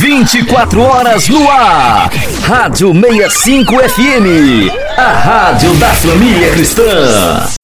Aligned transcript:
24 0.00 0.80
horas 0.80 1.28
no 1.28 1.46
ar. 1.50 2.10
Rádio 2.44 2.90
65 2.94 3.74
FM. 3.80 4.70
A 4.96 5.12
Rádio 5.12 5.74
da 5.74 5.88
Família 5.88 6.50
Cristã. 6.52 7.59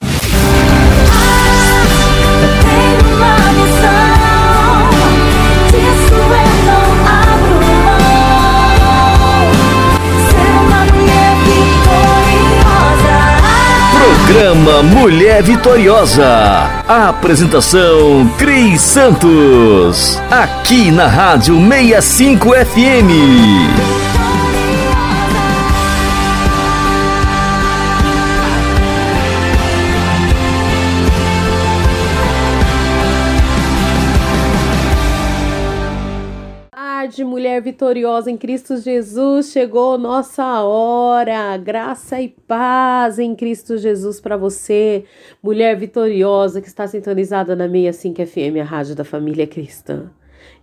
Programa 14.37 14.82
Mulher 14.82 15.43
Vitoriosa. 15.43 16.27
A 16.87 17.09
apresentação 17.09 18.29
Cris 18.37 18.82
Santos. 18.82 20.20
Aqui 20.30 20.91
na 20.91 21.07
Rádio 21.07 21.57
65 21.57 22.51
FM. 22.51 23.95
Vitoriosa 37.66 38.30
em 38.30 38.37
Cristo 38.37 38.77
Jesus, 38.77 39.51
chegou 39.51 39.98
nossa 39.98 40.62
hora. 40.62 41.57
Graça 41.57 42.20
e 42.20 42.29
paz 42.29 43.19
em 43.19 43.34
Cristo 43.34 43.77
Jesus 43.77 44.20
para 44.20 44.37
você, 44.37 45.05
mulher 45.43 45.77
vitoriosa 45.77 46.60
que 46.60 46.69
está 46.69 46.87
sintonizada 46.87 47.57
na 47.57 47.69
65 47.69 48.24
FM, 48.24 48.60
a 48.60 48.65
rádio 48.65 48.95
da 48.95 49.02
família 49.02 49.48
cristã. 49.48 50.09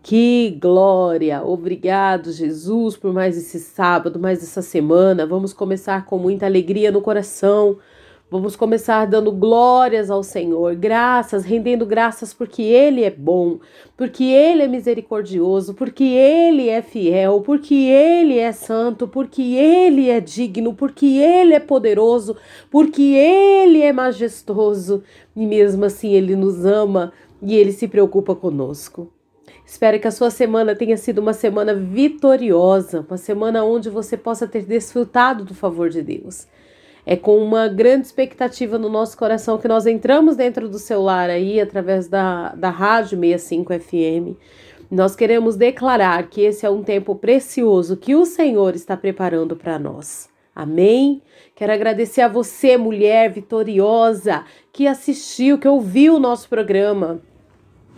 Que 0.01 0.57
glória! 0.61 1.43
Obrigado, 1.43 2.31
Jesus, 2.31 2.95
por 2.95 3.11
mais 3.11 3.37
esse 3.37 3.59
sábado, 3.59 4.17
mais 4.17 4.41
essa 4.41 4.61
semana. 4.61 5.25
Vamos 5.25 5.51
começar 5.51 6.05
com 6.05 6.17
muita 6.17 6.45
alegria 6.45 6.89
no 6.89 7.01
coração 7.01 7.79
Vamos 8.31 8.55
começar 8.55 9.05
dando 9.05 9.31
glórias 9.31 10.09
ao 10.09 10.23
Senhor, 10.23 10.75
graças, 10.75 11.45
rendendo 11.45 11.85
graças 11.85 12.33
porque 12.33 12.63
Ele 12.63 13.03
é 13.03 13.11
bom, 13.11 13.59
porque 13.95 14.23
Ele 14.23 14.63
é 14.63 14.67
misericordioso, 14.67 15.75
porque 15.75 16.03
Ele 16.03 16.67
é 16.67 16.81
fiel, 16.81 17.41
porque 17.41 17.75
Ele 17.75 18.39
é 18.39 18.51
santo, 18.51 19.07
porque 19.07 19.41
Ele 19.41 20.09
é 20.09 20.19
digno, 20.19 20.73
porque 20.73 21.05
Ele 21.05 21.53
é 21.53 21.59
poderoso, 21.59 22.35
porque 22.71 23.03
Ele 23.03 23.81
é 23.83 23.93
majestoso 23.93 25.03
e 25.35 25.45
mesmo 25.45 25.85
assim 25.85 26.13
Ele 26.13 26.35
nos 26.35 26.65
ama 26.65 27.13
e 27.39 27.55
Ele 27.55 27.71
se 27.71 27.87
preocupa 27.87 28.33
conosco. 28.33 29.11
Espero 29.63 29.99
que 29.99 30.07
a 30.07 30.11
sua 30.11 30.31
semana 30.31 30.75
tenha 30.75 30.97
sido 30.97 31.19
uma 31.19 31.33
semana 31.33 31.73
vitoriosa, 31.73 33.05
uma 33.07 33.17
semana 33.17 33.63
onde 33.63 33.89
você 33.89 34.17
possa 34.17 34.47
ter 34.47 34.63
desfrutado 34.63 35.43
do 35.45 35.53
favor 35.53 35.89
de 35.89 36.01
Deus. 36.01 36.47
É 37.05 37.15
com 37.15 37.37
uma 37.37 37.67
grande 37.67 38.07
expectativa 38.07 38.77
no 38.77 38.89
nosso 38.89 39.17
coração 39.17 39.57
que 39.57 39.67
nós 39.67 39.85
entramos 39.85 40.35
dentro 40.35 40.69
do 40.69 40.79
celular 40.79 41.29
aí, 41.29 41.59
através 41.59 42.07
da, 42.07 42.55
da 42.55 42.69
Rádio 42.69 43.19
65 43.19 43.73
FM. 43.79 44.37
Nós 44.89 45.15
queremos 45.15 45.55
declarar 45.55 46.27
que 46.29 46.41
esse 46.41 46.65
é 46.65 46.69
um 46.69 46.83
tempo 46.83 47.15
precioso 47.15 47.97
que 47.97 48.15
o 48.15 48.25
Senhor 48.25 48.75
está 48.75 48.95
preparando 48.95 49.55
para 49.55 49.79
nós. 49.79 50.29
Amém? 50.55 51.21
Quero 51.55 51.73
agradecer 51.73 52.21
a 52.21 52.27
você, 52.27 52.77
mulher 52.77 53.31
vitoriosa, 53.31 54.45
que 54.71 54.85
assistiu, 54.85 55.57
que 55.57 55.67
ouviu 55.67 56.15
o 56.15 56.19
nosso 56.19 56.47
programa 56.47 57.21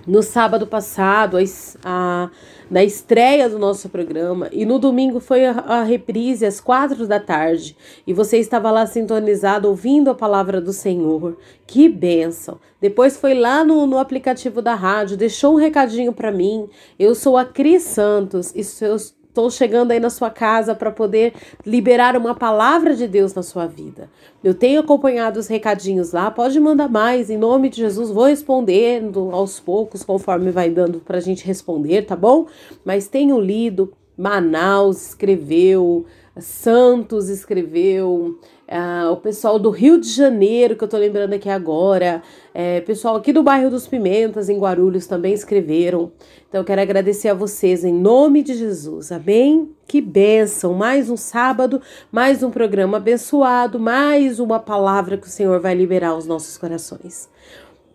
no 0.08 0.22
sábado 0.22 0.68
passado, 0.68 1.38
a, 1.84 2.30
na 2.70 2.84
estreia 2.84 3.50
do 3.50 3.60
nosso 3.60 3.90
programa, 3.90 4.50
e 4.52 4.66
no 4.66 4.80
domingo 4.80 5.20
foi 5.20 5.46
a, 5.46 5.52
a, 5.52 5.84
reprise 5.84 6.46
às 6.46 6.60
quatro 6.60 7.08
da 7.08 7.20
tarde, 7.20 7.76
e 8.06 8.14
você 8.14 8.38
estava 8.38 8.72
lá 8.72 8.86
sintonizado 8.86 9.68
ouvindo 9.68 10.10
a 10.10 10.16
palavra 10.16 10.60
do 10.60 10.74
Senhor. 10.74 11.38
Que 11.66 11.88
bênção! 11.88 12.60
Depois 12.82 13.18
foi 13.18 13.34
lá 13.34 13.64
no, 13.64 13.88
no 13.88 13.98
aplicativo 13.98 14.62
da 14.62 14.76
rádio, 14.76 15.18
deixou 15.18 15.54
um 15.54 15.58
recadinho 15.58 16.14
para 16.14 16.32
mim. 16.32 16.70
Eu 17.00 17.16
sou 17.16 17.38
a 17.38 17.46
Cris 17.46 17.84
Santos 17.84 18.52
e 18.56 18.64
seus 18.64 19.15
Estou 19.36 19.52
chegando 19.52 19.92
aí 19.92 20.00
na 20.00 20.10
sua 20.10 20.30
casa 20.30 20.74
para 20.74 20.90
poder 20.90 21.34
liberar 21.66 22.16
uma 22.16 22.34
palavra 22.34 22.96
de 22.96 23.06
Deus 23.06 23.34
na 23.34 23.44
sua 23.44 23.68
vida. 23.68 24.10
Eu 24.42 24.54
tenho 24.54 24.80
acompanhado 24.80 25.38
os 25.38 25.48
recadinhos 25.48 26.14
lá, 26.14 26.32
pode 26.32 26.58
mandar 26.58 26.88
mais, 26.88 27.30
em 27.30 27.36
nome 27.36 27.68
de 27.68 27.76
Jesus, 27.82 28.10
vou 28.10 28.28
respondendo 28.28 29.32
aos 29.34 29.60
poucos, 29.60 30.04
conforme 30.04 30.52
vai 30.52 30.70
dando 30.70 31.02
para 31.02 31.18
a 31.18 31.20
gente 31.20 31.46
responder, 31.46 32.04
tá 32.04 32.16
bom? 32.16 32.48
Mas 32.86 33.10
tenho 33.10 33.38
lido, 33.38 33.92
Manaus 34.18 35.10
escreveu, 35.10 36.06
Santos 36.40 37.28
escreveu, 37.28 38.40
uh, 38.68 39.12
o 39.12 39.18
pessoal 39.18 39.58
do 39.60 39.70
Rio 39.70 40.00
de 40.00 40.10
Janeiro, 40.10 40.76
que 40.76 40.84
eu 40.84 40.88
tô 40.88 40.98
lembrando 40.98 41.34
aqui 41.34 41.50
agora, 41.50 42.22
é, 42.54 42.82
pessoal 42.82 43.16
aqui 43.16 43.32
do 43.32 43.44
bairro 43.44 43.70
dos 43.70 43.88
Pimentas, 43.88 44.50
em 44.50 44.60
Guarulhos, 44.60 45.08
também 45.08 45.34
escreveram. 45.34 46.12
Então, 46.48 46.62
eu 46.62 46.66
quero 46.66 46.82
agradecer 46.82 47.30
a 47.30 47.34
vocês 47.34 47.84
em 47.84 47.94
nome 47.94 48.42
de 48.42 48.54
Jesus, 48.54 49.12
amém? 49.12 49.72
Que 49.88 50.02
bênção! 50.02 50.74
Mais 50.74 51.10
um 51.10 51.18
sábado, 51.18 51.82
mais 52.12 52.44
um 52.44 52.50
programa 52.50 52.98
abençoado, 52.98 53.80
mais 53.80 54.40
uma 54.40 54.60
palavra 54.60 55.18
que 55.18 55.28
o 55.28 55.32
Senhor 55.32 55.60
vai 55.60 55.74
liberar 55.76 56.10
aos 56.10 56.26
nossos 56.26 56.58
corações. 56.58 57.30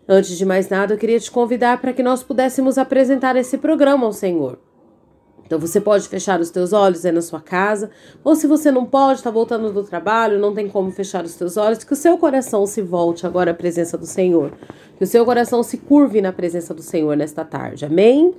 Antes 0.07 0.37
de 0.37 0.45
mais 0.45 0.67
nada, 0.67 0.93
eu 0.93 0.97
queria 0.97 1.19
te 1.19 1.31
convidar 1.31 1.79
para 1.79 1.93
que 1.93 2.03
nós 2.03 2.23
pudéssemos 2.23 2.77
apresentar 2.77 3.35
esse 3.35 3.57
programa 3.57 4.05
ao 4.05 4.11
Senhor. 4.11 4.57
Então 5.51 5.59
você 5.59 5.81
pode 5.81 6.07
fechar 6.07 6.39
os 6.39 6.49
teus 6.49 6.71
olhos 6.71 7.05
aí 7.05 7.11
na 7.11 7.21
sua 7.21 7.41
casa, 7.41 7.91
ou 8.23 8.37
se 8.37 8.47
você 8.47 8.71
não 8.71 8.85
pode, 8.85 9.19
está 9.19 9.29
voltando 9.29 9.69
do 9.73 9.83
trabalho, 9.83 10.39
não 10.39 10.53
tem 10.53 10.69
como 10.69 10.89
fechar 10.91 11.25
os 11.25 11.35
teus 11.35 11.57
olhos, 11.57 11.83
que 11.83 11.91
o 11.91 11.95
seu 11.95 12.17
coração 12.17 12.65
se 12.65 12.81
volte 12.81 13.27
agora 13.27 13.51
à 13.51 13.53
presença 13.53 13.97
do 13.97 14.05
Senhor. 14.05 14.53
Que 14.97 15.03
o 15.03 15.07
seu 15.07 15.25
coração 15.25 15.61
se 15.61 15.77
curve 15.79 16.21
na 16.21 16.31
presença 16.31 16.73
do 16.73 16.81
Senhor 16.81 17.17
nesta 17.17 17.43
tarde. 17.43 17.83
Amém? 17.83 18.33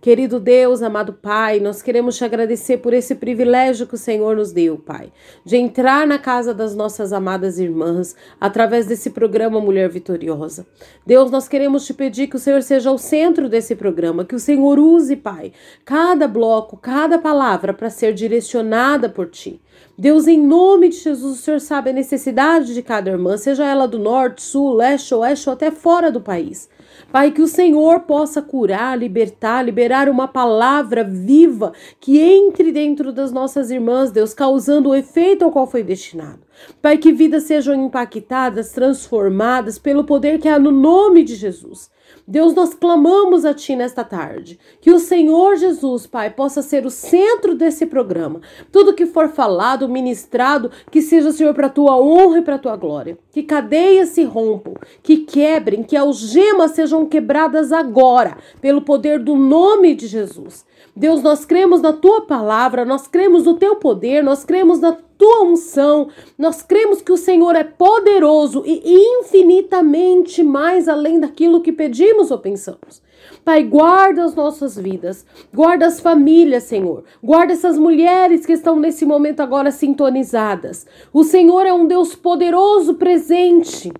Querido 0.00 0.40
Deus, 0.40 0.80
amado 0.80 1.12
Pai, 1.12 1.60
nós 1.60 1.82
queremos 1.82 2.16
te 2.16 2.24
agradecer 2.24 2.78
por 2.78 2.94
esse 2.94 3.14
privilégio 3.14 3.86
que 3.86 3.96
o 3.96 3.98
Senhor 3.98 4.34
nos 4.34 4.50
deu, 4.50 4.78
Pai, 4.78 5.12
de 5.44 5.58
entrar 5.58 6.06
na 6.06 6.18
casa 6.18 6.54
das 6.54 6.74
nossas 6.74 7.12
amadas 7.12 7.58
irmãs 7.58 8.16
através 8.40 8.86
desse 8.86 9.10
programa 9.10 9.60
Mulher 9.60 9.90
Vitoriosa. 9.90 10.66
Deus, 11.04 11.30
nós 11.30 11.46
queremos 11.46 11.84
te 11.84 11.92
pedir 11.92 12.28
que 12.28 12.36
o 12.36 12.38
Senhor 12.38 12.62
seja 12.62 12.90
o 12.90 12.96
centro 12.96 13.46
desse 13.46 13.76
programa, 13.76 14.24
que 14.24 14.34
o 14.34 14.40
Senhor 14.40 14.78
use, 14.78 15.16
Pai, 15.16 15.52
cada 15.84 16.26
bloco, 16.26 16.78
cada 16.78 17.18
palavra 17.18 17.74
para 17.74 17.90
ser 17.90 18.14
direcionada 18.14 19.06
por 19.06 19.28
ti. 19.28 19.60
Deus, 19.98 20.26
em 20.26 20.40
nome 20.42 20.88
de 20.88 20.96
Jesus, 20.96 21.38
o 21.38 21.42
Senhor 21.42 21.60
sabe 21.60 21.90
a 21.90 21.92
necessidade 21.92 22.72
de 22.72 22.82
cada 22.82 23.10
irmã, 23.10 23.36
seja 23.36 23.66
ela 23.66 23.86
do 23.86 23.98
norte, 23.98 24.40
sul, 24.40 24.72
leste, 24.72 25.14
oeste 25.14 25.50
ou 25.50 25.52
até 25.52 25.70
fora 25.70 26.10
do 26.10 26.22
país. 26.22 26.70
Pai, 27.12 27.32
que 27.32 27.42
o 27.42 27.48
Senhor 27.48 28.00
possa 28.00 28.40
curar, 28.40 28.96
libertar, 28.96 29.64
liberar 29.64 30.08
uma 30.08 30.28
palavra 30.28 31.02
viva 31.02 31.72
que 32.00 32.20
entre 32.20 32.70
dentro 32.70 33.12
das 33.12 33.32
nossas 33.32 33.68
irmãs, 33.70 34.12
Deus, 34.12 34.32
causando 34.32 34.90
o 34.90 34.94
efeito 34.94 35.44
ao 35.44 35.50
qual 35.50 35.66
foi 35.66 35.82
destinado. 35.82 36.38
Pai, 36.80 36.98
que 36.98 37.12
vidas 37.12 37.44
sejam 37.44 37.74
impactadas, 37.74 38.70
transformadas 38.70 39.76
pelo 39.76 40.04
poder 40.04 40.38
que 40.38 40.48
há 40.48 40.56
no 40.56 40.70
nome 40.70 41.24
de 41.24 41.34
Jesus. 41.34 41.90
Deus, 42.26 42.54
nós 42.54 42.74
clamamos 42.74 43.44
a 43.44 43.54
Ti 43.54 43.76
nesta 43.76 44.04
tarde. 44.04 44.58
Que 44.80 44.90
o 44.90 44.98
Senhor 44.98 45.56
Jesus, 45.56 46.06
Pai, 46.06 46.30
possa 46.30 46.62
ser 46.62 46.86
o 46.86 46.90
centro 46.90 47.54
desse 47.54 47.86
programa. 47.86 48.40
Tudo 48.70 48.94
que 48.94 49.06
for 49.06 49.28
falado, 49.28 49.88
ministrado, 49.88 50.70
que 50.90 51.02
seja, 51.02 51.32
Senhor, 51.32 51.54
para 51.54 51.66
a 51.66 51.70
Tua 51.70 52.00
honra 52.00 52.38
e 52.38 52.42
para 52.42 52.56
a 52.56 52.58
Tua 52.58 52.76
glória. 52.76 53.18
Que 53.32 53.42
cadeias 53.42 54.10
se 54.10 54.24
rompam, 54.24 54.74
que 55.02 55.18
quebrem, 55.18 55.82
que 55.82 55.96
algemas 55.96 56.72
sejam 56.72 57.06
quebradas 57.06 57.72
agora, 57.72 58.36
pelo 58.60 58.82
poder 58.82 59.18
do 59.18 59.36
nome 59.36 59.94
de 59.94 60.06
Jesus. 60.06 60.64
Deus, 60.94 61.22
nós 61.22 61.44
cremos 61.44 61.80
na 61.80 61.92
tua 61.92 62.22
palavra, 62.22 62.84
nós 62.84 63.06
cremos 63.06 63.44
no 63.44 63.54
teu 63.54 63.76
poder, 63.76 64.22
nós 64.22 64.44
cremos 64.44 64.80
na 64.80 64.96
tua 65.20 65.42
unção, 65.42 66.08
nós 66.38 66.62
cremos 66.62 67.02
que 67.02 67.12
o 67.12 67.16
Senhor 67.18 67.54
é 67.54 67.62
poderoso 67.62 68.62
e 68.64 68.80
infinitamente 69.20 70.42
mais 70.42 70.88
além 70.88 71.20
daquilo 71.20 71.60
que 71.60 71.70
pedimos 71.70 72.30
ou 72.30 72.38
pensamos. 72.38 73.02
Pai, 73.44 73.62
guarda 73.62 74.24
as 74.24 74.34
nossas 74.34 74.78
vidas, 74.78 75.26
guarda 75.52 75.86
as 75.86 76.00
famílias, 76.00 76.62
Senhor, 76.62 77.04
guarda 77.22 77.52
essas 77.52 77.76
mulheres 77.76 78.46
que 78.46 78.54
estão 78.54 78.80
nesse 78.80 79.04
momento 79.04 79.40
agora 79.40 79.70
sintonizadas. 79.70 80.86
O 81.12 81.22
Senhor 81.22 81.66
é 81.66 81.72
um 81.72 81.86
Deus 81.86 82.14
poderoso 82.14 82.94
presente. 82.94 83.92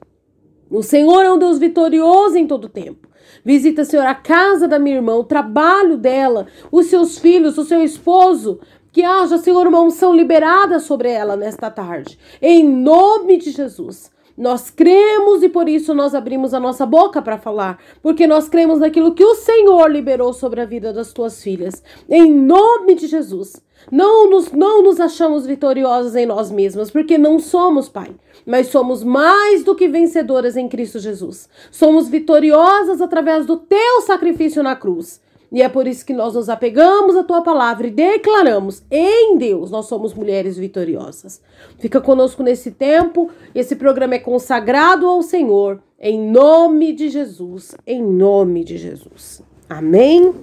O 0.71 0.83
Senhor 0.83 1.23
é 1.23 1.31
um 1.31 1.39
Deus 1.39 1.59
vitorioso 1.59 2.39
em 2.39 2.47
todo 2.47 2.67
tempo. 2.67 3.11
Visita, 3.45 3.85
Senhor, 3.85 4.07
a 4.07 4.15
casa 4.15 4.67
da 4.67 4.79
minha 4.79 4.97
irmã, 4.97 5.15
o 5.17 5.25
trabalho 5.25 5.97
dela, 5.97 6.47
os 6.73 6.87
seus 6.87 7.19
filhos, 7.19 7.59
o 7.59 7.65
seu 7.65 7.83
esposo. 7.83 8.61
Que 8.93 9.05
haja, 9.05 9.39
Senhor, 9.39 9.67
uma 9.67 9.81
unção 9.81 10.15
liberada 10.15 10.81
sobre 10.81 11.11
ela 11.11 11.37
nesta 11.37 11.71
tarde. 11.71 12.19
Em 12.43 12.67
nome 12.67 13.37
de 13.37 13.51
Jesus. 13.51 14.11
Nós 14.37 14.71
cremos 14.71 15.43
e 15.43 15.51
por 15.51 15.69
isso 15.69 15.93
nós 15.93 16.15
abrimos 16.15 16.55
a 16.55 16.61
nossa 16.61 16.87
boca 16.87 17.21
para 17.21 17.37
falar, 17.37 17.79
porque 18.03 18.27
nós 18.27 18.49
cremos 18.49 18.79
naquilo 18.79 19.13
que 19.13 19.23
o 19.23 19.35
Senhor 19.35 19.91
liberou 19.91 20.33
sobre 20.33 20.63
a 20.63 20.65
vida 20.65 20.95
das 20.95 21.13
tuas 21.13 21.43
filhas. 21.43 21.83
Em 22.09 22.33
nome 22.33 22.95
de 22.95 23.07
Jesus. 23.07 23.63
Não 23.93 24.31
nos, 24.31 24.51
não 24.51 24.83
nos 24.83 24.99
achamos 24.99 25.47
vitoriosos 25.47 26.17
em 26.17 26.27
nós 26.27 26.51
mesmas, 26.51 26.91
porque 26.91 27.19
não 27.19 27.39
somos, 27.39 27.89
Pai, 27.89 28.15
mas 28.47 28.69
somos 28.69 29.05
mais 29.05 29.63
do 29.63 29.75
que 29.75 29.89
vencedoras 29.89 30.57
em 30.57 30.69
Cristo 30.69 30.99
Jesus. 30.99 31.49
Somos 31.71 32.09
vitoriosas 32.09 33.01
através 33.01 33.47
do 33.47 33.57
teu 33.57 34.01
sacrifício 34.03 34.63
na 34.63 34.75
cruz. 34.75 35.21
E 35.53 35.63
é 35.63 35.69
por 35.69 35.87
isso 35.87 36.07
que 36.07 36.13
nós 36.13 36.35
nos 36.35 36.49
apegamos 36.49 37.17
à 37.17 37.25
tua 37.25 37.43
palavra 37.43 37.87
e 37.87 37.91
declaramos: 37.91 38.83
em 38.91 39.37
Deus 39.37 39.71
nós 39.71 39.87
somos 39.87 40.15
mulheres 40.15 40.57
vitoriosas. 40.57 41.43
Fica 41.79 42.01
conosco 42.01 42.43
nesse 42.43 42.71
tempo. 42.71 43.31
Esse 43.55 43.75
programa 43.75 44.15
é 44.15 44.19
consagrado 44.19 45.09
ao 45.09 45.23
Senhor, 45.23 45.83
em 45.99 46.21
nome 46.21 46.93
de 46.93 47.09
Jesus. 47.09 47.75
Em 47.87 48.03
nome 48.03 48.65
de 48.65 48.79
Jesus. 48.79 49.43
Amém. 49.69 50.35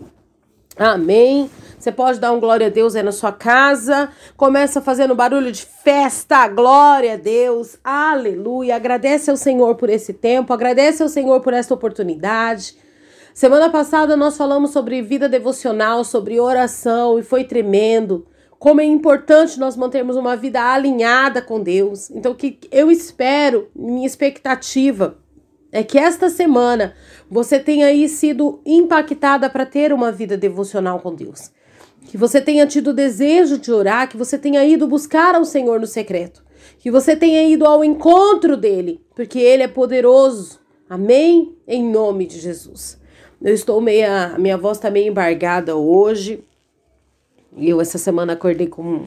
Amém. 0.78 1.50
Você 1.80 1.92
pode 1.92 2.20
dar 2.20 2.32
um 2.32 2.40
glória 2.40 2.68
a 2.68 2.70
Deus 2.70 2.96
aí 2.96 3.02
na 3.02 3.12
sua 3.12 3.32
casa. 3.32 4.10
Começa 4.36 4.82
fazendo 4.82 5.16
barulho 5.16 5.52
de 5.52 5.66
festa. 5.66 6.48
Glória 6.48 7.14
a 7.14 7.18
Deus. 7.18 7.78
Aleluia. 7.84 8.76
Agradece 8.76 9.32
ao 9.32 9.38
Senhor 9.38 9.76
por 9.76 9.90
esse 9.90 10.14
tempo. 10.14 10.54
Agradece 10.54 11.02
ao 11.02 11.10
Senhor 11.10 11.40
por 11.42 11.54
esta 11.54 11.74
oportunidade. 11.74 12.78
Semana 13.38 13.70
passada 13.70 14.18
nós 14.18 14.36
falamos 14.36 14.72
sobre 14.72 15.00
vida 15.00 15.30
devocional, 15.30 16.04
sobre 16.04 16.40
oração 16.40 17.20
e 17.20 17.22
foi 17.22 17.44
tremendo. 17.44 18.26
Como 18.58 18.82
é 18.82 18.84
importante 18.84 19.60
nós 19.60 19.78
mantermos 19.78 20.16
uma 20.16 20.36
vida 20.36 20.60
alinhada 20.60 21.40
com 21.40 21.62
Deus. 21.62 22.10
Então, 22.10 22.32
o 22.32 22.36
que 22.36 22.58
eu 22.72 22.90
espero, 22.90 23.70
minha 23.76 24.08
expectativa, 24.08 25.20
é 25.72 25.84
que 25.84 26.00
esta 26.00 26.32
semana 26.32 26.96
você 27.30 27.60
tenha 27.60 27.86
aí 27.86 28.10
sido 28.10 28.60
impactada 28.66 29.48
para 29.52 29.68
ter 29.68 29.94
uma 29.94 30.12
vida 30.12 30.36
devocional 30.36 31.00
com 31.00 31.14
Deus. 31.14 31.52
Que 32.08 32.18
você 32.18 32.42
tenha 32.42 32.66
tido 32.66 32.92
desejo 32.92 33.60
de 33.60 33.72
orar, 33.72 34.10
que 34.10 34.18
você 34.18 34.40
tenha 34.40 34.66
ido 34.66 34.88
buscar 34.88 35.36
ao 35.36 35.46
Senhor 35.46 35.80
no 35.80 35.86
secreto. 35.86 36.44
Que 36.80 36.90
você 36.90 37.16
tenha 37.16 37.44
ido 37.44 37.68
ao 37.68 37.84
encontro 37.84 38.58
dele, 38.58 39.00
porque 39.14 39.38
ele 39.38 39.62
é 39.62 39.68
poderoso. 39.68 40.60
Amém? 40.90 41.56
Em 41.68 41.84
nome 41.88 42.26
de 42.26 42.40
Jesus. 42.40 42.98
Eu 43.42 43.54
estou 43.54 43.80
meia. 43.80 44.36
Minha 44.38 44.58
voz 44.58 44.80
tá 44.80 44.90
meio 44.90 45.10
embargada 45.10 45.76
hoje. 45.76 46.44
Eu 47.58 47.80
essa 47.80 47.98
semana 47.98 48.34
acordei 48.34 48.68
com 48.68 49.06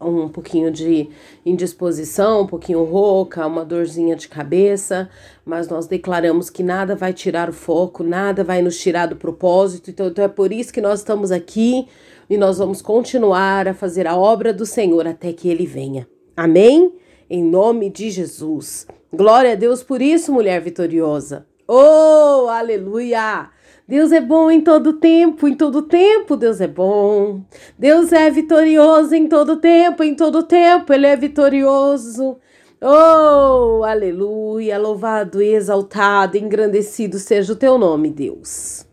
um 0.00 0.28
pouquinho 0.28 0.70
de 0.70 1.08
indisposição, 1.46 2.42
um 2.42 2.46
pouquinho 2.46 2.82
rouca, 2.84 3.46
uma 3.46 3.64
dorzinha 3.64 4.16
de 4.16 4.28
cabeça, 4.28 5.08
mas 5.44 5.68
nós 5.68 5.86
declaramos 5.86 6.50
que 6.50 6.62
nada 6.62 6.96
vai 6.96 7.12
tirar 7.12 7.48
o 7.48 7.52
foco, 7.52 8.02
nada 8.02 8.42
vai 8.42 8.62
nos 8.62 8.78
tirar 8.80 9.06
do 9.06 9.16
propósito. 9.16 9.90
Então, 9.90 10.08
então 10.08 10.24
é 10.24 10.28
por 10.28 10.52
isso 10.52 10.72
que 10.72 10.80
nós 10.80 11.00
estamos 11.00 11.30
aqui 11.30 11.86
e 12.28 12.36
nós 12.36 12.58
vamos 12.58 12.82
continuar 12.82 13.68
a 13.68 13.74
fazer 13.74 14.06
a 14.06 14.16
obra 14.16 14.52
do 14.52 14.66
Senhor 14.66 15.06
até 15.06 15.32
que 15.32 15.48
ele 15.48 15.66
venha. 15.66 16.08
Amém? 16.36 16.92
Em 17.30 17.42
nome 17.42 17.88
de 17.88 18.10
Jesus. 18.10 18.86
Glória 19.12 19.52
a 19.52 19.56
Deus 19.56 19.82
por 19.82 20.02
isso, 20.02 20.32
mulher 20.32 20.60
vitoriosa. 20.60 21.46
Oh, 21.68 22.48
aleluia! 22.48 23.51
Deus 23.86 24.12
é 24.12 24.20
bom 24.20 24.50
em 24.50 24.60
todo 24.60 24.94
tempo, 24.94 25.48
em 25.48 25.54
todo 25.54 25.82
tempo 25.82 26.36
Deus 26.36 26.60
é 26.60 26.68
bom. 26.68 27.42
Deus 27.78 28.12
é 28.12 28.30
vitorioso 28.30 29.14
em 29.14 29.26
todo 29.26 29.56
tempo, 29.56 30.02
em 30.02 30.14
todo 30.14 30.42
tempo 30.42 30.92
Ele 30.92 31.06
é 31.06 31.16
vitorioso. 31.16 32.38
Oh, 32.80 33.84
aleluia! 33.84 34.78
Louvado, 34.78 35.40
exaltado, 35.40 36.36
engrandecido 36.36 37.18
seja 37.18 37.52
o 37.52 37.56
teu 37.56 37.78
nome, 37.78 38.10
Deus. 38.10 38.86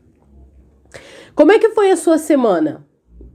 Como 1.33 1.51
é 1.51 1.57
que 1.57 1.69
foi 1.69 1.89
a 1.89 1.95
sua 1.95 2.17
semana? 2.17 2.85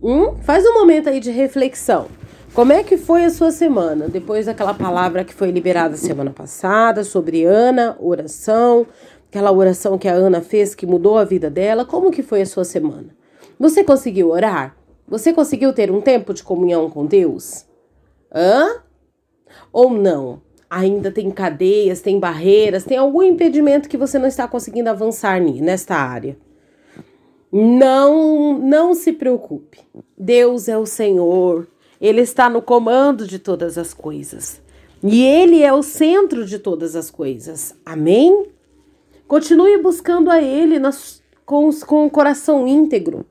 Hum? 0.02 0.36
Faz 0.42 0.64
um 0.66 0.74
momento 0.74 1.08
aí 1.08 1.18
de 1.18 1.30
reflexão. 1.30 2.06
Como 2.54 2.72
é 2.72 2.84
que 2.84 2.96
foi 2.96 3.24
a 3.24 3.30
sua 3.30 3.50
semana? 3.50 4.08
Depois 4.08 4.46
daquela 4.46 4.72
palavra 4.72 5.24
que 5.24 5.34
foi 5.34 5.50
liberada 5.50 5.96
semana 5.96 6.30
passada 6.30 7.02
sobre 7.02 7.44
Ana, 7.44 7.96
oração, 7.98 8.86
aquela 9.34 9.50
oração 9.50 9.98
que 9.98 10.06
a 10.06 10.12
Ana 10.12 10.40
fez 10.40 10.76
que 10.76 10.86
mudou 10.86 11.18
a 11.18 11.24
vida 11.24 11.50
dela, 11.50 11.84
como 11.84 12.12
que 12.12 12.22
foi 12.22 12.42
a 12.42 12.46
sua 12.46 12.64
semana? 12.64 13.08
Você 13.58 13.82
conseguiu 13.82 14.30
orar? 14.30 14.76
Você 15.08 15.32
conseguiu 15.32 15.72
ter 15.72 15.90
um 15.90 16.00
tempo 16.00 16.32
de 16.32 16.44
comunhão 16.44 16.88
com 16.88 17.04
Deus? 17.04 17.66
Hã? 18.32 18.80
Ou 19.72 19.90
não? 19.90 20.40
Ainda 20.70 21.10
tem 21.10 21.32
cadeias, 21.32 22.00
tem 22.00 22.20
barreiras, 22.20 22.84
tem 22.84 22.96
algum 22.96 23.24
impedimento 23.24 23.88
que 23.88 23.96
você 23.96 24.20
não 24.20 24.28
está 24.28 24.46
conseguindo 24.46 24.88
avançar 24.88 25.40
nesta 25.40 25.96
área? 25.96 26.36
Não, 27.50 28.56
não 28.56 28.94
se 28.94 29.12
preocupe. 29.12 29.80
Deus 30.16 30.68
é 30.68 30.78
o 30.78 30.86
Senhor. 30.86 31.66
Ele 32.00 32.20
está 32.20 32.48
no 32.48 32.62
comando 32.62 33.26
de 33.26 33.40
todas 33.40 33.78
as 33.78 33.92
coisas. 33.92 34.62
E 35.02 35.24
ele 35.24 35.60
é 35.60 35.72
o 35.72 35.82
centro 35.82 36.46
de 36.46 36.60
todas 36.60 36.94
as 36.94 37.10
coisas. 37.10 37.74
Amém? 37.84 38.54
Continue 39.26 39.78
buscando 39.78 40.30
a 40.30 40.40
Ele 40.40 40.78
nas, 40.78 41.22
com, 41.44 41.70
com 41.86 42.06
o 42.06 42.10
coração 42.10 42.66
íntegro. 42.66 43.26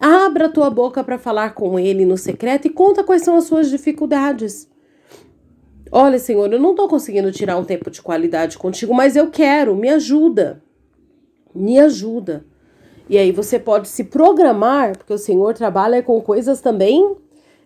Abra 0.00 0.46
a 0.46 0.50
tua 0.50 0.68
boca 0.70 1.02
para 1.02 1.18
falar 1.18 1.54
com 1.54 1.78
Ele 1.78 2.04
no 2.04 2.16
secreto 2.16 2.66
e 2.66 2.70
conta 2.70 3.04
quais 3.04 3.22
são 3.22 3.36
as 3.36 3.44
suas 3.44 3.70
dificuldades. 3.70 4.68
Olha, 5.90 6.18
Senhor, 6.18 6.52
eu 6.52 6.60
não 6.60 6.70
estou 6.70 6.88
conseguindo 6.88 7.30
tirar 7.30 7.56
um 7.56 7.64
tempo 7.64 7.90
de 7.90 8.02
qualidade 8.02 8.58
contigo, 8.58 8.92
mas 8.92 9.16
eu 9.16 9.30
quero, 9.30 9.74
me 9.76 9.88
ajuda. 9.88 10.62
Me 11.54 11.78
ajuda. 11.78 12.44
E 13.08 13.16
aí 13.16 13.30
você 13.30 13.58
pode 13.58 13.88
se 13.88 14.04
programar, 14.04 14.98
porque 14.98 15.12
o 15.12 15.18
Senhor 15.18 15.54
trabalha 15.54 16.02
com 16.02 16.20
coisas 16.20 16.60
também 16.60 17.16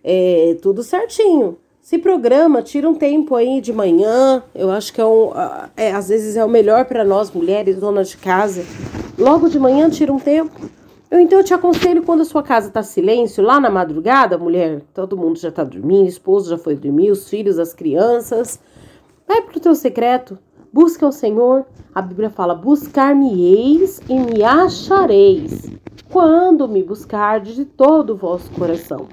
é, 0.05 0.57
tudo 0.61 0.83
certinho. 0.83 1.57
Se 1.91 1.99
programa, 1.99 2.63
tira 2.63 2.89
um 2.89 2.95
tempo 2.95 3.35
aí 3.35 3.61
de 3.61 3.73
manhã. 3.73 4.45
Eu 4.55 4.71
acho 4.71 4.93
que 4.93 5.01
é, 5.01 5.05
um, 5.05 5.33
é 5.77 5.91
às 5.91 6.09
vezes 6.09 6.37
é 6.37 6.45
o 6.45 6.49
melhor 6.49 6.85
para 6.85 7.05
nós 7.05 7.33
mulheres, 7.33 7.79
donas 7.81 8.11
de 8.11 8.17
casa. 8.17 8.65
Logo 9.19 9.49
de 9.49 9.59
manhã, 9.59 9.91
tira 9.91 10.13
um 10.13 10.19
tempo. 10.21 10.71
Eu, 11.11 11.19
então 11.19 11.41
eu 11.41 11.45
te 11.45 11.53
aconselho 11.53 12.05
quando 12.05 12.21
a 12.21 12.25
sua 12.25 12.45
casa 12.45 12.71
tá 12.71 12.81
silêncio, 12.81 13.43
lá 13.43 13.59
na 13.59 13.69
madrugada, 13.69 14.39
mulher, 14.39 14.83
todo 14.95 15.17
mundo 15.17 15.41
já 15.41 15.51
tá 15.51 15.65
dormindo, 15.65 16.07
esposo 16.07 16.51
já 16.51 16.57
foi 16.57 16.77
dormir, 16.77 17.11
os 17.11 17.29
filhos, 17.29 17.59
as 17.59 17.75
crianças. 17.75 18.61
Vai 19.27 19.43
pro 19.43 19.59
teu 19.59 19.75
secreto, 19.75 20.39
busca 20.73 21.05
o 21.05 21.11
Senhor. 21.11 21.67
A 21.93 22.01
Bíblia 22.01 22.31
fala: 22.31 22.55
buscar-me-eis 22.55 24.01
e 24.09 24.15
me 24.15 24.45
achareis 24.45 25.69
quando 26.11 26.69
me 26.69 26.83
buscar 26.83 27.41
de 27.41 27.65
todo 27.65 28.11
o 28.11 28.17
vosso 28.17 28.51
coração. 28.51 29.07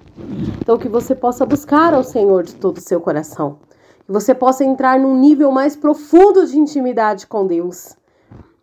Então, 0.59 0.77
que 0.77 0.89
você 0.89 1.13
possa 1.13 1.45
buscar 1.45 1.93
ao 1.93 2.03
Senhor 2.03 2.43
de 2.43 2.55
todo 2.55 2.77
o 2.77 2.81
seu 2.81 2.99
coração. 2.99 3.59
Que 4.05 4.11
você 4.11 4.33
possa 4.33 4.63
entrar 4.63 4.99
num 4.99 5.15
nível 5.15 5.51
mais 5.51 5.75
profundo 5.75 6.45
de 6.45 6.57
intimidade 6.57 7.27
com 7.27 7.45
Deus. 7.45 7.95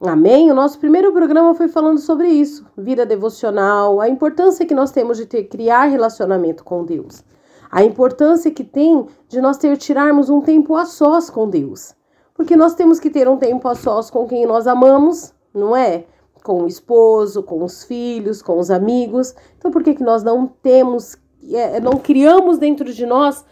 Amém? 0.00 0.50
O 0.50 0.54
nosso 0.54 0.78
primeiro 0.78 1.12
programa 1.12 1.54
foi 1.54 1.68
falando 1.68 1.98
sobre 1.98 2.28
isso, 2.28 2.66
vida 2.76 3.06
devocional, 3.06 4.00
a 4.00 4.08
importância 4.08 4.66
que 4.66 4.74
nós 4.74 4.90
temos 4.90 5.16
de 5.16 5.24
ter 5.24 5.44
criar 5.44 5.84
relacionamento 5.84 6.64
com 6.64 6.84
Deus. 6.84 7.22
A 7.70 7.84
importância 7.84 8.50
que 8.50 8.64
tem 8.64 9.06
de 9.28 9.40
nós 9.40 9.56
ter 9.56 9.76
tirarmos 9.76 10.28
um 10.28 10.40
tempo 10.40 10.76
a 10.76 10.84
sós 10.84 11.30
com 11.30 11.48
Deus. 11.48 11.94
Porque 12.34 12.56
nós 12.56 12.74
temos 12.74 12.98
que 12.98 13.08
ter 13.08 13.28
um 13.28 13.36
tempo 13.36 13.66
a 13.68 13.74
sós 13.74 14.10
com 14.10 14.26
quem 14.26 14.44
nós 14.44 14.66
amamos, 14.66 15.32
não 15.54 15.74
é? 15.74 16.04
Com 16.44 16.62
o 16.62 16.66
esposo, 16.68 17.42
com 17.42 17.64
os 17.64 17.84
filhos, 17.84 18.42
com 18.42 18.58
os 18.58 18.70
amigos. 18.70 19.34
Então, 19.58 19.70
por 19.70 19.82
que, 19.82 19.94
que 19.94 20.02
nós 20.02 20.22
não 20.22 20.46
temos, 20.46 21.16
é, 21.50 21.80
não 21.80 21.94
criamos 21.94 22.58
dentro 22.58 22.92
de 22.92 23.06
nós 23.06 23.42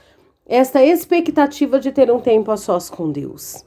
esta 0.47 0.85
expectativa 0.85 1.81
de 1.81 1.91
ter 1.91 2.13
um 2.13 2.21
tempo 2.21 2.51
a 2.51 2.57
sós 2.59 2.91
com 2.91 3.11
Deus? 3.11 3.65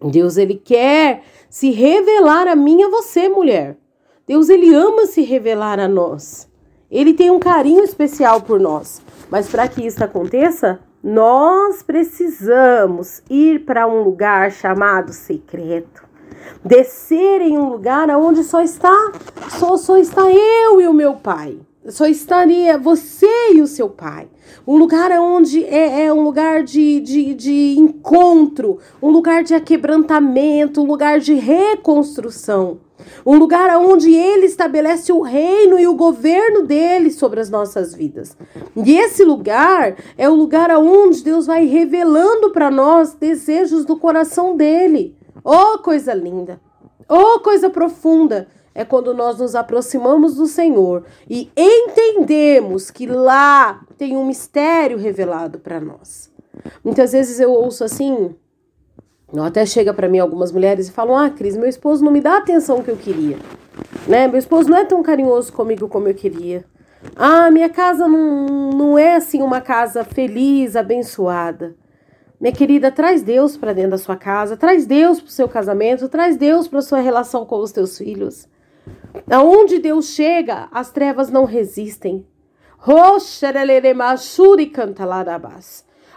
Deus, 0.00 0.36
ele 0.36 0.54
quer 0.54 1.24
se 1.50 1.72
revelar 1.72 2.46
a 2.46 2.54
mim 2.54 2.82
e 2.82 2.84
a 2.84 2.88
você, 2.88 3.28
mulher. 3.28 3.76
Deus, 4.24 4.48
ele 4.48 4.72
ama 4.72 5.06
se 5.06 5.22
revelar 5.22 5.80
a 5.80 5.88
nós. 5.88 6.48
Ele 6.88 7.14
tem 7.14 7.32
um 7.32 7.40
carinho 7.40 7.82
especial 7.82 8.40
por 8.42 8.60
nós. 8.60 9.02
Mas 9.28 9.48
para 9.48 9.66
que 9.66 9.84
isso 9.84 10.04
aconteça, 10.04 10.78
nós 11.02 11.82
precisamos 11.82 13.22
ir 13.28 13.64
para 13.64 13.88
um 13.88 14.04
lugar 14.04 14.52
chamado 14.52 15.12
secreto 15.12 16.05
descer 16.64 17.40
em 17.40 17.58
um 17.58 17.68
lugar 17.68 18.08
onde 18.10 18.42
só 18.44 18.62
está, 18.62 19.12
só, 19.58 19.76
só 19.76 19.96
está 19.96 20.30
eu 20.30 20.80
e 20.80 20.86
o 20.86 20.92
meu 20.92 21.14
pai. 21.14 21.58
Só 21.88 22.06
estaria 22.06 22.76
você 22.76 23.52
e 23.52 23.62
o 23.62 23.66
seu 23.66 23.88
pai. 23.88 24.28
Um 24.66 24.76
lugar 24.76 25.12
onde 25.20 25.64
é, 25.64 26.06
é 26.06 26.12
um 26.12 26.22
lugar 26.22 26.64
de, 26.64 27.00
de, 27.00 27.34
de 27.34 27.76
encontro, 27.78 28.78
um 29.00 29.10
lugar 29.10 29.44
de 29.44 29.54
aquebrantamento, 29.54 30.82
um 30.82 30.86
lugar 30.86 31.20
de 31.20 31.34
reconstrução. 31.34 32.80
Um 33.24 33.36
lugar 33.36 33.70
onde 33.78 34.12
ele 34.12 34.46
estabelece 34.46 35.12
o 35.12 35.20
reino 35.20 35.78
e 35.78 35.86
o 35.86 35.94
governo 35.94 36.62
dele 36.62 37.10
sobre 37.10 37.40
as 37.40 37.50
nossas 37.50 37.94
vidas. 37.94 38.36
E 38.74 38.98
esse 38.98 39.22
lugar 39.22 39.96
é 40.18 40.28
o 40.28 40.34
lugar 40.34 40.70
onde 40.76 41.22
Deus 41.22 41.46
vai 41.46 41.66
revelando 41.66 42.50
para 42.50 42.70
nós 42.70 43.14
desejos 43.14 43.84
do 43.84 43.96
coração 43.96 44.56
dele. 44.56 45.15
Oh, 45.48 45.78
coisa 45.78 46.12
linda! 46.12 46.60
Oh, 47.08 47.38
coisa 47.38 47.70
profunda! 47.70 48.48
É 48.74 48.84
quando 48.84 49.14
nós 49.14 49.38
nos 49.38 49.54
aproximamos 49.54 50.34
do 50.34 50.46
Senhor 50.46 51.04
e 51.30 51.48
entendemos 51.56 52.90
que 52.90 53.06
lá 53.06 53.80
tem 53.96 54.16
um 54.16 54.26
mistério 54.26 54.98
revelado 54.98 55.60
para 55.60 55.80
nós. 55.80 56.32
Muitas 56.82 57.12
vezes 57.12 57.38
eu 57.38 57.52
ouço 57.52 57.84
assim, 57.84 58.34
até 59.40 59.64
chega 59.64 59.94
para 59.94 60.08
mim 60.08 60.18
algumas 60.18 60.50
mulheres 60.50 60.88
e 60.88 60.92
falam: 60.92 61.16
Ah, 61.16 61.30
Cris, 61.30 61.56
meu 61.56 61.68
esposo 61.68 62.04
não 62.04 62.10
me 62.10 62.20
dá 62.20 62.32
a 62.32 62.38
atenção 62.38 62.82
que 62.82 62.90
eu 62.90 62.96
queria. 62.96 63.38
Né? 64.08 64.26
Meu 64.26 64.40
esposo 64.40 64.68
não 64.68 64.76
é 64.76 64.84
tão 64.84 65.00
carinhoso 65.00 65.52
comigo 65.52 65.88
como 65.88 66.08
eu 66.08 66.14
queria. 66.14 66.64
Ah, 67.14 67.52
minha 67.52 67.68
casa 67.68 68.08
não, 68.08 68.70
não 68.70 68.98
é 68.98 69.14
assim 69.14 69.40
uma 69.42 69.60
casa 69.60 70.02
feliz, 70.02 70.74
abençoada. 70.74 71.76
Minha 72.38 72.52
querida, 72.52 72.92
traz 72.92 73.22
Deus 73.22 73.56
para 73.56 73.72
dentro 73.72 73.92
da 73.92 73.98
sua 73.98 74.16
casa, 74.16 74.56
traz 74.56 74.84
Deus 74.84 75.20
para 75.20 75.28
o 75.28 75.32
seu 75.32 75.48
casamento, 75.48 76.08
traz 76.08 76.36
Deus 76.36 76.68
para 76.68 76.80
a 76.80 76.82
sua 76.82 77.00
relação 77.00 77.46
com 77.46 77.58
os 77.60 77.72
teus 77.72 77.96
filhos. 77.96 78.46
Aonde 79.30 79.78
Deus 79.78 80.08
chega, 80.08 80.68
as 80.70 80.90
trevas 80.90 81.30
não 81.30 81.44
resistem. 81.44 82.26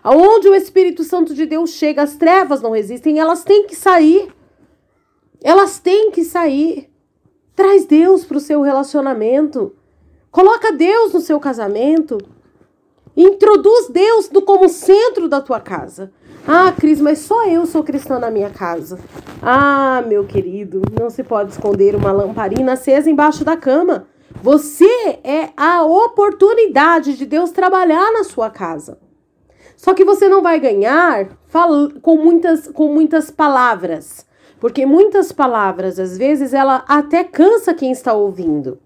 Aonde 0.04 0.50
o 0.50 0.56
Espírito 0.56 1.04
Santo 1.04 1.34
de 1.34 1.46
Deus 1.46 1.72
chega, 1.72 2.04
as 2.04 2.16
trevas 2.16 2.62
não 2.62 2.72
resistem, 2.72 3.18
elas 3.18 3.44
têm 3.44 3.66
que 3.66 3.76
sair. 3.76 4.32
Elas 5.42 5.80
têm 5.80 6.12
que 6.12 6.24
sair. 6.24 6.90
Traz 7.56 7.86
Deus 7.86 8.26
para 8.26 8.38
o 8.38 8.42
seu 8.42 8.62
relacionamento. 8.62 9.76
Coloca 10.30 10.72
Deus 10.72 11.14
no 11.14 11.22
seu 11.22 11.40
casamento. 11.40 12.18
Introduz 13.16 13.88
Deus 13.90 14.30
como 14.46 14.70
centro 14.70 15.09
da 15.28 15.42
tua 15.42 15.60
casa. 15.60 16.12
Ah, 16.48 16.72
Cris, 16.72 17.02
mas 17.02 17.20
só 17.20 17.48
eu 17.48 17.66
sou 17.66 17.84
cristã 17.84 18.18
na 18.18 18.32
minha 18.32 18.50
casa. 18.50 19.00
Ah, 19.42 20.04
meu 20.08 20.26
querido, 20.26 20.82
não 21.00 21.10
se 21.10 21.24
pode 21.24 21.52
esconder 21.52 21.96
uma 21.96 22.12
lamparina 22.12 22.74
acesa 22.74 23.10
embaixo 23.10 23.44
da 23.44 23.58
cama. 23.58 24.08
Você 24.42 25.20
é 25.24 25.50
a 25.58 25.84
oportunidade 25.84 27.18
de 27.18 27.26
Deus 27.26 27.52
trabalhar 27.52 28.12
na 28.14 28.24
sua 28.24 28.50
casa. 28.50 28.98
Só 29.76 29.94
que 29.94 30.06
você 30.06 30.28
não 30.28 30.42
vai 30.42 30.60
ganhar 30.60 31.30
com 32.02 32.18
muitas, 32.18 32.68
com 32.68 32.94
muitas 32.94 33.32
palavras. 33.32 34.26
Porque 34.60 34.86
muitas 34.86 35.32
palavras, 35.32 36.00
às 36.00 36.18
vezes, 36.18 36.54
ela 36.54 36.84
até 36.88 37.24
cansa 37.24 37.74
quem 37.74 37.92
está 37.92 38.14
ouvindo. 38.14 38.80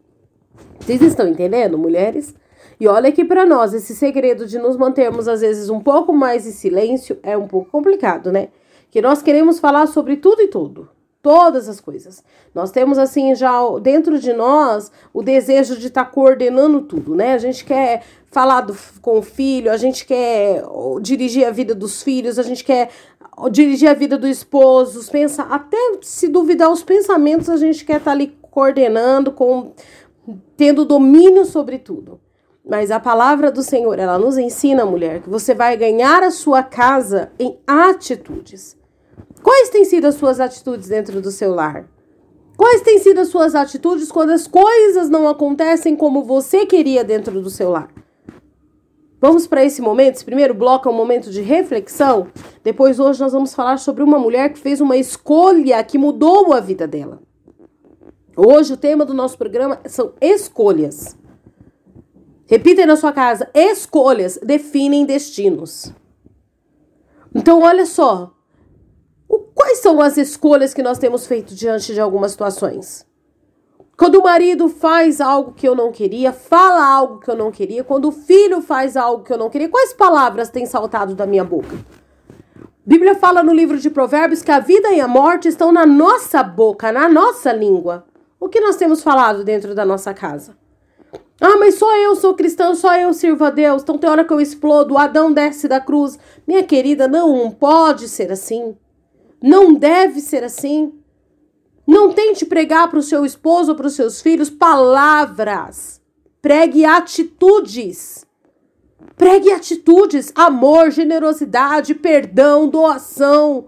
Vocês 0.79 1.01
estão 1.01 1.27
entendendo, 1.27 1.77
mulheres? 1.77 2.35
E 2.79 2.87
olha 2.87 3.11
que 3.11 3.23
para 3.23 3.45
nós 3.45 3.73
esse 3.73 3.95
segredo 3.95 4.45
de 4.45 4.57
nos 4.57 4.77
mantermos 4.77 5.27
às 5.27 5.41
vezes 5.41 5.69
um 5.69 5.79
pouco 5.79 6.13
mais 6.13 6.47
em 6.47 6.51
silêncio 6.51 7.19
é 7.23 7.37
um 7.37 7.47
pouco 7.47 7.71
complicado, 7.71 8.31
né? 8.31 8.49
Que 8.89 9.01
nós 9.01 9.21
queremos 9.21 9.59
falar 9.59 9.87
sobre 9.87 10.17
tudo 10.17 10.41
e 10.41 10.47
tudo 10.47 10.89
todas 11.23 11.69
as 11.69 11.79
coisas. 11.79 12.21
Nós 12.53 12.69
temos 12.69 12.99
assim 12.99 13.33
já 13.33 13.57
dentro 13.81 14.19
de 14.19 14.33
nós 14.33 14.91
o 15.13 15.23
desejo 15.23 15.77
de 15.77 15.87
estar 15.87 16.03
tá 16.03 16.11
coordenando 16.11 16.81
tudo, 16.81 17.15
né? 17.15 17.33
A 17.33 17.37
gente 17.37 17.63
quer 17.63 18.03
falar 18.29 18.61
do, 18.61 18.77
com 19.01 19.19
o 19.19 19.21
filho, 19.21 19.71
a 19.71 19.77
gente 19.77 20.05
quer 20.05 20.61
dirigir 21.01 21.47
a 21.47 21.49
vida 21.49 21.73
dos 21.73 22.03
filhos, 22.03 22.37
a 22.37 22.43
gente 22.43 22.63
quer 22.63 22.89
dirigir 23.49 23.89
a 23.89 23.93
vida 23.93 24.17
do 24.17 24.27
esposo, 24.27 25.09
pensa, 25.09 25.43
até 25.43 25.77
se 26.01 26.27
duvidar 26.27 26.69
os 26.69 26.83
pensamentos, 26.83 27.49
a 27.49 27.57
gente 27.57 27.85
quer 27.85 27.97
estar 27.97 28.05
tá 28.05 28.11
ali 28.11 28.37
coordenando, 28.51 29.31
com 29.31 29.71
tendo 30.57 30.83
domínio 30.83 31.45
sobre 31.45 31.79
tudo. 31.79 32.19
Mas 32.65 32.91
a 32.91 32.99
palavra 32.99 33.51
do 33.51 33.61
Senhor, 33.61 33.99
ela 33.99 34.17
nos 34.17 34.37
ensina, 34.37 34.85
mulher, 34.85 35.21
que 35.21 35.29
você 35.29 35.53
vai 35.53 35.75
ganhar 35.75 36.23
a 36.23 36.31
sua 36.31 36.63
casa 36.63 37.31
em 37.37 37.59
atitudes. 37.67 38.77
Quais 39.41 39.69
têm 39.69 39.83
sido 39.83 40.07
as 40.07 40.15
suas 40.15 40.39
atitudes 40.39 40.87
dentro 40.87 41.19
do 41.19 41.29
seu 41.29 41.53
lar? 41.53 41.85
Quais 42.55 42.81
têm 42.81 42.99
sido 42.99 43.19
as 43.19 43.27
suas 43.27 43.53
atitudes 43.53 44.09
quando 44.09 44.29
as 44.29 44.47
coisas 44.47 45.09
não 45.09 45.27
acontecem 45.27 45.95
como 45.95 46.23
você 46.23 46.65
queria 46.65 47.03
dentro 47.03 47.41
do 47.41 47.49
seu 47.49 47.69
lar? 47.69 47.89
Vamos 49.19 49.45
para 49.47 49.65
esse 49.65 49.81
momento. 49.81 50.15
Esse 50.15 50.25
primeiro 50.25 50.53
bloco 50.53 50.87
é 50.87 50.91
um 50.91 50.95
momento 50.95 51.31
de 51.31 51.41
reflexão. 51.41 52.27
Depois, 52.63 52.99
hoje, 52.99 53.19
nós 53.19 53.33
vamos 53.33 53.53
falar 53.53 53.77
sobre 53.77 54.03
uma 54.03 54.19
mulher 54.19 54.53
que 54.53 54.59
fez 54.59 54.79
uma 54.79 54.95
escolha 54.95 55.83
que 55.83 55.97
mudou 55.97 56.53
a 56.53 56.59
vida 56.59 56.87
dela. 56.87 57.21
Hoje, 58.35 58.73
o 58.73 58.77
tema 58.77 59.03
do 59.03 59.13
nosso 59.13 59.37
programa 59.37 59.79
são 59.85 60.13
escolhas. 60.21 61.17
Repita 62.53 62.85
na 62.85 62.95
sua 62.95 63.11
casa: 63.11 63.49
escolhas 63.51 64.37
definem 64.43 65.07
destinos. 65.07 65.91
Então, 67.33 67.63
olha 67.63 67.83
só. 67.83 68.31
Quais 69.55 69.79
são 69.79 69.99
as 69.99 70.17
escolhas 70.17 70.71
que 70.71 70.83
nós 70.83 70.99
temos 70.99 71.25
feito 71.25 71.55
diante 71.55 71.95
de 71.95 71.99
algumas 71.99 72.29
situações? 72.29 73.07
Quando 73.97 74.19
o 74.19 74.23
marido 74.23 74.69
faz 74.69 75.19
algo 75.19 75.53
que 75.53 75.67
eu 75.67 75.73
não 75.73 75.91
queria, 75.91 76.31
fala 76.31 76.85
algo 76.85 77.19
que 77.19 77.31
eu 77.31 77.35
não 77.35 77.51
queria, 77.51 77.83
quando 77.83 78.09
o 78.09 78.11
filho 78.11 78.61
faz 78.61 78.95
algo 78.95 79.23
que 79.23 79.33
eu 79.33 79.37
não 79.37 79.49
queria, 79.49 79.67
quais 79.67 79.91
palavras 79.91 80.49
têm 80.49 80.67
saltado 80.67 81.15
da 81.15 81.25
minha 81.25 81.43
boca? 81.43 81.75
Bíblia 82.85 83.15
fala 83.15 83.41
no 83.41 83.51
livro 83.51 83.79
de 83.79 83.89
Provérbios 83.89 84.43
que 84.43 84.51
a 84.51 84.59
vida 84.59 84.91
e 84.91 85.01
a 85.01 85.07
morte 85.07 85.47
estão 85.47 85.71
na 85.71 85.87
nossa 85.87 86.43
boca, 86.43 86.91
na 86.91 87.09
nossa 87.09 87.51
língua. 87.51 88.05
O 88.39 88.47
que 88.47 88.59
nós 88.59 88.75
temos 88.75 89.01
falado 89.01 89.43
dentro 89.43 89.73
da 89.73 89.83
nossa 89.83 90.13
casa? 90.13 90.61
Ah, 91.41 91.57
mas 91.57 91.75
só 91.75 91.95
eu 91.97 92.15
sou 92.15 92.35
cristão, 92.35 92.75
só 92.75 92.95
eu 92.97 93.13
sirvo 93.13 93.43
a 93.43 93.49
Deus. 93.49 93.81
Então 93.81 93.97
tem 93.97 94.09
hora 94.09 94.23
que 94.23 94.31
eu 94.31 94.39
explodo, 94.39 94.97
Adão 94.97 95.31
desce 95.31 95.67
da 95.67 95.79
cruz. 95.79 96.17
Minha 96.47 96.63
querida, 96.63 97.07
não 97.07 97.51
pode 97.51 98.07
ser 98.07 98.31
assim. 98.31 98.77
Não 99.41 99.73
deve 99.73 100.21
ser 100.21 100.43
assim. 100.43 100.93
Não 101.85 102.13
tente 102.13 102.45
pregar 102.45 102.89
para 102.89 102.99
o 102.99 103.03
seu 103.03 103.25
esposo 103.25 103.71
ou 103.71 103.75
para 103.75 103.87
os 103.87 103.93
seus 103.93 104.21
filhos 104.21 104.49
palavras. 104.49 106.01
Pregue 106.41 106.85
atitudes. 106.85 108.25
Pregue 109.17 109.51
atitudes, 109.51 110.31
amor, 110.33 110.91
generosidade, 110.91 111.93
perdão, 111.93 112.67
doação. 112.67 113.67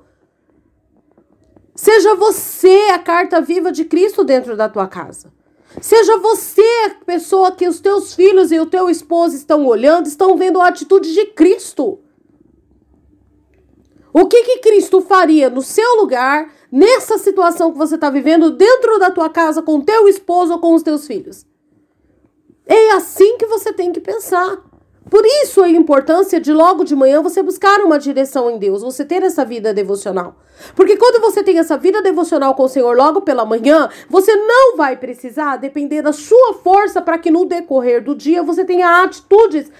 Seja 1.76 2.16
você 2.16 2.90
a 2.94 3.00
carta 3.00 3.42
viva 3.42 3.72
de 3.72 3.84
Cristo 3.84 4.24
dentro 4.24 4.56
da 4.56 4.70
tua 4.70 4.88
casa. 4.88 5.32
Seja 5.82 6.18
você 6.18 6.64
pessoa 7.06 7.52
que 7.52 7.68
os 7.68 7.80
teus 7.80 8.14
filhos 8.14 8.52
e 8.52 8.60
o 8.60 8.66
teu 8.66 8.90
esposo 8.90 9.36
estão 9.36 9.66
olhando, 9.66 10.08
estão 10.08 10.38
vendo 10.38 10.62
a 10.62 10.68
atitude 10.68 11.14
de 11.14 11.26
Cristo. 11.28 12.00
O 14.14 14.28
que, 14.28 14.44
que 14.44 14.60
Cristo 14.60 15.02
faria 15.02 15.50
no 15.50 15.62
seu 15.62 15.98
lugar, 15.98 16.50
nessa 16.72 17.18
situação 17.18 17.72
que 17.72 17.78
você 17.78 17.96
está 17.96 18.10
vivendo, 18.10 18.52
dentro 18.52 18.98
da 18.98 19.12
tua 19.12 19.30
casa, 19.30 19.62
com 19.62 19.82
teu 19.82 20.08
esposo 20.08 20.54
ou 20.54 20.60
com 20.60 20.74
os 20.74 20.84
teus 20.84 21.06
filhos? 21.06 21.46
É 22.66 22.92
assim 22.92 23.38
que 23.38 23.46
você 23.46 23.74
tem 23.74 23.92
que 23.92 24.00
pensar. 24.00 24.64
Por 25.10 25.24
isso 25.44 25.62
a 25.62 25.70
importância 25.70 26.40
de 26.40 26.52
logo 26.52 26.84
de 26.84 26.96
manhã 26.96 27.22
você 27.22 27.44
buscar 27.44 27.80
uma 27.82 28.00
direção 28.00 28.50
em 28.50 28.58
Deus, 28.58 28.82
você 28.82 29.06
ter 29.06 29.22
essa 29.22 29.46
vida 29.46 29.74
devocional. 29.74 30.36
Porque 30.76 30.98
quando 30.98 31.22
você 31.22 31.44
tem 31.44 31.60
essa 31.60 31.78
vida 31.78 32.02
devocional 32.02 32.56
com 32.56 32.64
o 32.64 32.70
Senhor 32.70 32.96
logo 32.96 33.22
pela 33.22 33.46
manhã, 33.46 33.88
você 34.10 34.36
não 34.36 34.76
vai 34.76 34.98
precisar 34.98 35.58
depender 35.58 36.02
da 36.02 36.12
sua 36.12 36.56
força 36.56 37.02
para 37.02 37.20
que 37.20 37.30
no 37.30 37.46
decorrer 37.46 38.04
do 38.04 38.16
dia 38.16 38.42
você 38.42 38.66
tenha 38.66 39.04
atitudes 39.04 39.72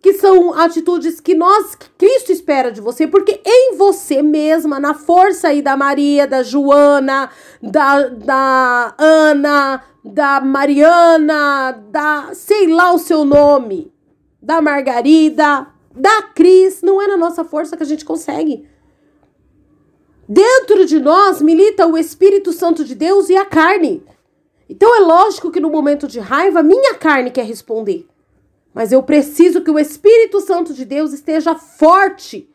que 0.00 0.12
são 0.14 0.54
atitudes 0.54 1.20
que 1.20 1.34
nós, 1.34 1.74
que 1.74 1.90
Cristo 1.98 2.30
espera 2.30 2.70
de 2.70 2.80
você, 2.80 3.06
porque 3.06 3.40
em 3.44 3.76
você 3.76 4.22
mesma, 4.22 4.78
na 4.78 4.94
força 4.94 5.48
aí 5.48 5.60
da 5.60 5.76
Maria, 5.76 6.26
da 6.26 6.42
Joana, 6.42 7.28
da, 7.60 8.08
da 8.08 8.94
Ana, 8.96 9.82
da 10.04 10.40
Mariana, 10.40 11.72
da 11.90 12.30
sei 12.32 12.68
lá 12.68 12.92
o 12.92 12.98
seu 12.98 13.24
nome, 13.24 13.92
da 14.48 14.62
Margarida, 14.62 15.66
da 15.94 16.22
Cris, 16.34 16.80
não 16.80 17.02
é 17.02 17.06
na 17.06 17.18
nossa 17.18 17.44
força 17.44 17.76
que 17.76 17.82
a 17.82 17.86
gente 17.86 18.02
consegue. 18.02 18.66
Dentro 20.26 20.86
de 20.86 20.98
nós 20.98 21.42
milita 21.42 21.86
o 21.86 21.98
Espírito 21.98 22.50
Santo 22.54 22.82
de 22.82 22.94
Deus 22.94 23.28
e 23.28 23.36
a 23.36 23.44
carne. 23.44 24.02
Então 24.66 24.96
é 24.96 25.00
lógico 25.00 25.50
que 25.50 25.60
no 25.60 25.68
momento 25.68 26.08
de 26.08 26.18
raiva, 26.18 26.62
minha 26.62 26.94
carne 26.94 27.30
quer 27.30 27.44
responder. 27.44 28.06
Mas 28.72 28.90
eu 28.90 29.02
preciso 29.02 29.60
que 29.60 29.70
o 29.70 29.78
Espírito 29.78 30.40
Santo 30.40 30.72
de 30.72 30.86
Deus 30.86 31.12
esteja 31.12 31.54
forte 31.54 32.48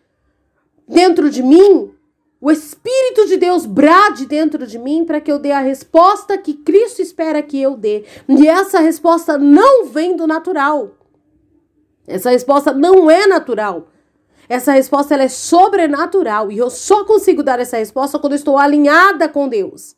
dentro 0.87 1.29
de 1.29 1.43
mim. 1.43 1.93
O 2.41 2.49
Espírito 2.49 3.27
de 3.27 3.37
Deus 3.37 3.67
brade 3.67 4.25
dentro 4.25 4.65
de 4.65 4.79
mim 4.79 5.05
para 5.05 5.21
que 5.21 5.31
eu 5.31 5.37
dê 5.37 5.51
a 5.51 5.59
resposta 5.59 6.39
que 6.39 6.55
Cristo 6.55 7.03
espera 7.03 7.43
que 7.43 7.61
eu 7.61 7.77
dê. 7.77 8.03
E 8.27 8.47
essa 8.47 8.79
resposta 8.79 9.37
não 9.37 9.85
vem 9.85 10.15
do 10.15 10.25
natural. 10.25 11.02
Essa 12.07 12.31
resposta 12.31 12.73
não 12.73 13.09
é 13.09 13.25
natural. 13.27 13.87
Essa 14.49 14.73
resposta 14.73 15.13
ela 15.13 15.23
é 15.23 15.29
sobrenatural 15.29 16.51
e 16.51 16.57
eu 16.57 16.69
só 16.69 17.05
consigo 17.05 17.41
dar 17.41 17.59
essa 17.59 17.77
resposta 17.77 18.19
quando 18.19 18.33
eu 18.33 18.37
estou 18.37 18.57
alinhada 18.57 19.29
com 19.29 19.47
Deus. 19.47 19.95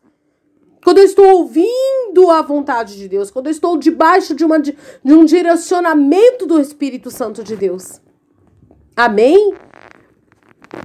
quando 0.86 1.00
eu 1.00 1.04
estou 1.04 1.26
ouvindo 1.26 2.30
a 2.30 2.44
vontade 2.44 2.96
de 2.96 3.10
Deus, 3.10 3.32
quando 3.32 3.48
eu 3.48 3.52
estou 3.52 3.76
debaixo 3.76 4.36
de, 4.36 4.46
uma, 4.46 4.60
de 4.60 4.78
um 5.04 5.26
direcionamento 5.26 6.46
do 6.46 6.62
Espírito 6.62 7.10
Santo 7.10 7.44
de 7.44 7.56
Deus. 7.56 8.00
Amém? 8.96 9.56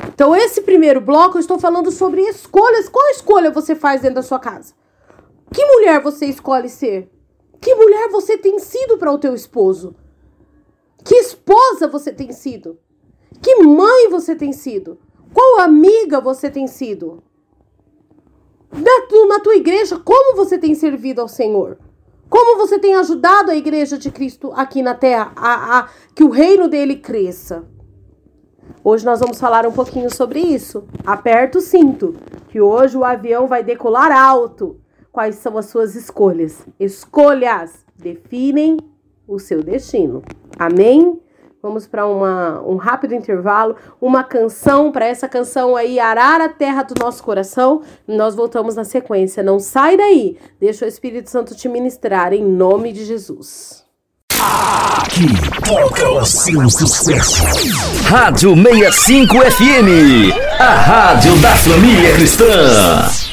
Então, 0.08 0.34
esse 0.34 0.62
primeiro 0.62 1.02
bloco 1.02 1.36
eu 1.36 1.40
estou 1.40 1.58
falando 1.58 1.90
sobre 1.90 2.22
escolhas. 2.22 2.88
Qual 2.88 3.10
escolha 3.10 3.50
você 3.50 3.74
faz 3.74 4.00
dentro 4.00 4.14
da 4.16 4.22
sua 4.22 4.38
casa? 4.38 4.72
Que 5.52 5.62
mulher 5.66 6.00
você 6.00 6.24
escolhe 6.24 6.70
ser? 6.70 7.10
Que 7.60 7.74
mulher 7.74 8.08
você 8.08 8.38
tem 8.38 8.58
sido 8.58 8.96
para 8.96 9.12
o 9.12 9.18
teu 9.18 9.34
esposo? 9.34 9.94
Que 11.04 11.14
esposa 11.16 11.88
você 11.88 12.12
tem 12.12 12.32
sido? 12.32 12.78
Que 13.40 13.62
mãe 13.62 14.08
você 14.10 14.34
tem 14.34 14.52
sido? 14.52 14.98
Qual 15.32 15.60
amiga 15.60 16.20
você 16.20 16.50
tem 16.50 16.66
sido? 16.66 17.22
na, 18.72 19.26
na 19.26 19.40
tua 19.40 19.56
igreja, 19.56 19.98
como 19.98 20.36
você 20.36 20.56
tem 20.56 20.74
servido 20.74 21.20
ao 21.20 21.28
Senhor? 21.28 21.78
Como 22.28 22.56
você 22.58 22.78
tem 22.78 22.94
ajudado 22.94 23.50
a 23.50 23.56
igreja 23.56 23.98
de 23.98 24.10
Cristo 24.10 24.52
aqui 24.54 24.82
na 24.82 24.94
terra 24.94 25.32
a, 25.34 25.80
a 25.80 25.88
que 26.14 26.22
o 26.22 26.30
reino 26.30 26.68
dele 26.68 26.96
cresça? 26.96 27.64
Hoje 28.84 29.04
nós 29.04 29.18
vamos 29.18 29.40
falar 29.40 29.66
um 29.66 29.72
pouquinho 29.72 30.14
sobre 30.14 30.38
isso. 30.38 30.84
Aperta 31.04 31.58
o 31.58 31.60
cinto, 31.60 32.14
que 32.48 32.60
hoje 32.60 32.96
o 32.96 33.04
avião 33.04 33.48
vai 33.48 33.64
decolar 33.64 34.12
alto. 34.12 34.80
Quais 35.10 35.36
são 35.36 35.58
as 35.58 35.66
suas 35.66 35.96
escolhas? 35.96 36.64
Escolhas 36.78 37.84
definem 37.96 38.78
o 39.26 39.40
seu 39.40 39.60
destino. 39.60 40.22
Amém? 40.60 41.18
Vamos 41.62 41.86
para 41.86 42.06
um 42.06 42.76
rápido 42.76 43.14
intervalo, 43.14 43.76
uma 44.00 44.22
canção, 44.22 44.92
para 44.92 45.06
essa 45.06 45.26
canção 45.26 45.74
aí 45.74 45.98
arar 45.98 46.40
a 46.40 46.48
terra 46.50 46.82
do 46.82 46.94
nosso 47.02 47.22
coração. 47.22 47.82
Nós 48.06 48.34
voltamos 48.34 48.76
na 48.76 48.84
sequência. 48.84 49.42
Não 49.42 49.58
sai 49.58 49.96
daí, 49.96 50.36
deixa 50.58 50.84
o 50.84 50.88
Espírito 50.88 51.30
Santo 51.30 51.54
te 51.54 51.68
ministrar 51.68 52.34
em 52.34 52.44
nome 52.44 52.92
de 52.92 53.04
Jesus. 53.04 53.84
Aqui 54.38 55.28
toca 55.66 56.10
o 56.10 56.24
seu 56.24 56.68
sucesso. 56.68 57.42
Rádio 58.06 58.54
65 58.54 59.34
FM, 59.34 60.32
a 60.58 60.74
rádio 60.74 61.36
da 61.40 61.56
família 61.56 62.14
cristã. 62.14 63.29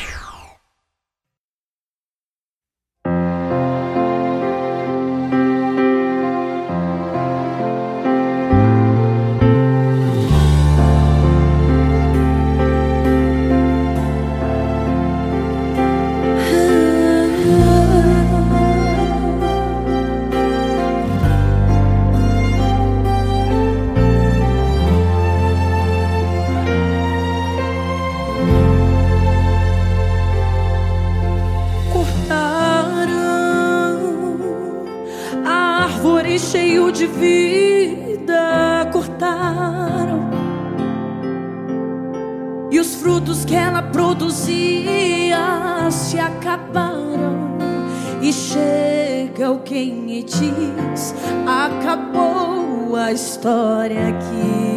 aqui. 53.91 54.67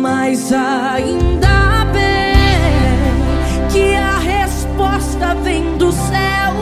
Mas 0.00 0.52
ainda 0.52 1.84
bem 1.92 3.68
que 3.70 3.94
a 3.94 4.18
resposta 4.18 5.34
vem 5.42 5.76
do 5.76 5.92
céu 5.92 6.54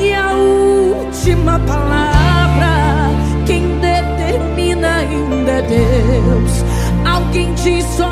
e 0.00 0.12
a 0.14 0.32
última 0.32 1.58
palavra 1.60 3.10
quem 3.46 3.78
determina 3.78 4.96
ainda 4.96 5.50
é 5.50 5.62
Deus. 5.62 6.64
Alguém 7.04 7.54
te 7.54 7.82
só 7.82 8.09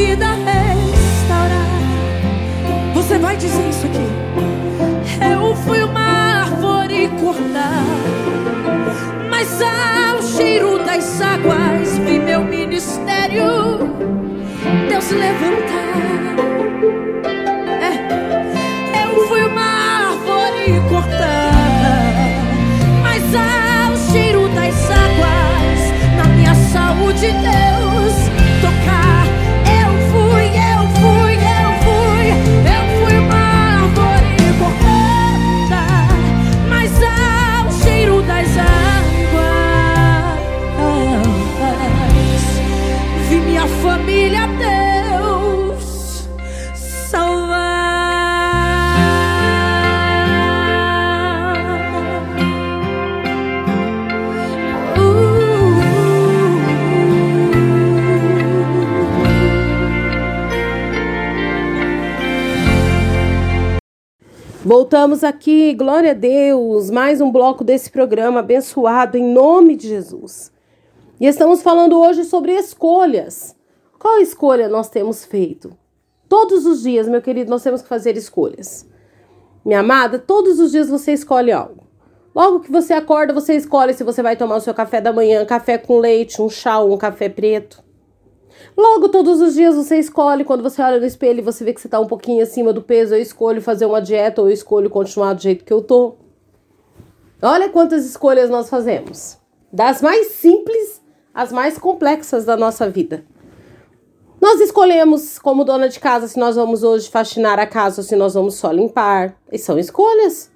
vida 0.00 0.28
restaurar. 0.32 1.68
Você 2.94 3.18
vai 3.18 3.36
dizer 3.36 3.68
isso 3.68 3.86
aqui. 3.86 4.08
Eu 5.32 5.54
fui 5.56 5.82
uma 5.82 6.40
árvore 6.40 7.08
cortada, 7.20 7.84
mas 9.30 9.60
ao 9.60 10.22
cheiro 10.22 10.78
das 10.84 11.20
águas 11.20 11.98
vi 11.98 12.18
meu 12.18 12.42
ministério 12.42 13.78
Deus 14.88 15.10
levantar. 15.10 15.90
É, 17.88 19.04
eu 19.04 19.28
fui 19.28 19.42
uma 19.42 19.68
árvore 20.08 20.80
cortada, 20.88 21.94
mas 23.02 23.22
ao 23.34 23.96
cheiro 24.10 24.48
das 24.48 24.76
águas 25.04 25.80
na 26.16 26.24
minha 26.36 26.54
saúde 26.54 27.26
Voltamos 64.72 65.24
aqui, 65.24 65.74
glória 65.74 66.12
a 66.12 66.14
Deus, 66.14 66.90
mais 66.90 67.20
um 67.20 67.32
bloco 67.32 67.64
desse 67.64 67.90
programa 67.90 68.38
abençoado 68.38 69.18
em 69.18 69.24
nome 69.24 69.74
de 69.74 69.88
Jesus. 69.88 70.52
E 71.20 71.26
estamos 71.26 71.60
falando 71.60 71.98
hoje 71.98 72.22
sobre 72.22 72.52
escolhas. 72.52 73.56
Qual 73.98 74.20
escolha 74.20 74.68
nós 74.68 74.88
temos 74.88 75.24
feito? 75.24 75.76
Todos 76.28 76.66
os 76.66 76.84
dias, 76.84 77.08
meu 77.08 77.20
querido, 77.20 77.50
nós 77.50 77.64
temos 77.64 77.82
que 77.82 77.88
fazer 77.88 78.16
escolhas. 78.16 78.88
Minha 79.64 79.80
amada, 79.80 80.20
todos 80.20 80.60
os 80.60 80.70
dias 80.70 80.88
você 80.88 81.14
escolhe 81.14 81.50
algo. 81.50 81.82
Logo 82.32 82.60
que 82.60 82.70
você 82.70 82.92
acorda, 82.92 83.34
você 83.34 83.56
escolhe 83.56 83.92
se 83.92 84.04
você 84.04 84.22
vai 84.22 84.36
tomar 84.36 84.54
o 84.54 84.60
seu 84.60 84.72
café 84.72 85.00
da 85.00 85.12
manhã, 85.12 85.44
café 85.44 85.78
com 85.78 85.98
leite, 85.98 86.40
um 86.40 86.48
chá 86.48 86.78
ou 86.78 86.94
um 86.94 86.96
café 86.96 87.28
preto. 87.28 87.82
Logo, 88.76 89.08
todos 89.08 89.40
os 89.40 89.54
dias 89.54 89.74
você 89.74 89.98
escolhe, 89.98 90.44
quando 90.44 90.62
você 90.62 90.80
olha 90.82 90.98
no 90.98 91.06
espelho 91.06 91.40
e 91.40 91.42
você 91.42 91.64
vê 91.64 91.72
que 91.72 91.80
você 91.80 91.86
está 91.86 92.00
um 92.00 92.06
pouquinho 92.06 92.42
acima 92.42 92.72
do 92.72 92.82
peso, 92.82 93.14
eu 93.14 93.20
escolho 93.20 93.60
fazer 93.60 93.86
uma 93.86 94.00
dieta 94.00 94.40
ou 94.40 94.48
eu 94.48 94.54
escolho 94.54 94.90
continuar 94.90 95.34
do 95.34 95.42
jeito 95.42 95.64
que 95.64 95.72
eu 95.72 95.82
tô. 95.82 96.16
Olha 97.42 97.68
quantas 97.68 98.04
escolhas 98.04 98.50
nós 98.50 98.68
fazemos. 98.68 99.38
Das 99.72 100.02
mais 100.02 100.28
simples 100.28 101.00
às 101.32 101.52
mais 101.52 101.78
complexas 101.78 102.44
da 102.44 102.56
nossa 102.56 102.88
vida. 102.88 103.24
Nós 104.40 104.60
escolhemos, 104.60 105.38
como 105.38 105.64
dona 105.64 105.88
de 105.88 106.00
casa, 106.00 106.26
se 106.26 106.38
nós 106.38 106.56
vamos 106.56 106.82
hoje 106.82 107.10
faxinar 107.10 107.58
a 107.58 107.66
casa 107.66 108.00
ou 108.00 108.04
se 108.04 108.16
nós 108.16 108.34
vamos 108.34 108.54
só 108.54 108.70
limpar. 108.72 109.36
E 109.52 109.58
são 109.58 109.78
escolhas. 109.78 110.50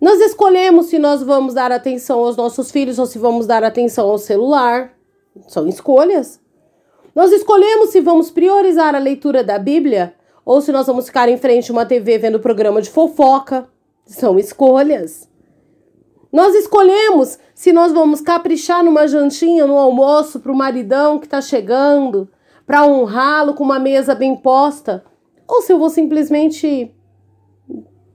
Nós 0.00 0.20
escolhemos 0.20 0.86
se 0.86 0.98
nós 0.98 1.22
vamos 1.22 1.54
dar 1.54 1.72
atenção 1.72 2.20
aos 2.20 2.36
nossos 2.36 2.70
filhos 2.70 2.98
ou 2.98 3.06
se 3.06 3.18
vamos 3.18 3.46
dar 3.46 3.64
atenção 3.64 4.08
ao 4.08 4.18
celular. 4.18 4.92
São 5.48 5.66
escolhas. 5.66 6.40
Nós 7.16 7.32
escolhemos 7.32 7.88
se 7.88 8.00
vamos 8.02 8.30
priorizar 8.30 8.94
a 8.94 8.98
leitura 8.98 9.42
da 9.42 9.58
Bíblia 9.58 10.14
ou 10.44 10.60
se 10.60 10.70
nós 10.70 10.86
vamos 10.86 11.06
ficar 11.06 11.30
em 11.30 11.38
frente 11.38 11.70
a 11.70 11.72
uma 11.72 11.86
TV 11.86 12.18
vendo 12.18 12.38
programa 12.38 12.82
de 12.82 12.90
fofoca. 12.90 13.66
São 14.04 14.38
escolhas. 14.38 15.26
Nós 16.30 16.54
escolhemos 16.54 17.38
se 17.54 17.72
nós 17.72 17.90
vamos 17.90 18.20
caprichar 18.20 18.84
numa 18.84 19.08
jantinha 19.08 19.66
no 19.66 19.78
almoço 19.78 20.40
para 20.40 20.52
o 20.52 20.54
maridão 20.54 21.18
que 21.18 21.24
está 21.24 21.40
chegando, 21.40 22.28
para 22.66 22.84
honrá-lo 22.84 23.54
com 23.54 23.64
uma 23.64 23.78
mesa 23.78 24.14
bem 24.14 24.36
posta, 24.36 25.02
ou 25.48 25.62
se 25.62 25.72
eu 25.72 25.78
vou 25.78 25.88
simplesmente 25.88 26.94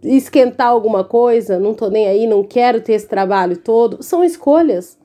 esquentar 0.04 0.68
alguma 0.68 1.04
coisa, 1.04 1.58
não 1.58 1.74
tô 1.74 1.90
nem 1.90 2.08
aí, 2.08 2.28
não 2.28 2.44
quero 2.44 2.80
ter 2.80 2.94
esse 2.94 3.08
trabalho 3.08 3.58
todo. 3.58 4.04
São 4.04 4.24
escolhas. 4.24 5.01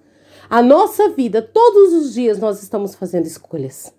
A 0.48 0.62
nossa 0.62 1.09
vida, 1.09 1.42
todos 1.42 1.92
os 1.92 2.14
dias 2.14 2.38
nós 2.38 2.62
estamos 2.62 2.94
fazendo 2.94 3.26
escolhas. 3.26 3.92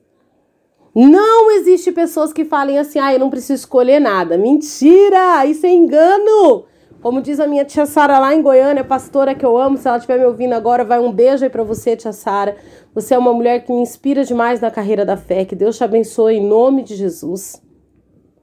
Não 0.95 1.51
existe 1.51 1.91
pessoas 1.91 2.33
que 2.33 2.45
falem 2.45 2.79
assim, 2.79 2.97
ah, 2.97 3.13
eu 3.13 3.19
não 3.19 3.29
preciso 3.29 3.53
escolher 3.53 3.99
nada. 3.99 4.37
Mentira! 4.37 5.45
Isso 5.45 5.65
é 5.65 5.69
engano! 5.69 6.65
Como 7.01 7.21
diz 7.21 7.39
a 7.39 7.45
minha 7.45 7.63
tia 7.63 7.85
Sara 7.85 8.17
lá 8.17 8.33
em 8.33 8.41
Goiânia, 8.41 8.83
pastora 8.83 9.35
que 9.35 9.45
eu 9.45 9.55
amo, 9.55 9.77
se 9.77 9.87
ela 9.87 9.97
estiver 9.97 10.17
me 10.17 10.25
ouvindo 10.25 10.53
agora, 10.53 10.83
vai 10.83 10.99
um 10.99 11.11
beijo 11.11 11.43
aí 11.43 11.49
pra 11.49 11.63
você, 11.63 11.95
tia 11.95 12.11
Sara. 12.11 12.57
Você 12.95 13.13
é 13.13 13.17
uma 13.17 13.31
mulher 13.31 13.63
que 13.63 13.71
me 13.71 13.81
inspira 13.81 14.23
demais 14.23 14.59
na 14.59 14.71
carreira 14.71 15.05
da 15.05 15.15
fé. 15.15 15.45
Que 15.45 15.55
Deus 15.55 15.77
te 15.77 15.83
abençoe 15.83 16.37
em 16.37 16.47
nome 16.47 16.81
de 16.81 16.95
Jesus. 16.95 17.61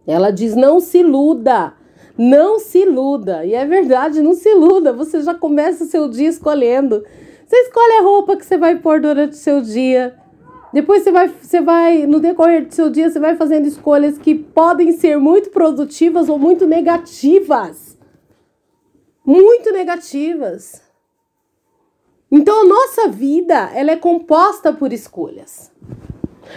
Ela 0.06 0.30
diz: 0.30 0.54
não 0.54 0.78
se 0.78 0.98
iluda. 0.98 1.74
Não 2.16 2.60
se 2.60 2.78
iluda. 2.78 3.44
E 3.44 3.54
é 3.54 3.64
verdade, 3.64 4.22
não 4.22 4.34
se 4.34 4.48
iluda. 4.48 4.92
Você 4.92 5.20
já 5.22 5.34
começa 5.34 5.82
o 5.82 5.88
seu 5.88 6.08
dia 6.08 6.28
escolhendo. 6.28 7.02
Você 7.54 7.60
escolhe 7.60 7.92
a 7.92 8.02
roupa 8.02 8.36
que 8.36 8.44
você 8.44 8.58
vai 8.58 8.74
pôr 8.80 9.00
durante 9.00 9.34
o 9.34 9.36
seu 9.36 9.60
dia. 9.60 10.18
Depois 10.72 11.04
você 11.04 11.12
vai, 11.12 11.28
você 11.28 11.60
vai, 11.60 12.04
no 12.04 12.18
decorrer 12.18 12.66
do 12.66 12.74
seu 12.74 12.90
dia, 12.90 13.08
você 13.08 13.20
vai 13.20 13.36
fazendo 13.36 13.68
escolhas 13.68 14.18
que 14.18 14.34
podem 14.34 14.90
ser 14.90 15.18
muito 15.18 15.50
produtivas 15.50 16.28
ou 16.28 16.36
muito 16.36 16.66
negativas. 16.66 17.96
Muito 19.24 19.70
negativas. 19.70 20.82
Então 22.28 22.62
a 22.62 22.64
nossa 22.64 23.06
vida, 23.06 23.70
ela 23.72 23.92
é 23.92 23.96
composta 23.96 24.72
por 24.72 24.92
escolhas. 24.92 25.70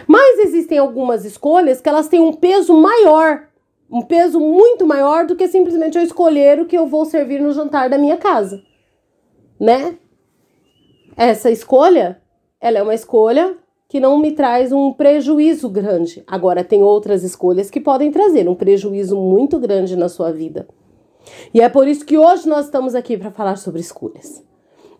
Mas 0.07 0.39
existem 0.39 0.79
algumas 0.79 1.25
escolhas 1.25 1.79
que 1.79 1.89
elas 1.89 2.07
têm 2.07 2.21
um 2.21 2.33
peso 2.33 2.73
maior, 2.73 3.47
um 3.88 4.01
peso 4.01 4.39
muito 4.39 4.83
maior 4.83 5.27
do 5.27 5.36
que 5.36 5.47
simplesmente 5.47 5.95
eu 5.95 6.03
escolher 6.03 6.60
o 6.60 6.65
que 6.65 6.75
eu 6.75 6.88
vou 6.88 7.05
servir 7.05 7.39
no 7.39 7.53
jantar 7.53 7.88
da 7.88 7.99
minha 7.99 8.17
casa, 8.17 8.63
né? 9.60 9.99
Essa 11.17 11.49
escolha, 11.49 12.21
ela 12.62 12.77
é 12.77 12.84
uma 12.84 12.93
escolha 12.93 13.58
que 13.89 13.99
não 13.99 14.19
me 14.19 14.34
traz 14.34 14.71
um 14.71 14.93
prejuízo 14.93 15.67
grande. 15.67 16.23
Agora 16.27 16.63
tem 16.63 16.84
outras 16.84 17.23
escolhas 17.23 17.71
que 17.71 17.82
podem 17.82 18.12
trazer 18.12 18.47
um 18.47 18.53
prejuízo 18.53 19.17
muito 19.17 19.58
grande 19.58 19.95
na 19.95 20.10
sua 20.10 20.32
vida. 20.32 20.67
E 21.51 21.60
é 21.60 21.67
por 21.67 21.88
isso 21.88 22.06
que 22.06 22.19
hoje 22.19 22.47
nós 22.47 22.65
estamos 22.65 22.93
aqui 22.93 23.17
para 23.17 23.32
falar 23.32 23.56
sobre 23.56 23.82
escolhas. 23.82 24.43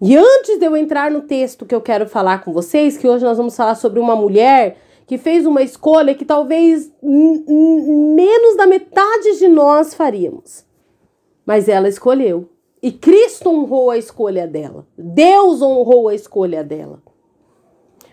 E 0.01 0.17
antes 0.17 0.58
de 0.58 0.65
eu 0.65 0.75
entrar 0.75 1.12
no 1.12 1.21
texto 1.21 1.67
que 1.67 1.75
eu 1.75 1.82
quero 1.82 2.08
falar 2.08 2.43
com 2.43 2.51
vocês, 2.51 2.97
que 2.97 3.08
hoje 3.08 3.23
nós 3.23 3.38
vamos 3.38 3.56
falar 3.56 3.75
sobre 3.75 3.99
uma 3.99 4.15
mulher 4.15 4.77
que 5.06 5.19
fez 5.19 5.45
uma 5.45 5.62
escolha 5.62 6.15
que 6.15 6.25
talvez 6.25 6.91
menos 7.03 8.58
da 8.58 8.65
metade 8.65 9.38
de 9.38 9.47
nós 9.47 9.93
faríamos. 9.93 10.65
Mas 11.45 11.69
ela 11.69 11.88
escolheu. 11.88 12.49
E 12.88 12.91
Cristo 12.93 13.50
honrou 13.50 13.89
a 13.89 13.97
escolha 13.97 14.47
dela. 14.47 14.88
Deus 14.97 15.62
honrou 15.62 16.08
a 16.08 16.15
escolha 16.15 16.63
dela. 16.63 17.02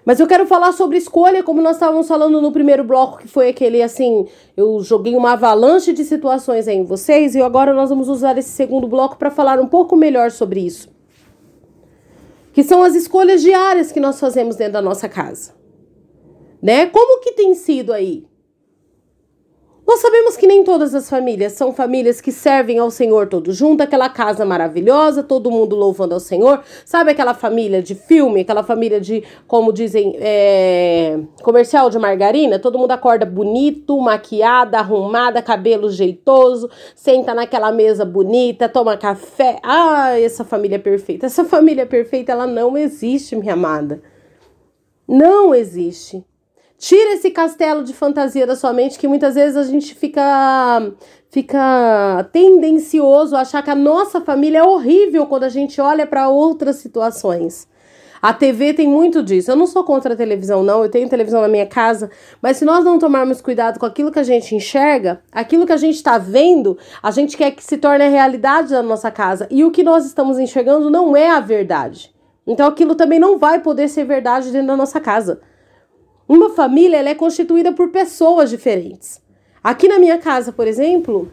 Mas 0.04 0.18
eu 0.18 0.26
quero 0.26 0.48
falar 0.48 0.72
sobre 0.72 0.98
escolha, 0.98 1.44
como 1.44 1.62
nós 1.62 1.76
estávamos 1.76 2.08
falando 2.08 2.42
no 2.42 2.50
primeiro 2.50 2.82
bloco, 2.82 3.18
que 3.18 3.28
foi 3.28 3.50
aquele 3.50 3.80
assim, 3.80 4.26
eu 4.56 4.80
joguei 4.80 5.14
uma 5.14 5.34
avalanche 5.34 5.92
de 5.92 6.02
situações 6.02 6.66
em 6.66 6.82
vocês, 6.82 7.36
e 7.36 7.40
agora 7.40 7.72
nós 7.72 7.88
vamos 7.88 8.08
usar 8.08 8.36
esse 8.36 8.50
segundo 8.50 8.88
bloco 8.88 9.16
para 9.16 9.30
falar 9.30 9.60
um 9.60 9.68
pouco 9.68 9.94
melhor 9.94 10.32
sobre 10.32 10.58
isso. 10.58 10.92
Que 12.52 12.64
são 12.64 12.82
as 12.82 12.96
escolhas 12.96 13.42
diárias 13.42 13.92
que 13.92 14.00
nós 14.00 14.18
fazemos 14.18 14.56
dentro 14.56 14.72
da 14.72 14.82
nossa 14.82 15.08
casa. 15.08 15.54
Né? 16.60 16.86
Como 16.86 17.20
que 17.20 17.30
tem 17.34 17.54
sido 17.54 17.92
aí? 17.92 18.26
Nós 19.86 20.00
sabemos 20.00 20.34
que 20.34 20.46
nem 20.46 20.64
todas 20.64 20.94
as 20.94 21.10
famílias 21.10 21.52
são 21.52 21.72
famílias 21.72 22.18
que 22.18 22.32
servem 22.32 22.78
ao 22.78 22.90
Senhor 22.90 23.28
todo 23.28 23.52
junto, 23.52 23.82
aquela 23.82 24.08
casa 24.08 24.42
maravilhosa, 24.44 25.22
todo 25.22 25.50
mundo 25.50 25.76
louvando 25.76 26.14
ao 26.14 26.20
Senhor. 26.20 26.62
Sabe 26.86 27.10
aquela 27.10 27.34
família 27.34 27.82
de 27.82 27.94
filme, 27.94 28.40
aquela 28.40 28.62
família 28.62 28.98
de, 28.98 29.22
como 29.46 29.72
dizem, 29.74 30.16
é, 30.18 31.20
comercial 31.42 31.90
de 31.90 31.98
margarina? 31.98 32.58
Todo 32.58 32.78
mundo 32.78 32.92
acorda 32.92 33.26
bonito, 33.26 34.00
maquiada, 34.00 34.78
arrumada, 34.78 35.42
cabelo 35.42 35.90
jeitoso, 35.90 36.70
senta 36.96 37.34
naquela 37.34 37.70
mesa 37.70 38.06
bonita, 38.06 38.70
toma 38.70 38.96
café. 38.96 39.58
Ah, 39.62 40.18
essa 40.18 40.44
família 40.44 40.76
é 40.76 40.78
perfeita. 40.78 41.26
Essa 41.26 41.44
família 41.44 41.84
perfeita, 41.84 42.32
ela 42.32 42.46
não 42.46 42.76
existe, 42.78 43.36
minha 43.36 43.52
amada. 43.52 44.02
Não 45.06 45.54
existe. 45.54 46.24
Tira 46.86 47.14
esse 47.14 47.30
castelo 47.30 47.82
de 47.82 47.94
fantasia 47.94 48.46
da 48.46 48.54
sua 48.54 48.70
mente 48.70 48.98
que 48.98 49.08
muitas 49.08 49.36
vezes 49.36 49.56
a 49.56 49.62
gente 49.62 49.94
fica 49.94 50.92
fica 51.30 52.28
tendencioso 52.30 53.34
a 53.34 53.40
achar 53.40 53.62
que 53.62 53.70
a 53.70 53.74
nossa 53.74 54.20
família 54.20 54.58
é 54.58 54.62
horrível 54.62 55.24
quando 55.26 55.44
a 55.44 55.48
gente 55.48 55.80
olha 55.80 56.06
para 56.06 56.28
outras 56.28 56.76
situações. 56.76 57.66
A 58.20 58.34
TV 58.34 58.74
tem 58.74 58.86
muito 58.86 59.22
disso. 59.22 59.50
Eu 59.50 59.56
não 59.56 59.66
sou 59.66 59.82
contra 59.82 60.12
a 60.12 60.16
televisão, 60.16 60.62
não. 60.62 60.82
Eu 60.82 60.90
tenho 60.90 61.08
televisão 61.08 61.40
na 61.40 61.48
minha 61.48 61.64
casa. 61.64 62.10
Mas 62.42 62.58
se 62.58 62.66
nós 62.66 62.84
não 62.84 62.98
tomarmos 62.98 63.40
cuidado 63.40 63.80
com 63.80 63.86
aquilo 63.86 64.12
que 64.12 64.18
a 64.18 64.22
gente 64.22 64.54
enxerga, 64.54 65.22
aquilo 65.32 65.64
que 65.64 65.72
a 65.72 65.78
gente 65.78 65.94
está 65.94 66.18
vendo, 66.18 66.76
a 67.02 67.10
gente 67.10 67.34
quer 67.34 67.52
que 67.52 67.64
se 67.64 67.78
torne 67.78 68.04
a 68.04 68.10
realidade 68.10 68.68
da 68.68 68.82
nossa 68.82 69.10
casa. 69.10 69.48
E 69.50 69.64
o 69.64 69.70
que 69.70 69.82
nós 69.82 70.04
estamos 70.04 70.38
enxergando 70.38 70.90
não 70.90 71.16
é 71.16 71.30
a 71.30 71.40
verdade. 71.40 72.14
Então 72.46 72.66
aquilo 72.66 72.94
também 72.94 73.18
não 73.18 73.38
vai 73.38 73.60
poder 73.60 73.88
ser 73.88 74.04
verdade 74.04 74.50
dentro 74.52 74.66
da 74.66 74.76
nossa 74.76 75.00
casa. 75.00 75.40
Uma 76.28 76.50
família 76.50 76.98
é 76.98 77.14
constituída 77.14 77.72
por 77.72 77.90
pessoas 77.90 78.50
diferentes. 78.50 79.20
Aqui 79.62 79.88
na 79.88 79.98
minha 79.98 80.18
casa, 80.18 80.52
por 80.52 80.66
exemplo, 80.66 81.30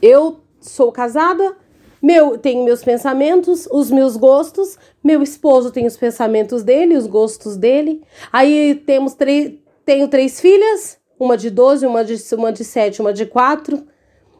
eu 0.00 0.40
sou 0.60 0.92
casada, 0.92 1.56
meu 2.00 2.38
tenho 2.38 2.64
meus 2.64 2.82
pensamentos, 2.82 3.68
os 3.70 3.90
meus 3.90 4.16
gostos, 4.16 4.78
meu 5.02 5.22
esposo 5.22 5.70
tem 5.70 5.86
os 5.86 5.96
pensamentos 5.96 6.62
dele, 6.62 6.96
os 6.96 7.06
gostos 7.06 7.56
dele. 7.56 8.02
Aí 8.32 8.74
temos 8.86 9.14
três, 9.14 9.54
tenho 9.84 10.06
três 10.08 10.40
filhas, 10.40 10.98
uma 11.18 11.36
de 11.36 11.50
12, 11.50 11.86
uma 11.86 12.04
de, 12.04 12.16
uma 12.34 12.52
de 12.52 12.64
7, 12.64 13.00
uma 13.00 13.12
de 13.12 13.26
4. 13.26 13.84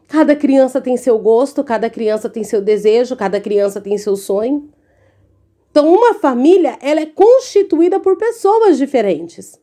Cada 0.07 0.35
criança 0.35 0.79
tem 0.79 0.95
seu 0.95 1.19
gosto, 1.19 1.63
cada 1.63 1.89
criança 1.89 2.29
tem 2.29 2.43
seu 2.43 2.61
desejo, 2.61 3.15
cada 3.15 3.39
criança 3.39 3.81
tem 3.81 3.97
seu 3.97 4.15
sonho. 4.15 4.69
Então, 5.71 5.93
uma 5.93 6.13
família, 6.15 6.77
ela 6.81 6.99
é 6.99 7.05
constituída 7.05 7.99
por 7.99 8.17
pessoas 8.17 8.77
diferentes. 8.77 9.59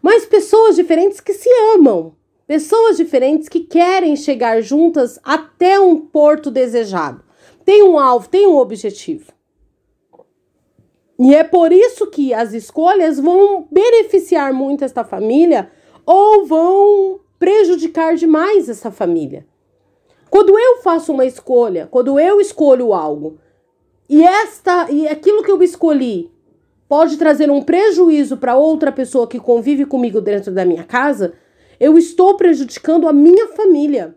Mas 0.00 0.24
pessoas 0.24 0.76
diferentes 0.76 1.20
que 1.20 1.32
se 1.32 1.48
amam. 1.74 2.14
Pessoas 2.46 2.96
diferentes 2.96 3.48
que 3.48 3.60
querem 3.60 4.16
chegar 4.16 4.60
juntas 4.60 5.18
até 5.22 5.78
um 5.78 5.96
porto 5.96 6.50
desejado. 6.50 7.22
Tem 7.64 7.82
um 7.82 7.98
alvo, 7.98 8.28
tem 8.28 8.46
um 8.46 8.56
objetivo. 8.56 9.32
E 11.18 11.34
é 11.34 11.44
por 11.44 11.70
isso 11.70 12.06
que 12.06 12.32
as 12.32 12.54
escolhas 12.54 13.20
vão 13.20 13.68
beneficiar 13.70 14.54
muito 14.54 14.84
esta 14.84 15.04
família 15.04 15.70
ou 16.06 16.46
vão 16.46 17.20
prejudicar 17.38 18.16
demais 18.16 18.68
essa 18.68 18.90
família. 18.90 19.46
Quando 20.30 20.58
eu 20.58 20.78
faço 20.82 21.12
uma 21.12 21.26
escolha, 21.26 21.86
quando 21.90 22.18
eu 22.18 22.40
escolho 22.40 22.94
algo 22.94 23.38
e 24.10 24.24
esta 24.24 24.90
e 24.90 25.06
aquilo 25.06 25.44
que 25.44 25.52
eu 25.52 25.62
escolhi 25.62 26.28
pode 26.88 27.16
trazer 27.16 27.48
um 27.48 27.62
prejuízo 27.62 28.36
para 28.36 28.56
outra 28.56 28.90
pessoa 28.90 29.28
que 29.28 29.38
convive 29.38 29.86
comigo 29.86 30.20
dentro 30.20 30.52
da 30.52 30.64
minha 30.64 30.82
casa, 30.82 31.34
eu 31.78 31.96
estou 31.96 32.36
prejudicando 32.36 33.06
a 33.06 33.12
minha 33.12 33.46
família. 33.46 34.16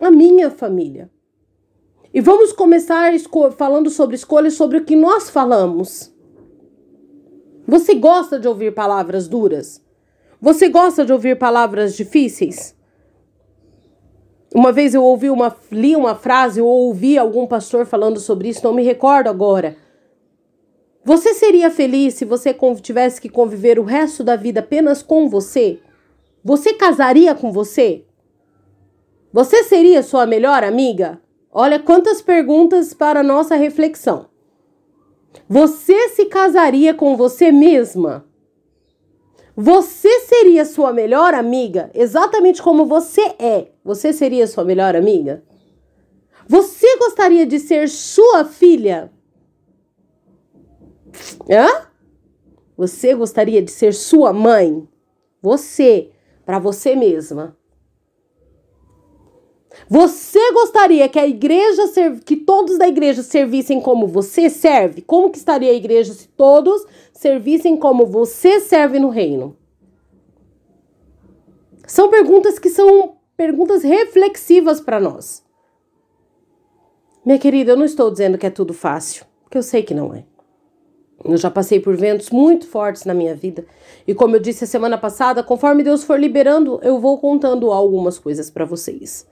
A 0.00 0.10
minha 0.10 0.50
família. 0.50 1.08
E 2.12 2.20
vamos 2.20 2.52
começar 2.52 3.12
falando 3.56 3.90
sobre 3.90 4.16
escolhas, 4.16 4.54
sobre 4.54 4.78
o 4.78 4.84
que 4.84 4.96
nós 4.96 5.30
falamos. 5.30 6.12
Você 7.64 7.94
gosta 7.94 8.40
de 8.40 8.48
ouvir 8.48 8.74
palavras 8.74 9.28
duras? 9.28 9.80
Você 10.40 10.68
gosta 10.68 11.04
de 11.04 11.12
ouvir 11.12 11.38
palavras 11.38 11.94
difíceis? 11.94 12.74
Uma 14.56 14.72
vez 14.72 14.94
eu 14.94 15.04
ouvi 15.04 15.28
uma, 15.28 15.54
li 15.70 15.94
uma 15.94 16.14
frase 16.14 16.62
ou 16.62 16.66
ouvi 16.66 17.18
algum 17.18 17.46
pastor 17.46 17.84
falando 17.84 18.18
sobre 18.18 18.48
isso, 18.48 18.64
não 18.64 18.72
me 18.72 18.82
recordo 18.82 19.28
agora. 19.28 19.76
Você 21.04 21.34
seria 21.34 21.70
feliz 21.70 22.14
se 22.14 22.24
você 22.24 22.56
tivesse 22.80 23.20
que 23.20 23.28
conviver 23.28 23.78
o 23.78 23.82
resto 23.82 24.24
da 24.24 24.34
vida 24.34 24.60
apenas 24.60 25.02
com 25.02 25.28
você? 25.28 25.78
Você 26.42 26.72
casaria 26.72 27.34
com 27.34 27.52
você? 27.52 28.06
Você 29.30 29.62
seria 29.62 30.02
sua 30.02 30.24
melhor 30.24 30.64
amiga? 30.64 31.20
Olha 31.52 31.78
quantas 31.78 32.22
perguntas 32.22 32.94
para 32.94 33.22
nossa 33.22 33.56
reflexão. 33.56 34.24
Você 35.46 36.08
se 36.08 36.24
casaria 36.24 36.94
com 36.94 37.14
você 37.14 37.52
mesma? 37.52 38.24
Você 39.54 40.20
seria 40.20 40.64
sua 40.64 40.94
melhor 40.94 41.34
amiga 41.34 41.90
exatamente 41.92 42.62
como 42.62 42.86
você 42.86 43.34
é? 43.38 43.75
Você 43.86 44.12
seria 44.12 44.48
sua 44.48 44.64
melhor 44.64 44.96
amiga? 44.96 45.44
Você 46.48 46.96
gostaria 46.98 47.46
de 47.46 47.60
ser 47.60 47.88
sua 47.88 48.44
filha? 48.44 49.12
Hã? 51.48 51.86
Você 52.76 53.14
gostaria 53.14 53.62
de 53.62 53.70
ser 53.70 53.94
sua 53.94 54.32
mãe? 54.32 54.88
Você, 55.40 56.10
para 56.44 56.58
você 56.58 56.96
mesma. 56.96 57.56
Você 59.88 60.52
gostaria 60.52 61.08
que 61.08 61.18
a 61.20 61.26
igreja 61.26 61.84
que 62.24 62.36
todos 62.36 62.78
da 62.78 62.88
igreja 62.88 63.22
servissem 63.22 63.80
como 63.80 64.08
você 64.08 64.50
serve? 64.50 65.00
Como 65.00 65.30
que 65.30 65.38
estaria 65.38 65.70
a 65.70 65.74
igreja 65.74 66.12
se 66.12 66.26
todos 66.26 66.84
servissem 67.12 67.76
como 67.76 68.04
você 68.04 68.58
serve 68.58 68.98
no 68.98 69.10
reino? 69.10 69.56
São 71.86 72.10
perguntas 72.10 72.58
que 72.58 72.68
são 72.68 73.15
perguntas 73.36 73.82
reflexivas 73.82 74.80
para 74.80 74.98
nós. 74.98 75.44
Minha 77.24 77.38
querida, 77.38 77.72
eu 77.72 77.76
não 77.76 77.84
estou 77.84 78.10
dizendo 78.10 78.38
que 78.38 78.46
é 78.46 78.50
tudo 78.50 78.72
fácil, 78.72 79.26
porque 79.42 79.58
eu 79.58 79.62
sei 79.62 79.82
que 79.82 79.94
não 79.94 80.14
é. 80.14 80.24
Eu 81.24 81.36
já 81.36 81.50
passei 81.50 81.80
por 81.80 81.96
ventos 81.96 82.30
muito 82.30 82.66
fortes 82.68 83.04
na 83.04 83.14
minha 83.14 83.34
vida. 83.34 83.66
E 84.06 84.14
como 84.14 84.36
eu 84.36 84.40
disse 84.40 84.64
a 84.64 84.66
semana 84.66 84.96
passada, 84.96 85.42
conforme 85.42 85.82
Deus 85.82 86.04
for 86.04 86.20
liberando, 86.20 86.78
eu 86.82 87.00
vou 87.00 87.18
contando 87.18 87.72
algumas 87.72 88.18
coisas 88.18 88.50
para 88.50 88.64
vocês. 88.64 89.26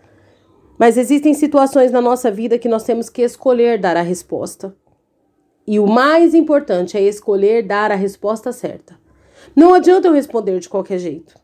Mas 0.79 0.97
existem 0.97 1.35
situações 1.35 1.93
na 1.93 2.01
nossa 2.01 2.31
vida 2.31 2.59
que 2.59 2.69
nós 2.69 2.85
temos 2.85 3.09
que 3.09 3.23
escolher 3.23 3.79
dar 3.79 3.97
a 3.97 4.03
resposta. 4.03 4.75
E 5.67 5.79
o 5.79 5.87
mais 5.87 6.35
importante 6.35 6.97
é 6.97 7.03
escolher 7.03 7.63
dar 7.63 7.93
a 7.93 7.95
resposta 7.95 8.51
certa. 8.51 8.99
Não 9.55 9.73
adianta 9.73 10.09
eu 10.09 10.13
responder 10.13 10.59
de 10.59 10.69
qualquer 10.69 10.99
jeito. 10.99 11.44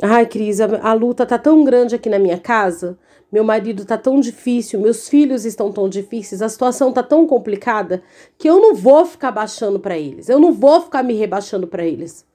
Ai, 0.00 0.26
Cris, 0.26 0.60
a, 0.60 0.90
a 0.90 0.92
luta 0.92 1.26
tá 1.26 1.36
tão 1.36 1.64
grande 1.64 1.94
aqui 1.94 2.08
na 2.08 2.18
minha 2.18 2.38
casa. 2.38 2.96
Meu 3.30 3.42
marido 3.44 3.84
tá 3.84 3.98
tão 3.98 4.20
difícil, 4.20 4.80
meus 4.80 5.08
filhos 5.08 5.44
estão 5.44 5.70
tão 5.70 5.86
difíceis, 5.86 6.40
a 6.40 6.48
situação 6.48 6.90
tá 6.90 7.02
tão 7.02 7.26
complicada 7.26 8.02
que 8.38 8.48
eu 8.48 8.58
não 8.58 8.74
vou 8.74 9.04
ficar 9.04 9.30
baixando 9.30 9.78
para 9.78 9.98
eles. 9.98 10.28
Eu 10.28 10.38
não 10.38 10.52
vou 10.52 10.80
ficar 10.80 11.02
me 11.02 11.14
rebaixando 11.14 11.66
para 11.66 11.84
eles. 11.84 12.26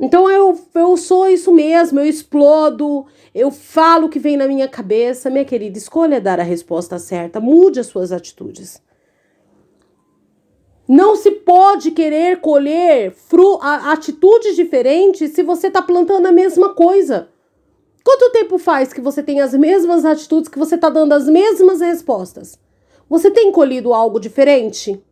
Então 0.00 0.28
eu, 0.28 0.58
eu 0.74 0.96
sou 0.96 1.28
isso 1.28 1.52
mesmo, 1.52 2.00
eu 2.00 2.04
explodo, 2.04 3.06
eu 3.34 3.50
falo 3.50 4.06
o 4.06 4.10
que 4.10 4.18
vem 4.18 4.36
na 4.36 4.48
minha 4.48 4.66
cabeça. 4.66 5.30
Minha 5.30 5.44
querida, 5.44 5.78
escolha 5.78 6.20
dar 6.20 6.40
a 6.40 6.42
resposta 6.42 6.98
certa, 6.98 7.38
mude 7.38 7.78
as 7.78 7.86
suas 7.86 8.10
atitudes. 8.10 8.82
Não 10.88 11.16
se 11.16 11.30
pode 11.32 11.90
querer 11.90 12.40
colher 12.40 13.12
fru 13.12 13.58
atitudes 13.60 14.54
diferentes 14.54 15.32
se 15.32 15.42
você 15.42 15.66
está 15.66 15.82
plantando 15.82 16.26
a 16.26 16.32
mesma 16.32 16.74
coisa. 16.74 17.28
Quanto 18.04 18.30
tempo 18.30 18.56
faz 18.56 18.92
que 18.92 19.00
você 19.00 19.20
tem 19.20 19.40
as 19.40 19.52
mesmas 19.52 20.04
atitudes, 20.04 20.48
que 20.48 20.58
você 20.58 20.76
está 20.76 20.88
dando 20.88 21.12
as 21.12 21.28
mesmas 21.28 21.80
respostas? 21.80 22.56
Você 23.10 23.32
tem 23.32 23.50
colhido 23.50 23.92
algo 23.92 24.20
diferente? 24.20 25.02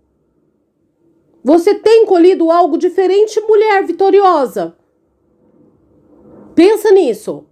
Você 1.42 1.74
tem 1.74 2.06
colhido 2.06 2.52
algo 2.52 2.78
diferente, 2.78 3.40
mulher 3.40 3.84
vitoriosa? 3.84 4.76
Pensa 6.54 6.92
nisso. 6.92 7.44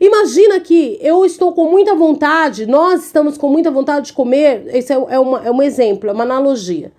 Imagina 0.00 0.60
que 0.60 0.96
eu 1.02 1.24
estou 1.24 1.52
com 1.52 1.68
muita 1.68 1.94
vontade, 1.94 2.66
nós 2.66 3.06
estamos 3.06 3.36
com 3.36 3.48
muita 3.48 3.70
vontade 3.70 4.06
de 4.06 4.12
comer. 4.12 4.64
Esse 4.68 4.92
é, 4.92 4.96
é, 4.96 5.18
uma, 5.18 5.44
é 5.44 5.50
um 5.50 5.60
exemplo, 5.60 6.08
é 6.08 6.12
uma 6.12 6.22
analogia. 6.22 6.92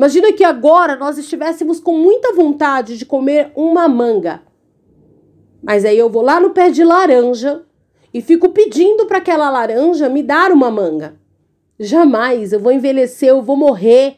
Imagina 0.00 0.32
que 0.32 0.42
agora 0.42 0.96
nós 0.96 1.18
estivéssemos 1.18 1.78
com 1.78 1.92
muita 1.92 2.32
vontade 2.32 2.96
de 2.96 3.04
comer 3.04 3.52
uma 3.54 3.86
manga. 3.86 4.40
Mas 5.62 5.84
aí 5.84 5.98
eu 5.98 6.08
vou 6.08 6.22
lá 6.22 6.40
no 6.40 6.52
pé 6.52 6.70
de 6.70 6.82
laranja 6.82 7.66
e 8.14 8.22
fico 8.22 8.48
pedindo 8.48 9.04
para 9.04 9.18
aquela 9.18 9.50
laranja 9.50 10.08
me 10.08 10.22
dar 10.22 10.52
uma 10.52 10.70
manga. 10.70 11.16
Jamais 11.78 12.50
eu 12.50 12.60
vou 12.60 12.72
envelhecer, 12.72 13.28
eu 13.28 13.42
vou 13.42 13.58
morrer 13.58 14.16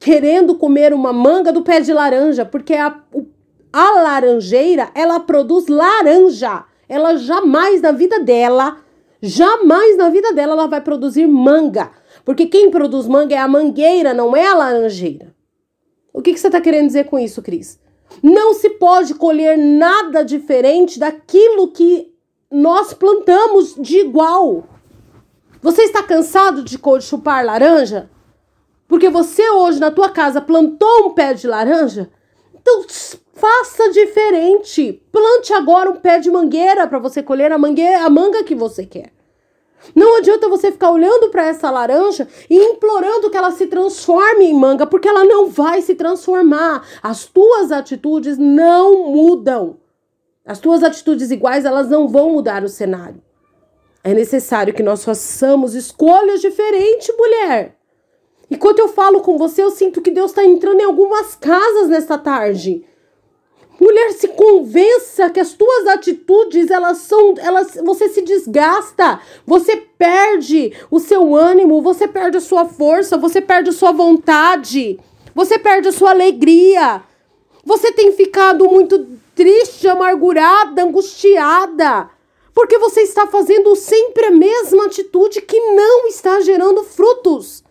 querendo 0.00 0.56
comer 0.56 0.92
uma 0.92 1.12
manga 1.12 1.52
do 1.52 1.62
pé 1.62 1.80
de 1.80 1.92
laranja, 1.92 2.44
porque 2.44 2.74
a, 2.74 3.00
a 3.72 3.90
laranjeira 4.02 4.90
ela 4.96 5.20
produz 5.20 5.68
laranja. 5.68 6.64
Ela 6.88 7.16
jamais 7.16 7.80
na 7.80 7.92
vida 7.92 8.18
dela, 8.18 8.78
jamais 9.22 9.96
na 9.96 10.08
vida 10.10 10.32
dela 10.32 10.54
ela 10.54 10.66
vai 10.66 10.80
produzir 10.80 11.28
manga. 11.28 11.88
Porque 12.28 12.44
quem 12.44 12.70
produz 12.70 13.06
manga 13.06 13.34
é 13.34 13.38
a 13.38 13.48
mangueira, 13.48 14.12
não 14.12 14.36
é 14.36 14.46
a 14.46 14.52
laranjeira. 14.52 15.34
O 16.12 16.20
que, 16.20 16.34
que 16.34 16.38
você 16.38 16.48
está 16.48 16.60
querendo 16.60 16.88
dizer 16.88 17.06
com 17.06 17.18
isso, 17.18 17.40
Cris? 17.40 17.80
Não 18.22 18.52
se 18.52 18.68
pode 18.68 19.14
colher 19.14 19.56
nada 19.56 20.22
diferente 20.22 20.98
daquilo 20.98 21.72
que 21.72 22.14
nós 22.50 22.92
plantamos 22.92 23.74
de 23.78 24.00
igual. 24.00 24.68
Você 25.62 25.84
está 25.84 26.02
cansado 26.02 26.62
de 26.62 26.78
chupar 27.00 27.46
laranja? 27.46 28.10
Porque 28.86 29.08
você 29.08 29.48
hoje 29.48 29.80
na 29.80 29.90
tua 29.90 30.10
casa 30.10 30.38
plantou 30.38 31.06
um 31.06 31.14
pé 31.14 31.32
de 31.32 31.46
laranja? 31.46 32.10
Então 32.54 32.84
faça 33.32 33.90
diferente. 33.90 35.02
Plante 35.10 35.54
agora 35.54 35.88
um 35.88 35.96
pé 35.96 36.18
de 36.18 36.30
mangueira 36.30 36.86
para 36.86 36.98
você 36.98 37.22
colher 37.22 37.50
a 37.52 37.56
mangueira, 37.56 38.04
a 38.04 38.10
manga 38.10 38.44
que 38.44 38.54
você 38.54 38.84
quer. 38.84 39.16
Não 39.94 40.18
adianta 40.18 40.48
você 40.48 40.70
ficar 40.72 40.90
olhando 40.90 41.30
para 41.30 41.46
essa 41.46 41.70
laranja 41.70 42.28
e 42.48 42.56
implorando 42.56 43.30
que 43.30 43.36
ela 43.36 43.50
se 43.50 43.66
transforme 43.66 44.44
em 44.44 44.54
manga, 44.54 44.86
porque 44.86 45.08
ela 45.08 45.24
não 45.24 45.48
vai 45.48 45.82
se 45.82 45.94
transformar. 45.94 46.86
As 47.02 47.24
tuas 47.26 47.72
atitudes 47.72 48.36
não 48.38 49.10
mudam. 49.12 49.78
As 50.44 50.58
tuas 50.58 50.82
atitudes 50.82 51.30
iguais, 51.30 51.64
elas 51.64 51.88
não 51.88 52.08
vão 52.08 52.30
mudar 52.30 52.64
o 52.64 52.68
cenário. 52.68 53.22
É 54.02 54.14
necessário 54.14 54.72
que 54.72 54.82
nós 54.82 55.04
façamos 55.04 55.74
escolhas 55.74 56.40
diferentes, 56.40 57.14
mulher. 57.16 57.76
Enquanto 58.50 58.78
eu 58.78 58.88
falo 58.88 59.20
com 59.20 59.36
você, 59.36 59.62
eu 59.62 59.70
sinto 59.70 60.00
que 60.00 60.10
Deus 60.10 60.30
está 60.30 60.44
entrando 60.44 60.80
em 60.80 60.84
algumas 60.84 61.34
casas 61.34 61.88
nesta 61.88 62.16
tarde. 62.16 62.82
Mulher, 63.80 64.12
se 64.12 64.28
convença 64.28 65.30
que 65.30 65.38
as 65.38 65.52
tuas 65.52 65.86
atitudes, 65.86 66.68
elas 66.68 66.98
são, 66.98 67.34
elas, 67.38 67.78
você 67.84 68.08
se 68.08 68.22
desgasta, 68.22 69.20
você 69.46 69.76
perde 69.76 70.72
o 70.90 70.98
seu 70.98 71.34
ânimo, 71.34 71.80
você 71.80 72.08
perde 72.08 72.38
a 72.38 72.40
sua 72.40 72.64
força, 72.64 73.16
você 73.16 73.40
perde 73.40 73.70
a 73.70 73.72
sua 73.72 73.92
vontade, 73.92 74.98
você 75.32 75.58
perde 75.58 75.88
a 75.88 75.92
sua 75.92 76.10
alegria. 76.10 77.02
Você 77.64 77.92
tem 77.92 78.12
ficado 78.12 78.64
muito 78.68 79.06
triste, 79.34 79.86
amargurada, 79.86 80.82
angustiada, 80.82 82.10
porque 82.52 82.78
você 82.78 83.02
está 83.02 83.26
fazendo 83.26 83.76
sempre 83.76 84.24
a 84.24 84.30
mesma 84.32 84.86
atitude 84.86 85.40
que 85.42 85.60
não 85.60 86.08
está 86.08 86.40
gerando 86.40 86.82
frutos. 86.82 87.62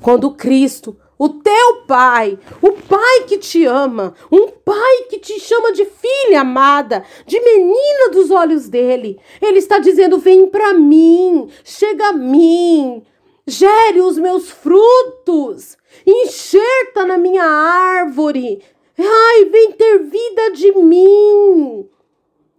Quando 0.00 0.32
Cristo, 0.32 0.96
o 1.22 1.28
teu 1.28 1.84
Pai, 1.86 2.36
o 2.60 2.72
Pai 2.72 3.26
que 3.28 3.38
te 3.38 3.64
ama, 3.64 4.12
um 4.28 4.48
Pai 4.48 5.04
que 5.08 5.20
te 5.20 5.38
chama 5.38 5.70
de 5.70 5.84
filha 5.84 6.40
amada, 6.40 7.04
de 7.24 7.38
menina 7.38 8.10
dos 8.10 8.32
olhos 8.32 8.68
dele, 8.68 9.20
ele 9.40 9.58
está 9.58 9.78
dizendo: 9.78 10.18
vem 10.18 10.48
para 10.48 10.74
mim, 10.74 11.48
chega 11.62 12.08
a 12.08 12.12
mim, 12.12 13.04
gere 13.46 14.00
os 14.00 14.18
meus 14.18 14.50
frutos, 14.50 15.76
enxerta 16.04 17.06
na 17.06 17.16
minha 17.16 17.44
árvore. 17.44 18.60
Ai, 18.98 19.44
vem 19.44 19.70
ter 19.70 19.98
vida 20.00 20.50
de 20.50 20.72
mim. 20.72 21.88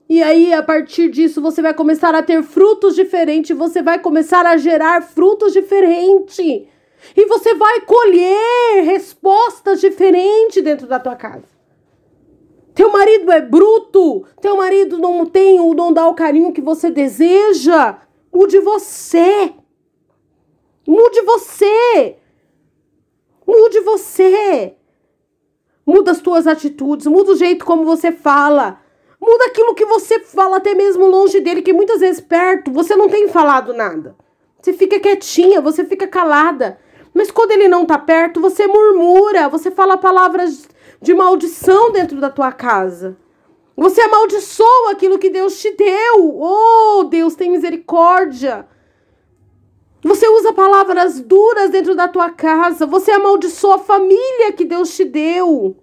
E 0.07 0.23
aí, 0.23 0.53
a 0.53 0.63
partir 0.63 1.09
disso, 1.09 1.41
você 1.41 1.61
vai 1.61 1.73
começar 1.73 2.15
a 2.15 2.23
ter 2.23 2.41
frutos 2.41 2.95
diferentes, 2.95 3.57
você 3.57 3.81
vai 3.81 3.99
começar 3.99 4.45
a 4.45 4.55
gerar 4.55 5.01
frutos 5.01 5.51
diferentes. 5.51 6.71
E 7.15 7.25
você 7.25 7.53
vai 7.53 7.81
colher 7.81 8.83
respostas 8.83 9.81
diferentes 9.81 10.63
dentro 10.63 10.87
da 10.87 10.99
tua 10.99 11.15
casa. 11.15 11.53
Teu 12.73 12.91
marido 12.91 13.31
é 13.31 13.41
bruto, 13.41 14.25
teu 14.41 14.57
marido 14.57 14.97
não 14.97 15.25
tem 15.25 15.59
ou 15.59 15.75
não 15.75 15.93
dá 15.93 16.07
o 16.07 16.15
carinho 16.15 16.51
que 16.51 16.61
você 16.61 16.89
deseja. 16.89 17.99
Mude 18.33 18.59
você. 18.59 19.53
Mude 20.87 21.21
você. 21.21 22.17
Mude 23.45 23.79
você. 23.81 24.75
Muda 25.85 26.11
as 26.11 26.21
tuas 26.21 26.47
atitudes, 26.47 27.05
muda 27.05 27.33
o 27.33 27.35
jeito 27.35 27.65
como 27.65 27.83
você 27.83 28.11
fala. 28.11 28.79
Muda 29.21 29.45
aquilo 29.45 29.75
que 29.75 29.85
você 29.85 30.19
fala 30.19 30.57
até 30.57 30.73
mesmo 30.73 31.05
longe 31.05 31.39
dele, 31.39 31.61
que 31.61 31.73
muitas 31.73 31.99
vezes 31.99 32.19
perto 32.19 32.71
você 32.71 32.95
não 32.95 33.07
tem 33.07 33.27
falado 33.27 33.73
nada. 33.73 34.15
Você 34.59 34.73
fica 34.73 34.99
quietinha, 34.99 35.61
você 35.61 35.85
fica 35.85 36.07
calada. 36.07 36.79
Mas 37.13 37.29
quando 37.29 37.51
ele 37.51 37.67
não 37.67 37.85
tá 37.85 37.97
perto, 37.97 38.41
você 38.41 38.65
murmura, 38.65 39.47
você 39.47 39.69
fala 39.69 39.97
palavras 39.97 40.67
de 41.01 41.13
maldição 41.13 41.91
dentro 41.91 42.19
da 42.19 42.29
tua 42.29 42.51
casa. 42.51 43.17
Você 43.75 44.01
amaldiçoa 44.01 44.91
aquilo 44.91 45.19
que 45.19 45.29
Deus 45.29 45.59
te 45.59 45.71
deu. 45.75 46.39
Oh, 46.39 47.03
Deus 47.05 47.35
tem 47.35 47.51
misericórdia. 47.51 48.67
Você 50.03 50.27
usa 50.27 50.53
palavras 50.53 51.19
duras 51.19 51.69
dentro 51.69 51.95
da 51.95 52.07
tua 52.07 52.29
casa. 52.29 52.85
Você 52.85 53.11
amaldiçoa 53.11 53.75
a 53.75 53.79
família 53.79 54.51
que 54.55 54.65
Deus 54.65 54.95
te 54.95 55.05
deu. 55.05 55.77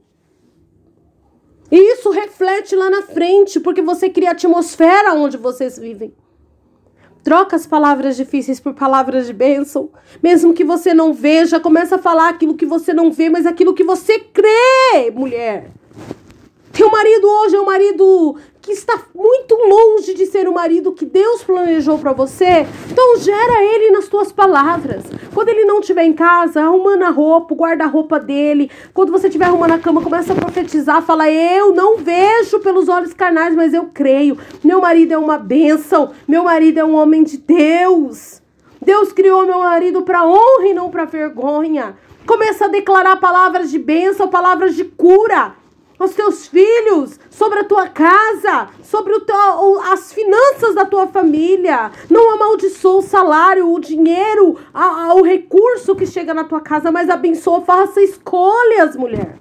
E 1.70 1.76
isso 1.92 2.10
reflete 2.10 2.74
lá 2.74 2.90
na 2.90 3.02
frente, 3.02 3.60
porque 3.60 3.80
você 3.80 4.10
cria 4.10 4.30
a 4.30 4.32
atmosfera 4.32 5.14
onde 5.14 5.36
vocês 5.36 5.78
vivem. 5.78 6.14
Troca 7.22 7.56
as 7.56 7.66
palavras 7.66 8.16
difíceis 8.16 8.59
por 8.59 8.74
palavras 8.74 9.26
de 9.26 9.33
bênção. 9.33 9.90
Mesmo 10.22 10.54
que 10.54 10.64
você 10.64 10.94
não 10.94 11.12
veja, 11.12 11.61
começa 11.61 11.96
a 11.96 11.98
falar 11.98 12.28
aquilo 12.30 12.54
que 12.54 12.66
você 12.66 12.94
não 12.94 13.12
vê, 13.12 13.28
mas 13.28 13.46
aquilo 13.46 13.74
que 13.74 13.85
você 13.85 14.18
crê, 14.18 15.11
mulher. 15.14 15.70
Teu 16.72 16.90
marido 16.90 17.28
hoje 17.28 17.56
é 17.56 17.61
um 17.61 17.66
marido 17.66 18.37
que 18.62 18.73
está 18.73 19.01
muito 19.14 19.55
longe 19.55 20.14
de 20.14 20.27
ser 20.27 20.49
o 20.49 20.53
marido 20.53 20.92
que 20.92 21.07
Deus 21.07 21.42
planejou 21.42 21.99
para 21.99 22.12
você, 22.12 22.66
então 22.90 23.16
gera 23.16 23.62
ele 23.62 23.90
nas 23.90 24.09
tuas 24.09 24.31
palavras. 24.31 25.04
Quando 25.33 25.48
ele 25.48 25.65
não 25.65 25.81
estiver 25.81 26.04
em 26.04 26.13
casa, 26.13 26.61
arruma 26.61 26.96
na 26.96 27.11
roupa, 27.11 27.54
guarda 27.54 27.85
a 27.85 27.87
roupa 27.87 28.19
dele. 28.19 28.71
Quando 28.92 29.13
você 29.13 29.29
estiver 29.29 29.46
arrumando 29.46 29.73
a 29.73 29.79
cama, 29.79 30.02
começa 30.02 30.33
a 30.33 30.37
profetizar, 30.37 31.02
fala: 31.02 31.31
"Eu 31.31 31.73
não 31.75 31.96
vejo 31.96 32.61
pelos 32.61 32.88
olhos 32.88 33.15
carnais, 33.15 33.54
mas 33.54 33.73
eu 33.73 33.90
creio. 33.92 34.37
Meu 34.63 34.81
marido 34.81 35.13
é 35.13 35.19
uma 35.19 35.38
bênção. 35.38 36.11
Meu 36.29 36.44
marido 36.44 36.79
é 36.79 36.85
um 36.85 36.94
homem 36.94 37.23
de 37.23 37.38
Deus. 37.38 38.42
Deus 38.83 39.13
criou 39.13 39.46
meu 39.46 39.61
marido 39.61 40.02
para 40.02 40.25
honra 40.25 40.67
e 40.67 40.75
não 40.75 40.90
para 40.90 41.04
vergonha." 41.04 41.96
Começa 42.27 42.67
a 42.67 42.69
declarar 42.69 43.17
palavras 43.17 43.71
de 43.71 43.79
bênção, 43.79 44.29
palavras 44.29 44.77
de 44.77 44.85
cura 44.85 45.54
os 46.05 46.15
teus 46.15 46.46
filhos, 46.46 47.21
sobre 47.29 47.59
a 47.59 47.65
tua 47.65 47.87
casa, 47.87 48.71
sobre 48.83 49.13
o 49.13 49.21
teu, 49.21 49.81
as 49.83 50.11
finanças 50.13 50.75
da 50.75 50.87
tua 50.87 51.07
família. 51.07 51.92
Não 52.09 52.31
amaldiçoa 52.33 53.01
o 53.01 53.03
salário, 53.03 53.71
o 53.71 53.79
dinheiro, 53.79 54.57
a, 54.73 55.09
a, 55.09 55.15
o 55.15 55.23
recurso 55.23 55.94
que 55.94 56.07
chega 56.07 56.33
na 56.33 56.44
tua 56.44 56.63
casa, 56.63 56.90
mas 56.90 57.11
abençoa. 57.11 57.61
Faça 57.61 58.01
escolhas, 58.01 58.96
mulher. 58.96 59.38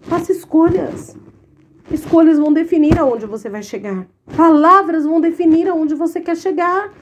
Faça 0.00 0.32
escolhas. 0.32 1.16
Escolhas 1.92 2.38
vão 2.38 2.52
definir 2.52 2.98
aonde 2.98 3.24
você 3.24 3.48
vai 3.48 3.62
chegar. 3.62 4.08
Palavras 4.36 5.04
vão 5.04 5.20
definir 5.20 5.68
aonde 5.68 5.94
você 5.94 6.20
quer 6.20 6.36
chegar. 6.36 6.92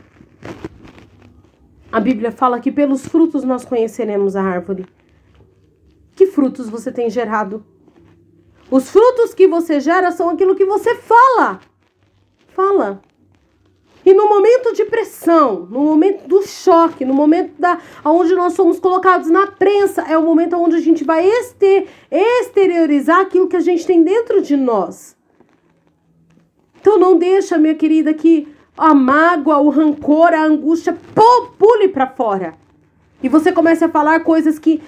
A 1.90 1.98
Bíblia 1.98 2.30
fala 2.30 2.60
que 2.60 2.70
pelos 2.70 3.06
frutos 3.06 3.42
nós 3.42 3.64
conheceremos 3.64 4.36
a 4.36 4.42
árvore. 4.42 4.84
Que 6.14 6.26
frutos 6.26 6.68
você 6.68 6.92
tem 6.92 7.08
gerado? 7.08 7.64
Os 8.70 8.90
frutos 8.90 9.32
que 9.32 9.46
você 9.46 9.80
gera 9.80 10.10
são 10.10 10.28
aquilo 10.28 10.54
que 10.54 10.64
você 10.64 10.94
fala. 10.96 11.60
Fala. 12.48 13.00
E 14.04 14.14
no 14.14 14.28
momento 14.28 14.72
de 14.72 14.84
pressão, 14.84 15.66
no 15.68 15.80
momento 15.80 16.28
do 16.28 16.46
choque, 16.46 17.04
no 17.04 17.12
momento 17.12 17.54
da 17.58 17.78
onde 18.04 18.36
nós 18.36 18.52
somos 18.52 18.78
colocados 18.78 19.28
na 19.28 19.48
prensa, 19.48 20.02
é 20.02 20.16
o 20.16 20.22
momento 20.22 20.56
onde 20.56 20.76
a 20.76 20.80
gente 20.80 21.02
vai 21.02 21.28
exter, 21.28 21.88
exteriorizar 22.08 23.20
aquilo 23.20 23.48
que 23.48 23.56
a 23.56 23.60
gente 23.60 23.84
tem 23.84 24.04
dentro 24.04 24.40
de 24.40 24.56
nós. 24.56 25.16
Então 26.80 27.00
não 27.00 27.18
deixa, 27.18 27.58
minha 27.58 27.74
querida, 27.74 28.14
que 28.14 28.46
a 28.78 28.94
mágoa, 28.94 29.58
o 29.58 29.70
rancor, 29.70 30.32
a 30.32 30.44
angústia, 30.44 30.96
pule 31.58 31.88
para 31.88 32.06
fora. 32.06 32.54
E 33.20 33.28
você 33.28 33.50
comece 33.50 33.84
a 33.84 33.88
falar 33.88 34.20
coisas 34.20 34.56
que 34.56 34.80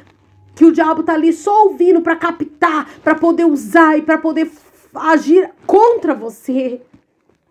que 0.58 0.64
o 0.64 0.72
diabo 0.72 1.04
tá 1.04 1.14
ali 1.14 1.32
só 1.32 1.66
ouvindo 1.66 2.00
para 2.00 2.16
captar, 2.16 2.90
para 3.04 3.14
poder 3.14 3.44
usar 3.44 3.96
e 3.96 4.02
para 4.02 4.18
poder 4.18 4.50
agir 4.92 5.48
contra 5.64 6.12
você. 6.12 6.80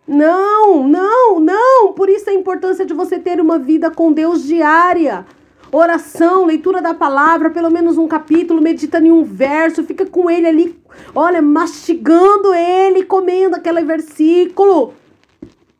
Não, 0.06 0.86
não, 0.86 1.40
não. 1.40 1.94
Por 1.94 2.10
isso 2.10 2.28
a 2.28 2.34
importância 2.34 2.84
de 2.84 2.92
você 2.92 3.18
ter 3.18 3.40
uma 3.40 3.58
vida 3.58 3.90
com 3.90 4.12
Deus 4.12 4.44
diária. 4.44 5.24
Oração, 5.72 6.44
leitura 6.44 6.82
da 6.82 6.92
palavra, 6.92 7.48
pelo 7.48 7.70
menos 7.70 7.96
um 7.96 8.06
capítulo, 8.06 8.60
medita 8.60 8.98
em 8.98 9.10
um 9.10 9.24
verso, 9.24 9.84
fica 9.84 10.04
com 10.04 10.30
ele 10.30 10.46
ali, 10.46 10.78
olha, 11.14 11.40
mastigando 11.40 12.52
ele, 12.52 13.04
comendo 13.04 13.56
aquele 13.56 13.84
versículo, 13.84 14.92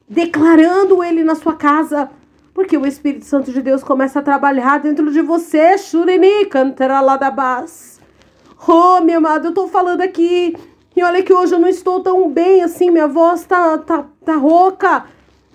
declarando 0.09 1.05
ele 1.05 1.23
na 1.23 1.35
sua 1.35 1.53
casa. 1.53 2.11
Porque 2.59 2.77
o 2.77 2.85
Espírito 2.85 3.25
Santo 3.25 3.53
de 3.53 3.63
Deus 3.63 3.85
começa 3.85 4.19
a 4.19 4.23
trabalhar 4.23 4.81
dentro 4.81 5.13
de 5.13 5.23
você. 5.23 5.79
Shurini 5.79 6.45
cantaralabas. 6.47 8.01
Oh, 8.67 9.01
meu 9.01 9.19
amado, 9.19 9.47
eu 9.47 9.55
tô 9.55 9.69
falando 9.69 10.01
aqui. 10.01 10.57
E 10.97 11.01
olha 11.05 11.23
que 11.23 11.33
hoje 11.33 11.55
eu 11.55 11.61
não 11.61 11.69
estou 11.69 12.01
tão 12.01 12.29
bem 12.29 12.65
assim, 12.65 12.91
minha 12.91 13.07
voz 13.07 13.45
tá, 13.45 13.79
tá, 13.79 14.09
tá 14.25 14.35
rouca. 14.35 15.05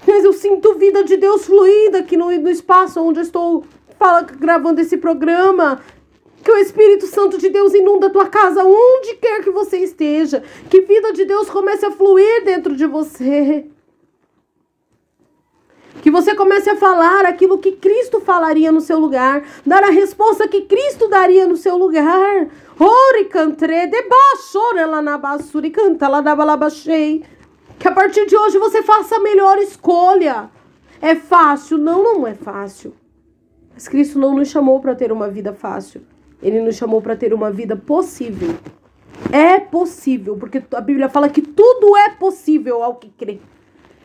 Mas 0.08 0.24
eu 0.24 0.32
sinto 0.32 0.76
vida 0.76 1.04
de 1.04 1.18
Deus 1.18 1.46
fluindo 1.46 1.98
aqui 1.98 2.16
no, 2.16 2.32
no 2.40 2.50
espaço 2.50 3.02
onde 3.02 3.20
eu 3.20 3.24
estou 3.24 3.66
fala, 4.00 4.22
gravando 4.22 4.80
esse 4.80 4.96
programa. 4.96 5.82
Que 6.42 6.52
o 6.52 6.58
Espírito 6.58 7.06
Santo 7.08 7.38
de 7.38 7.50
Deus 7.50 7.74
inunda 7.74 8.08
a 8.08 8.12
tua 8.12 8.30
casa, 8.30 8.64
onde 8.64 9.16
quer 9.16 9.44
que 9.44 9.52
você 9.52 9.78
esteja. 9.80 10.42
Que 10.70 10.80
vida 10.80 11.12
de 11.12 11.26
Deus 11.26 11.50
comece 11.50 11.86
a 11.86 11.92
fluir 11.92 12.46
dentro 12.46 12.74
de 12.74 12.86
você. 12.86 13.68
Que 16.04 16.12
você 16.12 16.36
comece 16.36 16.70
a 16.70 16.76
falar 16.76 17.26
aquilo 17.26 17.60
que 17.60 17.72
Cristo 17.72 18.20
falaria 18.20 18.74
no 18.74 18.82
seu 18.82 19.00
lugar, 19.00 19.42
dar 19.66 19.86
a 19.86 19.90
resposta 19.90 20.50
que 20.50 20.64
Cristo 20.64 21.08
daria 21.08 21.48
no 21.48 21.56
seu 21.56 21.78
lugar. 21.78 22.46
Cantre 23.32 23.90
na 25.02 25.18
basura 25.18 25.66
e 25.66 25.72
canta 25.72 26.10
lá. 26.10 26.22
Que 27.80 27.88
a 27.88 27.92
partir 27.94 28.26
de 28.26 28.36
hoje 28.36 28.58
você 28.58 28.84
faça 28.84 29.16
a 29.16 29.22
melhor 29.22 29.58
escolha. 29.60 30.50
É 31.02 31.16
fácil? 31.16 31.78
Não, 31.78 32.04
não 32.04 32.28
é 32.28 32.34
fácil. 32.34 32.94
Mas 33.74 33.88
Cristo 33.88 34.20
não 34.20 34.36
nos 34.36 34.50
chamou 34.50 34.82
para 34.82 34.96
ter 34.96 35.10
uma 35.10 35.30
vida 35.30 35.54
fácil. 35.54 36.02
Ele 36.42 36.60
nos 36.60 36.76
chamou 36.76 37.02
para 37.02 37.16
ter 37.16 37.34
uma 37.34 37.50
vida 37.50 37.78
possível. 37.78 38.54
É 39.32 39.58
possível, 39.58 40.36
porque 40.36 40.62
a 40.76 40.82
Bíblia 40.82 41.08
fala 41.08 41.30
que 41.30 41.42
tudo 41.42 41.96
é 41.96 42.10
possível 42.10 42.84
ao 42.84 42.96
que 42.96 43.08
crê. 43.08 43.40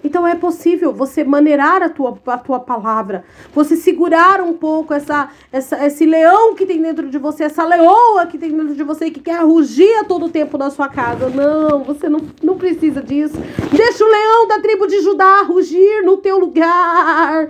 Então 0.03 0.27
é 0.27 0.35
possível 0.35 0.93
você 0.93 1.25
maneirar 1.25 1.83
a 1.83 1.89
tua, 1.89 2.19
a 2.27 2.39
tua 2.39 2.61
palavra, 2.61 3.25
você 3.53 3.77
segurar 3.77 4.41
um 4.41 4.55
pouco 4.55 4.95
essa, 4.95 5.31
essa, 5.51 5.85
esse 5.87 6.07
leão 6.07 6.55
que 6.55 6.65
tem 6.65 6.81
dentro 6.81 7.09
de 7.09 7.19
você, 7.19 7.45
essa 7.45 7.65
leoa 7.65 8.27
que 8.27 8.39
tem 8.39 8.51
dentro 8.51 8.75
de 8.75 8.83
você 8.83 9.11
que 9.11 9.21
quer 9.21 9.43
rugir 9.43 9.95
a 9.97 10.05
todo 10.05 10.29
tempo 10.29 10.57
na 10.57 10.71
sua 10.71 10.89
casa. 10.89 11.29
Não, 11.29 11.83
você 11.83 12.09
não, 12.09 12.21
não 12.43 12.57
precisa 12.57 13.03
disso. 13.03 13.37
Deixa 13.73 14.05
o 14.05 14.09
leão 14.09 14.49
da 14.49 14.61
tribo 14.61 14.87
de 14.87 15.01
Judá 15.01 15.43
rugir 15.43 16.05
no 16.05 16.17
teu 16.17 16.39
lugar. 16.39 17.49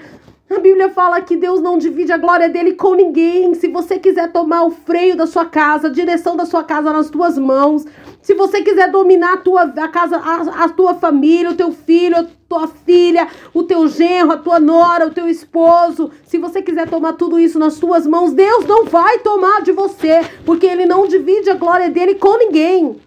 A 0.50 0.58
Bíblia 0.60 0.88
fala 0.88 1.20
que 1.20 1.36
Deus 1.36 1.60
não 1.60 1.76
divide 1.76 2.10
a 2.10 2.16
glória 2.16 2.48
dele 2.48 2.72
com 2.72 2.94
ninguém. 2.94 3.52
Se 3.54 3.68
você 3.68 3.98
quiser 3.98 4.32
tomar 4.32 4.62
o 4.62 4.70
freio 4.70 5.14
da 5.14 5.26
sua 5.26 5.44
casa, 5.44 5.88
a 5.88 5.90
direção 5.90 6.36
da 6.36 6.46
sua 6.46 6.64
casa 6.64 6.90
nas 6.90 7.10
tuas 7.10 7.36
mãos, 7.36 7.84
se 8.22 8.32
você 8.32 8.62
quiser 8.62 8.90
dominar 8.90 9.34
a 9.34 9.36
tua 9.36 9.62
a 9.64 9.88
casa, 9.88 10.16
a, 10.16 10.64
a 10.64 10.68
tua 10.70 10.94
família, 10.94 11.50
o 11.50 11.54
teu 11.54 11.70
filho, 11.70 12.26
tua 12.48 12.66
filha, 12.66 13.28
o 13.52 13.62
teu 13.62 13.86
genro, 13.88 14.32
a 14.32 14.38
tua 14.38 14.58
nora, 14.58 15.06
o 15.06 15.10
teu 15.10 15.28
esposo, 15.28 16.10
se 16.24 16.38
você 16.38 16.62
quiser 16.62 16.88
tomar 16.88 17.12
tudo 17.12 17.38
isso 17.38 17.58
nas 17.58 17.76
tuas 17.78 18.06
mãos, 18.06 18.32
Deus 18.32 18.64
não 18.64 18.86
vai 18.86 19.18
tomar 19.18 19.60
de 19.60 19.70
você, 19.70 20.20
porque 20.46 20.66
ele 20.66 20.86
não 20.86 21.06
divide 21.06 21.50
a 21.50 21.54
glória 21.54 21.90
dele 21.90 22.14
com 22.14 22.38
ninguém. 22.38 22.98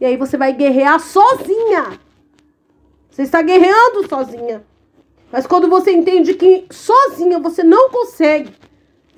E 0.00 0.04
aí 0.04 0.16
você 0.16 0.36
vai 0.36 0.52
guerrear 0.52 1.00
sozinha. 1.00 1.98
Você 3.10 3.22
está 3.22 3.42
guerreando 3.42 4.08
sozinha. 4.08 4.64
Mas 5.32 5.46
quando 5.46 5.68
você 5.68 5.90
entende 5.92 6.34
que 6.34 6.64
sozinha 6.70 7.38
você 7.38 7.62
não 7.62 7.90
consegue, 7.90 8.52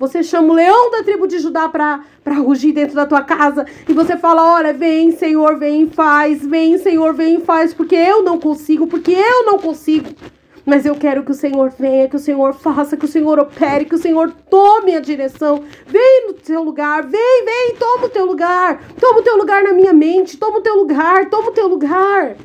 você 0.03 0.21
chama 0.21 0.51
o 0.51 0.53
leão 0.53 0.91
da 0.91 1.01
tribo 1.01 1.25
de 1.25 1.39
Judá 1.39 1.69
para 1.69 2.03
rugir 2.39 2.73
dentro 2.73 2.93
da 2.93 3.05
tua 3.05 3.21
casa 3.21 3.65
e 3.87 3.93
você 3.93 4.17
fala: 4.17 4.55
Olha, 4.55 4.73
vem, 4.73 5.11
Senhor, 5.11 5.57
vem 5.57 5.83
e 5.83 5.89
faz, 5.89 6.45
vem, 6.45 6.77
Senhor, 6.77 7.13
vem 7.13 7.37
e 7.37 7.39
faz, 7.39 7.73
porque 7.73 7.95
eu 7.95 8.21
não 8.21 8.37
consigo, 8.37 8.85
porque 8.85 9.13
eu 9.13 9.45
não 9.45 9.57
consigo. 9.57 10.09
Mas 10.65 10.85
eu 10.85 10.95
quero 10.95 11.23
que 11.23 11.31
o 11.31 11.33
Senhor 11.33 11.69
venha, 11.77 12.09
que 12.09 12.17
o 12.17 12.19
Senhor 12.19 12.53
faça, 12.53 12.97
que 12.97 13.05
o 13.05 13.07
Senhor 13.07 13.39
opere, 13.39 13.85
que 13.85 13.95
o 13.95 13.97
Senhor 13.97 14.29
tome 14.49 14.93
a 14.93 14.99
direção. 14.99 15.63
Vem 15.87 16.27
no 16.27 16.33
teu 16.33 16.61
lugar, 16.63 17.05
vem, 17.05 17.45
vem, 17.45 17.75
toma 17.77 18.05
o 18.05 18.09
teu 18.09 18.25
lugar. 18.25 18.81
Toma 18.99 19.19
o 19.19 19.23
teu 19.23 19.37
lugar 19.37 19.63
na 19.63 19.71
minha 19.71 19.93
mente, 19.93 20.37
toma 20.37 20.59
o 20.59 20.61
teu 20.61 20.75
lugar, 20.75 21.29
toma 21.29 21.49
o 21.49 21.53
teu 21.53 21.67
lugar. 21.67 22.35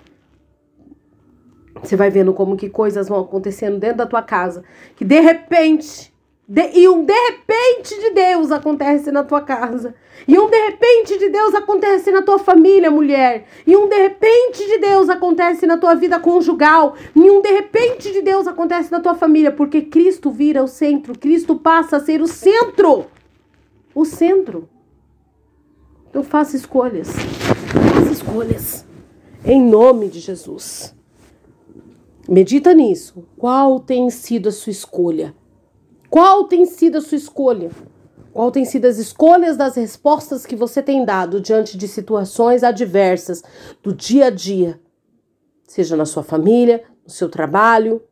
Você 1.82 1.96
vai 1.96 2.10
vendo 2.10 2.32
como 2.32 2.56
que 2.56 2.68
coisas 2.68 3.08
vão 3.08 3.20
acontecendo 3.20 3.78
dentro 3.78 3.98
da 3.98 4.06
tua 4.06 4.22
casa, 4.22 4.64
que 4.96 5.04
de 5.04 5.20
repente, 5.20 6.12
de, 6.48 6.70
e 6.78 6.88
um 6.88 7.04
de 7.04 7.12
repente 7.12 7.94
de 7.94 8.10
Deus 8.12 8.50
acontece 8.50 9.12
na 9.12 9.22
tua 9.22 9.42
casa. 9.42 9.94
E 10.26 10.38
um 10.38 10.48
de 10.48 10.56
repente 10.56 11.18
de 11.18 11.28
Deus 11.28 11.54
acontece 11.54 12.10
na 12.10 12.22
tua 12.22 12.38
família, 12.38 12.90
mulher. 12.90 13.46
E 13.66 13.76
um 13.76 13.86
de 13.86 13.96
repente 13.96 14.66
de 14.66 14.78
Deus 14.78 15.10
acontece 15.10 15.66
na 15.66 15.76
tua 15.76 15.94
vida 15.94 16.18
conjugal. 16.18 16.96
E 17.14 17.30
um 17.30 17.42
de 17.42 17.52
repente 17.52 18.10
de 18.10 18.22
Deus 18.22 18.46
acontece 18.46 18.90
na 18.90 18.98
tua 18.98 19.14
família, 19.14 19.52
porque 19.52 19.82
Cristo 19.82 20.30
vira 20.30 20.64
o 20.64 20.66
centro, 20.66 21.18
Cristo 21.18 21.54
passa 21.54 21.98
a 21.98 22.00
ser 22.00 22.22
o 22.22 22.26
centro. 22.26 23.04
O 23.94 24.06
centro. 24.06 24.70
Então 26.08 26.22
faça 26.22 26.56
escolhas. 26.56 27.10
Faça 27.10 28.10
escolhas. 28.10 28.86
Em 29.44 29.60
nome 29.60 30.08
de 30.08 30.18
Jesus. 30.18 30.94
Medita 32.26 32.72
nisso. 32.72 33.28
Qual 33.36 33.80
tem 33.80 34.08
sido 34.08 34.48
a 34.48 34.52
sua 34.52 34.70
escolha? 34.70 35.34
Qual 36.10 36.44
tem 36.44 36.64
sido 36.64 36.98
a 36.98 37.00
sua 37.00 37.16
escolha? 37.16 37.70
Qual 38.32 38.50
tem 38.50 38.64
sido 38.64 38.86
as 38.86 38.98
escolhas 38.98 39.56
das 39.56 39.76
respostas 39.76 40.46
que 40.46 40.56
você 40.56 40.82
tem 40.82 41.04
dado 41.04 41.40
diante 41.40 41.76
de 41.76 41.88
situações 41.88 42.62
adversas 42.62 43.42
do 43.82 43.92
dia 43.92 44.26
a 44.26 44.30
dia? 44.30 44.80
Seja 45.66 45.96
na 45.96 46.06
sua 46.06 46.22
família, 46.22 46.84
no 47.04 47.10
seu 47.10 47.28
trabalho. 47.28 48.02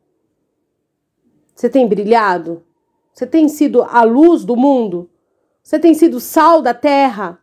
Você 1.55 1.69
tem 1.69 1.87
brilhado? 1.87 2.63
Você 3.13 3.25
tem 3.25 3.49
sido 3.49 3.81
a 3.83 4.03
luz 4.03 4.43
do 4.45 4.55
mundo? 4.55 5.09
Você 5.63 5.79
tem 5.79 5.93
sido 5.93 6.19
sal 6.19 6.61
da 6.61 6.73
terra? 6.73 7.39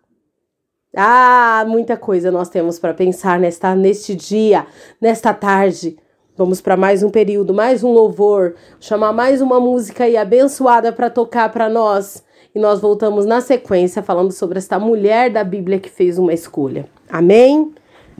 Ah, 0.96 1.64
muita 1.66 1.96
coisa 1.96 2.30
nós 2.30 2.48
temos 2.48 2.78
para 2.78 2.94
pensar 2.94 3.40
nesta, 3.40 3.74
neste 3.74 4.14
dia, 4.14 4.66
nesta 5.00 5.34
tarde. 5.34 5.98
Vamos 6.36 6.60
para 6.60 6.76
mais 6.76 7.04
um 7.04 7.10
período, 7.10 7.54
mais 7.54 7.84
um 7.84 7.92
louvor, 7.92 8.56
chamar 8.80 9.12
mais 9.12 9.40
uma 9.40 9.60
música 9.60 10.02
aí 10.02 10.16
abençoada 10.16 10.92
para 10.92 11.08
tocar 11.08 11.48
para 11.52 11.68
nós. 11.68 12.24
E 12.52 12.58
nós 12.58 12.80
voltamos 12.80 13.24
na 13.24 13.40
sequência 13.40 14.02
falando 14.02 14.32
sobre 14.32 14.58
esta 14.58 14.76
mulher 14.76 15.30
da 15.30 15.44
Bíblia 15.44 15.78
que 15.78 15.88
fez 15.88 16.18
uma 16.18 16.32
escolha. 16.32 16.86
Amém? 17.08 17.72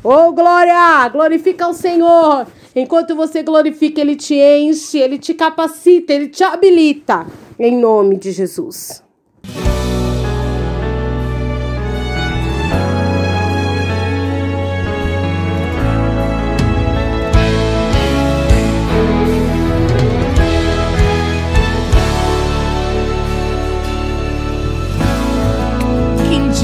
Oh, 0.04 0.30
glória! 0.32 1.08
Glorifica 1.08 1.66
o 1.66 1.74
Senhor! 1.74 2.46
Enquanto 2.76 3.16
você 3.16 3.42
glorifica, 3.42 4.00
Ele 4.00 4.14
te 4.14 4.36
enche, 4.36 4.98
Ele 4.98 5.18
te 5.18 5.34
capacita, 5.34 6.12
Ele 6.12 6.28
te 6.28 6.44
habilita. 6.44 7.26
Em 7.58 7.76
nome 7.76 8.16
de 8.16 8.30
Jesus. 8.30 9.02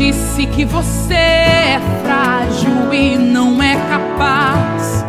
Disse 0.00 0.46
que 0.46 0.64
você 0.64 1.12
é 1.12 1.80
frágil 2.02 2.90
e 2.90 3.18
não 3.18 3.62
é 3.62 3.76
capaz. 3.90 5.04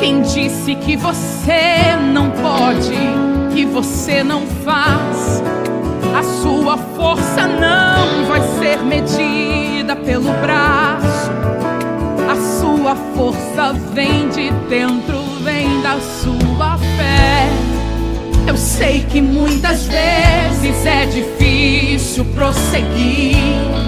Quem 0.00 0.22
disse 0.22 0.74
que 0.74 0.96
você 0.96 1.94
não 2.12 2.28
pode, 2.32 2.98
que 3.54 3.64
você 3.64 4.24
não 4.24 4.44
faz. 4.64 5.40
A 6.18 6.22
sua 6.42 6.76
força 6.96 7.46
não 7.46 8.24
vai 8.26 8.40
ser 8.58 8.78
medida 8.82 9.94
pelo 9.94 10.32
braço. 10.42 11.30
A 12.28 12.60
sua 12.60 12.96
força 13.14 13.72
vem 13.94 14.28
de 14.30 14.50
dentro, 14.68 15.22
vem 15.44 15.80
da 15.80 15.96
sua 16.00 16.76
fé. 16.76 17.48
Eu 18.48 18.56
sei 18.56 19.06
que 19.08 19.22
muitas 19.22 19.86
vezes 19.86 20.84
é 20.84 21.06
difícil 21.06 22.24
prosseguir 22.34 23.87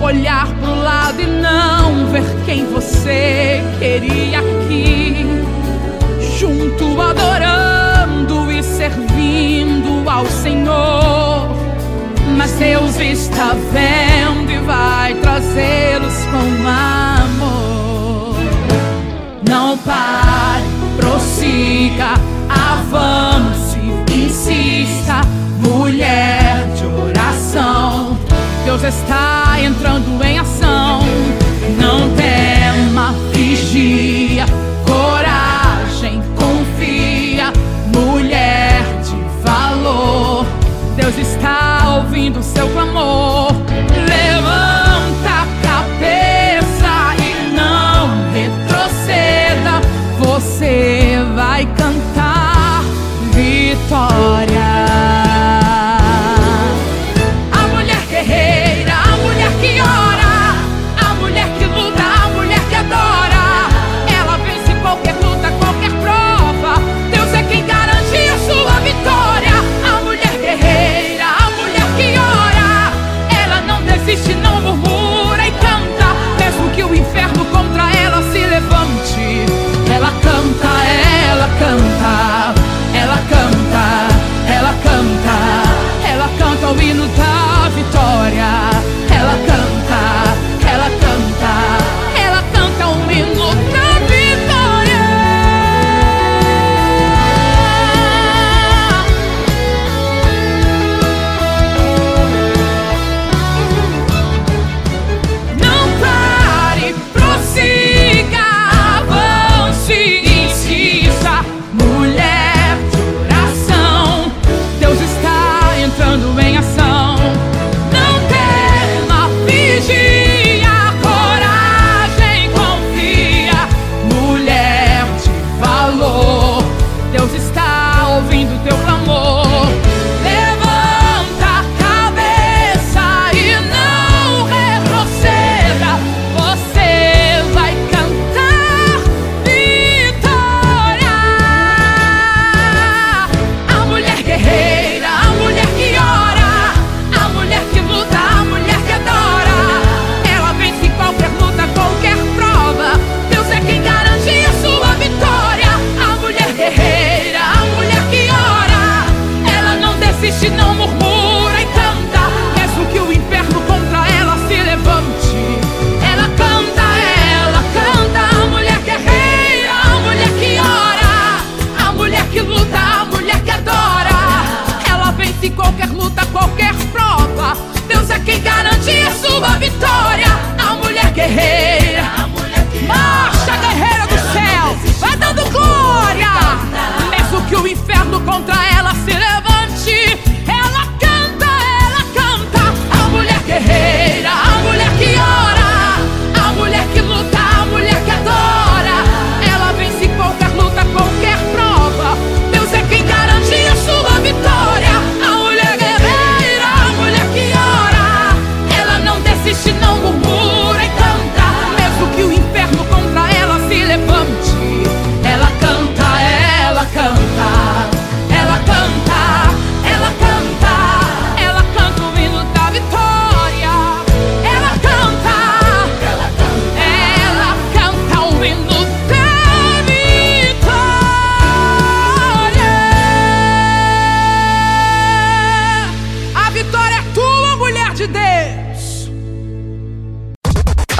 olhar 0.00 0.46
pro 0.46 0.74
lado 0.82 1.20
e 1.20 1.26
não 1.26 2.06
ver 2.06 2.24
quem 2.44 2.66
você 2.66 3.62
queria 3.78 4.40
aqui, 4.40 5.26
junto 6.38 7.00
adorando 7.00 8.50
e 8.50 8.62
servindo 8.62 10.08
ao 10.08 10.26
Senhor. 10.26 11.48
Mas 12.36 12.52
Deus 12.52 12.98
está 12.98 13.54
vendo 13.72 14.50
e 14.52 14.58
vai 14.58 15.14
trazê-los 15.14 16.14
com 16.26 16.62
mais. 16.62 17.15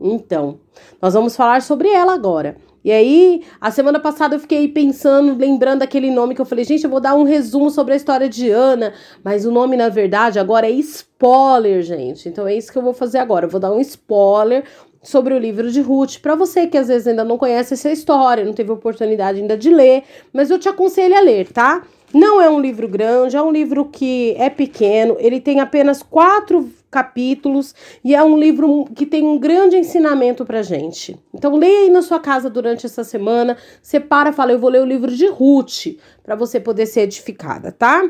então, 0.00 0.58
nós 1.00 1.14
vamos 1.14 1.36
falar 1.36 1.62
sobre 1.62 1.88
ela 1.88 2.14
agora. 2.14 2.56
E 2.84 2.92
aí, 2.92 3.42
a 3.58 3.70
semana 3.70 3.98
passada 3.98 4.36
eu 4.36 4.40
fiquei 4.40 4.68
pensando, 4.68 5.34
lembrando 5.34 5.82
aquele 5.82 6.10
nome 6.10 6.34
que 6.34 6.40
eu 6.40 6.44
falei, 6.44 6.66
gente, 6.66 6.84
eu 6.84 6.90
vou 6.90 7.00
dar 7.00 7.14
um 7.14 7.22
resumo 7.22 7.70
sobre 7.70 7.94
a 7.94 7.96
história 7.96 8.28
de 8.28 8.50
Ana, 8.50 8.92
mas 9.22 9.46
o 9.46 9.50
nome, 9.50 9.74
na 9.74 9.88
verdade, 9.88 10.38
agora 10.38 10.66
é 10.66 10.72
spoiler, 10.72 11.82
gente. 11.82 12.28
Então 12.28 12.46
é 12.46 12.54
isso 12.54 12.70
que 12.70 12.76
eu 12.76 12.82
vou 12.82 12.92
fazer 12.92 13.18
agora. 13.18 13.46
Eu 13.46 13.50
vou 13.50 13.58
dar 13.58 13.72
um 13.72 13.80
spoiler 13.80 14.64
sobre 15.02 15.32
o 15.32 15.38
livro 15.38 15.70
de 15.70 15.80
Ruth. 15.80 16.18
Para 16.20 16.34
você 16.34 16.66
que 16.66 16.76
às 16.76 16.88
vezes 16.88 17.06
ainda 17.06 17.24
não 17.24 17.38
conhece 17.38 17.72
essa 17.72 17.90
história, 17.90 18.44
não 18.44 18.52
teve 18.52 18.70
oportunidade 18.70 19.40
ainda 19.40 19.56
de 19.56 19.70
ler, 19.70 20.02
mas 20.30 20.50
eu 20.50 20.58
te 20.58 20.68
aconselho 20.68 21.16
a 21.16 21.20
ler, 21.20 21.50
tá? 21.52 21.82
Não 22.14 22.40
é 22.40 22.48
um 22.48 22.60
livro 22.60 22.86
grande, 22.86 23.36
é 23.36 23.42
um 23.42 23.50
livro 23.50 23.86
que 23.86 24.36
é 24.38 24.48
pequeno, 24.48 25.16
ele 25.18 25.40
tem 25.40 25.58
apenas 25.58 26.00
quatro 26.00 26.72
capítulos 26.88 27.74
e 28.04 28.14
é 28.14 28.22
um 28.22 28.38
livro 28.38 28.84
que 28.94 29.04
tem 29.04 29.24
um 29.24 29.36
grande 29.36 29.76
ensinamento 29.76 30.44
pra 30.44 30.62
gente. 30.62 31.18
Então 31.34 31.56
leia 31.56 31.80
aí 31.80 31.90
na 31.90 32.02
sua 32.02 32.20
casa 32.20 32.48
durante 32.48 32.86
essa 32.86 33.02
semana, 33.02 33.56
separa, 33.82 34.32
fala, 34.32 34.52
eu 34.52 34.60
vou 34.60 34.70
ler 34.70 34.80
o 34.80 34.86
livro 34.86 35.10
de 35.10 35.26
Ruth 35.26 35.98
para 36.22 36.36
você 36.36 36.60
poder 36.60 36.86
ser 36.86 37.00
edificada, 37.00 37.72
tá? 37.72 38.08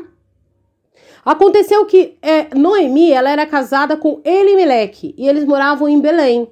Aconteceu 1.25 1.83
que 1.87 2.15
é, 2.21 2.55
Noemi, 2.55 3.11
ela 3.11 3.31
era 3.31 3.47
casada 3.47 3.97
com 3.97 4.21
Elimeleque 4.23 5.15
e 5.17 5.27
eles 5.27 5.43
moravam 5.45 5.89
em 5.89 5.99
Belém. 5.99 6.47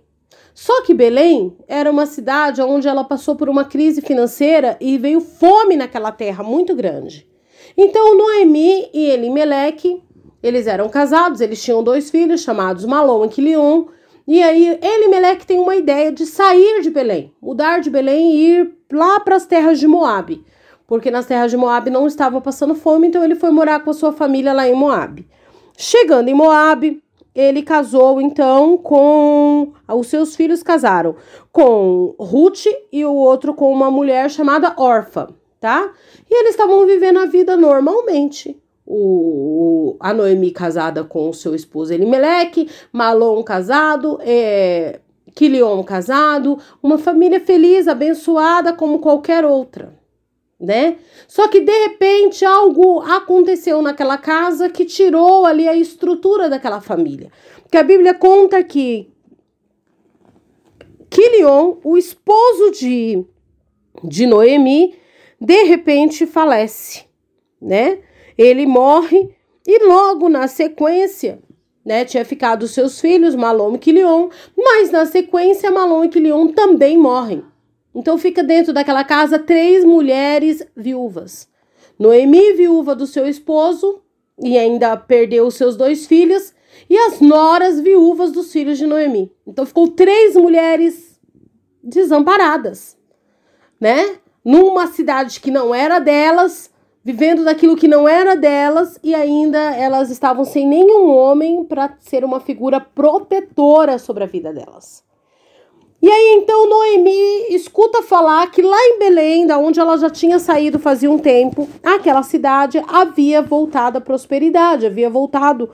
Só 0.56 0.82
que 0.82 0.96
Belém 0.96 1.56
era 1.68 1.92
uma 1.92 2.08
cidade 2.08 2.64
onde 2.64 2.88
ela 2.88 3.04
passou 3.04 3.36
por 3.36 3.48
uma 3.48 3.64
crise 3.64 4.02
financeira 4.02 4.76
e 4.82 4.98
veio 4.98 5.22
fome 5.22 5.76
naquela 5.76 6.12
terra 6.12 6.44
muito 6.44 6.74
grande. 6.74 7.32
Então 7.78 8.18
Noemi 8.18 8.90
e 8.94 9.10
Elimeleque 9.10 10.02
eles 10.44 10.68
eram 10.68 10.90
casados, 10.90 11.40
eles 11.40 11.64
tinham 11.64 11.82
dois 11.82 12.12
filhos 12.12 12.42
chamados 12.42 12.84
Malom 12.84 13.24
e 13.24 13.30
Quilion. 13.30 13.86
E 14.28 14.44
aí 14.44 14.78
Elimeleque 14.82 15.48
tem 15.48 15.58
uma 15.58 15.76
ideia 15.76 16.12
de 16.12 16.26
sair 16.26 16.82
de 16.82 16.90
Belém, 16.90 17.34
mudar 17.42 17.80
de 17.80 17.90
Belém 17.90 18.34
e 18.34 18.48
ir 18.50 18.72
lá 18.92 19.22
para 19.22 19.38
as 19.38 19.46
terras 19.46 19.80
de 19.80 19.88
Moabe, 19.88 20.44
porque 20.86 21.10
nas 21.10 21.26
terras 21.26 21.50
de 21.50 21.58
Moabe 21.58 21.90
não 21.90 22.06
estava 22.06 22.42
passando 22.42 22.76
fome, 22.76 23.08
então 23.08 23.24
ele 23.24 23.36
foi 23.36 23.52
morar 23.52 23.80
com 23.80 23.90
a 23.90 23.94
sua 23.94 24.12
família 24.12 24.54
lá 24.54 24.68
em 24.68 24.76
Moabe. 24.76 25.28
Chegando 25.78 26.28
em 26.28 26.34
Moabe, 26.34 27.02
ele 27.34 27.64
casou 27.64 28.22
então 28.22 28.78
com 28.78 29.74
os 29.88 30.08
seus 30.08 30.36
filhos 30.36 30.62
casaram 30.62 31.16
com 31.52 32.16
Ruth 32.20 32.66
e 32.92 33.04
o 33.04 33.14
outro 33.14 33.54
com 33.54 33.72
uma 33.72 33.90
mulher 33.90 34.30
chamada 34.30 34.74
Orfa, 34.78 35.30
tá? 35.64 35.94
E 36.30 36.42
eles 36.42 36.50
estavam 36.50 36.86
vivendo 36.86 37.20
a 37.20 37.26
vida 37.26 37.56
normalmente 37.56 38.62
o, 38.86 39.96
a 39.98 40.14
Noemi 40.14 40.52
casada 40.52 41.06
com 41.06 41.30
o 41.30 41.34
seu 41.34 41.56
esposo 41.56 41.94
Elimeleque, 41.94 42.70
Malon 42.92 43.42
casado, 43.44 44.20
é, 44.20 45.00
Quilion 45.34 45.82
casado, 45.82 46.60
uma 46.84 46.98
família 46.98 47.40
feliz, 47.40 47.88
abençoada 47.88 48.74
como 48.74 49.00
qualquer 49.00 49.46
outra, 49.46 49.98
né? 50.60 50.98
Só 51.30 51.48
que 51.48 51.62
de 51.62 51.72
repente 51.88 52.44
algo 52.44 53.00
aconteceu 53.00 53.82
naquela 53.82 54.18
casa 54.18 54.70
que 54.70 54.84
tirou 54.84 55.46
ali 55.46 55.66
a 55.66 55.78
estrutura 55.78 56.50
daquela 56.50 56.82
família. 56.82 57.32
Que 57.72 57.78
a 57.78 57.84
Bíblia 57.84 58.14
conta 58.14 58.62
que 58.66 59.10
Quilion, 61.10 61.78
o 61.86 61.98
esposo 61.98 62.72
de, 62.72 63.24
de 64.04 64.26
Noemi, 64.28 65.02
de 65.44 65.64
repente 65.64 66.26
falece, 66.26 67.06
né? 67.62 68.00
ele 68.38 68.66
morre 68.66 69.36
e 69.66 69.86
logo 69.86 70.30
na 70.30 70.48
sequência, 70.48 71.40
né, 71.86 72.06
tinha 72.06 72.24
ficado 72.24 72.68
seus 72.68 73.00
filhos, 73.00 73.36
Malom 73.36 73.76
e 73.76 73.78
Quilion, 73.78 74.30
mas 74.58 74.92
na 74.92 75.06
sequência 75.06 75.72
Malom 75.72 76.06
e 76.06 76.10
Quilion 76.10 76.48
também 76.50 76.98
morrem. 76.98 77.44
Então 77.94 78.18
fica 78.18 78.44
dentro 78.44 78.74
daquela 78.74 79.04
casa 79.04 79.38
três 79.38 79.86
mulheres 79.86 80.66
viúvas. 80.76 81.48
Noemi, 82.00 82.54
viúva 82.54 82.96
do 82.96 83.06
seu 83.06 83.28
esposo, 83.28 84.02
e 84.42 84.58
ainda 84.58 84.98
perdeu 84.98 85.46
os 85.46 85.56
seus 85.56 85.76
dois 85.76 86.08
filhos, 86.08 86.54
e 86.90 86.98
as 86.98 87.22
noras 87.22 87.80
viúvas 87.80 88.32
dos 88.32 88.52
filhos 88.52 88.78
de 88.78 88.88
Noemi. 88.88 89.32
Então 89.46 89.66
ficou 89.66 89.90
três 89.90 90.36
mulheres 90.36 91.20
desamparadas, 91.84 92.98
né? 93.80 94.18
Numa 94.44 94.88
cidade 94.88 95.40
que 95.40 95.50
não 95.50 95.74
era 95.74 96.00
delas, 96.00 96.70
vivendo 97.04 97.44
daquilo 97.44 97.76
que 97.76 97.88
não 97.88 98.08
era 98.08 98.36
delas 98.36 98.98
e 99.04 99.14
ainda 99.14 99.60
elas 99.76 100.10
estavam 100.10 100.46
sem 100.46 100.68
nenhum 100.68 101.10
homem 101.10 101.64
para 101.66 101.96
ser 102.00 102.24
uma 102.24 102.40
figura 102.40 102.80
protetora 102.80 103.98
sobre 103.98 104.24
a 104.24 104.28
vida 104.28 104.54
delas. 104.54 105.04
E 106.02 106.10
aí 106.10 106.36
então 106.42 106.68
Noemi 106.68 107.56
escuta 107.56 108.02
falar 108.02 108.52
que 108.52 108.62
lá 108.62 108.78
em 108.78 109.00
Belém, 109.00 109.48
da 109.48 109.58
onde 109.58 109.80
ela 109.80 109.98
já 109.98 110.10
tinha 110.10 110.38
saído 110.38 110.78
fazia 110.78 111.10
um 111.10 111.18
tempo, 111.18 111.70
aquela 111.82 112.24
cidade 112.24 112.82
havia 112.88 113.42
voltado 113.42 113.98
à 113.98 114.02
prosperidade, 114.02 114.86
havia 114.86 115.10
voltado 115.10 115.70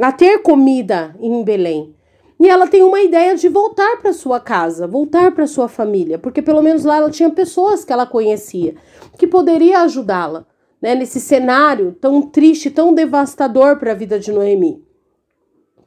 a 0.00 0.10
ter 0.10 0.38
comida 0.42 1.14
em 1.20 1.44
Belém. 1.44 1.94
E 2.40 2.48
ela 2.48 2.68
tem 2.68 2.84
uma 2.84 3.00
ideia 3.00 3.34
de 3.34 3.48
voltar 3.48 3.96
para 3.96 4.12
sua 4.12 4.38
casa, 4.38 4.86
voltar 4.86 5.32
para 5.32 5.46
sua 5.46 5.66
família, 5.66 6.18
porque 6.18 6.40
pelo 6.40 6.62
menos 6.62 6.84
lá 6.84 6.98
ela 6.98 7.10
tinha 7.10 7.30
pessoas 7.30 7.84
que 7.84 7.92
ela 7.92 8.06
conhecia 8.06 8.76
que 9.18 9.26
poderia 9.26 9.80
ajudá-la, 9.80 10.46
né, 10.80 10.94
nesse 10.94 11.20
cenário 11.20 11.96
tão 12.00 12.22
triste, 12.22 12.70
tão 12.70 12.94
devastador 12.94 13.78
para 13.78 13.90
a 13.90 13.94
vida 13.94 14.20
de 14.20 14.30
Noemi. 14.30 14.84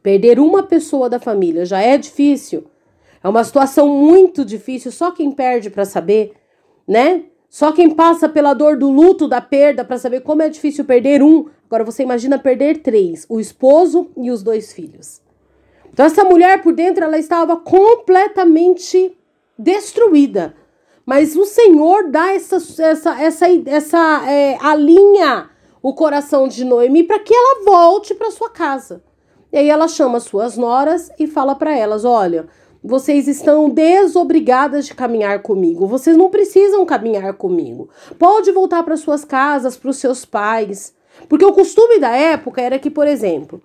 Perder 0.03 0.39
uma 0.39 0.63
pessoa 0.63 1.09
da 1.09 1.19
família 1.19 1.65
já 1.65 1.79
é 1.79 1.97
difícil. 1.97 2.65
É 3.23 3.29
uma 3.29 3.43
situação 3.43 3.87
muito 3.87 4.43
difícil, 4.43 4.91
só 4.91 5.11
quem 5.11 5.31
perde 5.31 5.69
para 5.69 5.85
saber, 5.85 6.33
né? 6.85 7.23
Só 7.49 7.71
quem 7.71 7.89
passa 7.89 8.27
pela 8.27 8.53
dor 8.53 8.77
do 8.77 8.89
luto 8.89 9.27
da 9.27 9.39
perda 9.39 9.85
para 9.85 9.97
saber 9.97 10.21
como 10.21 10.41
é 10.41 10.49
difícil 10.49 10.85
perder 10.85 11.21
um. 11.21 11.45
Agora 11.65 11.83
você 11.83 12.01
imagina 12.01 12.39
perder 12.39 12.81
três: 12.81 13.25
o 13.29 13.39
esposo 13.39 14.09
e 14.17 14.31
os 14.31 14.41
dois 14.41 14.73
filhos. 14.73 15.21
Então 15.93 16.05
essa 16.05 16.23
mulher 16.23 16.61
por 16.61 16.73
dentro 16.73 17.03
ela 17.03 17.17
estava 17.17 17.57
completamente 17.57 19.15
destruída. 19.57 20.55
Mas 21.05 21.35
o 21.35 21.45
Senhor 21.45 22.09
dá 22.09 22.33
essa 22.33 22.57
essa 22.83 23.21
essa 23.21 23.45
essa 23.65 24.29
é, 24.29 24.57
alinha 24.61 25.49
o 25.81 25.93
coração 25.93 26.47
de 26.47 26.63
Noemi 26.63 27.03
para 27.03 27.19
que 27.19 27.33
ela 27.33 27.63
volte 27.65 28.13
para 28.13 28.31
sua 28.31 28.49
casa. 28.49 29.03
E 29.51 29.57
aí 29.57 29.69
ela 29.69 29.87
chama 29.87 30.19
suas 30.19 30.55
noras 30.55 31.11
e 31.19 31.27
fala 31.27 31.55
para 31.55 31.75
elas: 31.75 32.05
"Olha, 32.05 32.47
vocês 32.83 33.27
estão 33.27 33.69
desobrigadas 33.69 34.87
de 34.87 34.95
caminhar 34.95 35.41
comigo. 35.41 35.85
Vocês 35.85 36.17
não 36.17 36.29
precisam 36.29 36.85
caminhar 36.85 37.33
comigo. 37.33 37.89
Pode 38.17 38.51
voltar 38.51 38.81
para 38.83 38.97
suas 38.97 39.23
casas, 39.23 39.77
para 39.77 39.91
os 39.91 39.97
seus 39.97 40.25
pais. 40.25 40.95
Porque 41.29 41.45
o 41.45 41.53
costume 41.53 41.99
da 41.99 42.15
época 42.15 42.59
era 42.61 42.79
que, 42.79 42.89
por 42.89 43.07
exemplo, 43.07 43.61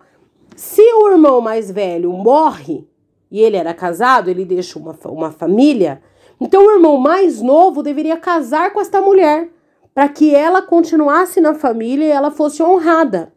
se 0.55 0.81
o 0.81 1.09
irmão 1.09 1.41
mais 1.41 1.71
velho 1.71 2.13
morre 2.13 2.87
e 3.31 3.41
ele 3.41 3.57
era 3.57 3.75
casado, 3.75 4.29
ele 4.29 4.45
deixa 4.45 4.79
uma, 4.79 4.97
uma 5.07 5.31
família, 5.31 6.03
então 6.41 6.65
o 6.65 6.71
irmão 6.71 6.97
mais 6.97 7.41
novo 7.41 7.83
deveria 7.83 8.17
casar 8.17 8.73
com 8.73 8.81
esta 8.81 9.01
mulher 9.01 9.51
para 9.95 10.09
que 10.09 10.35
ela 10.35 10.61
continuasse 10.61 11.41
na 11.41 11.55
família 11.55 12.05
e 12.05 12.11
ela 12.11 12.31
fosse 12.31 12.63
honrada. 12.63 13.33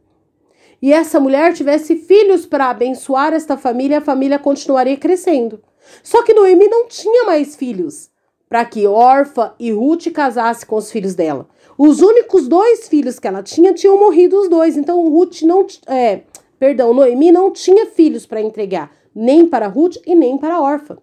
E 0.81 0.93
essa 0.93 1.19
mulher 1.19 1.53
tivesse 1.53 1.95
filhos 1.95 2.45
para 2.45 2.69
abençoar 2.69 3.33
esta 3.33 3.57
família, 3.57 3.97
a 3.97 4.01
família 4.01 4.39
continuaria 4.39 4.97
crescendo. 4.97 5.61
Só 6.03 6.23
que 6.23 6.33
Noemi 6.33 6.67
não 6.67 6.87
tinha 6.87 7.25
mais 7.25 7.55
filhos 7.55 8.09
para 8.49 8.65
que 8.65 8.87
Orfa 8.87 9.53
e 9.59 9.71
Ruth 9.71 10.07
casassem 10.11 10.67
com 10.67 10.75
os 10.75 10.91
filhos 10.91 11.15
dela. 11.15 11.47
Os 11.77 12.01
únicos 12.01 12.47
dois 12.47 12.89
filhos 12.89 13.19
que 13.19 13.27
ela 13.27 13.43
tinha 13.43 13.73
tinham 13.73 13.97
morrido 13.97 14.37
os 14.37 14.49
dois, 14.49 14.75
então 14.75 15.07
Ruth 15.09 15.43
não, 15.43 15.65
é, 15.87 16.21
perdão, 16.59 16.93
Noemi 16.93 17.31
não 17.31 17.51
tinha 17.51 17.85
filhos 17.85 18.25
para 18.25 18.41
entregar, 18.41 18.91
nem 19.15 19.47
para 19.47 19.67
Ruth 19.67 19.95
e 20.05 20.13
nem 20.13 20.37
para 20.37 20.61
Orfa. 20.61 20.97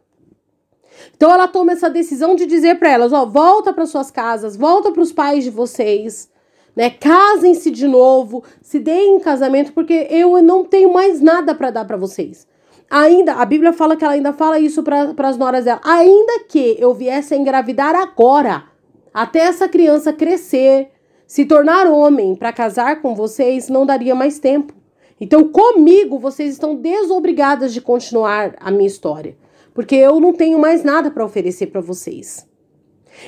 Então 1.16 1.30
ela 1.30 1.48
toma 1.48 1.72
essa 1.72 1.90
decisão 1.90 2.34
de 2.34 2.46
dizer 2.46 2.78
para 2.78 2.90
elas, 2.90 3.12
ó, 3.12 3.24
volta 3.24 3.72
para 3.72 3.86
suas 3.86 4.10
casas, 4.10 4.56
volta 4.56 4.92
para 4.92 5.02
os 5.02 5.12
pais 5.12 5.44
de 5.44 5.50
vocês, 5.50 6.30
né? 6.74 6.90
Casem-se 6.90 7.70
de 7.70 7.88
novo, 7.88 8.44
se 8.60 8.78
deem 8.78 9.16
em 9.16 9.20
casamento 9.20 9.72
porque 9.72 10.06
eu 10.10 10.40
não 10.42 10.64
tenho 10.64 10.92
mais 10.92 11.20
nada 11.20 11.54
para 11.54 11.70
dar 11.70 11.84
para 11.86 11.96
vocês. 11.96 12.46
Ainda, 12.88 13.32
a 13.34 13.44
Bíblia 13.44 13.72
fala 13.72 13.96
que 13.96 14.04
ela 14.04 14.14
ainda 14.14 14.32
fala 14.32 14.60
isso 14.60 14.82
para 14.82 15.28
as 15.28 15.36
noras 15.36 15.64
dela. 15.64 15.80
Ainda 15.82 16.44
que 16.48 16.76
eu 16.78 16.94
viesse 16.94 17.34
a 17.34 17.36
engravidar 17.36 17.96
agora, 17.96 18.64
até 19.12 19.40
essa 19.40 19.68
criança 19.68 20.12
crescer, 20.12 20.90
se 21.26 21.44
tornar 21.46 21.88
homem 21.88 22.36
para 22.36 22.52
casar 22.52 23.02
com 23.02 23.14
vocês, 23.14 23.68
não 23.68 23.84
daria 23.84 24.14
mais 24.14 24.38
tempo. 24.38 24.72
Então, 25.20 25.48
comigo, 25.48 26.18
vocês 26.18 26.52
estão 26.52 26.74
desobrigadas 26.74 27.72
de 27.72 27.80
continuar 27.80 28.54
a 28.60 28.70
minha 28.70 28.86
história 28.86 29.36
porque 29.76 29.94
eu 29.94 30.18
não 30.18 30.32
tenho 30.32 30.58
mais 30.58 30.82
nada 30.82 31.10
para 31.10 31.22
oferecer 31.22 31.66
para 31.66 31.82
vocês. 31.82 32.48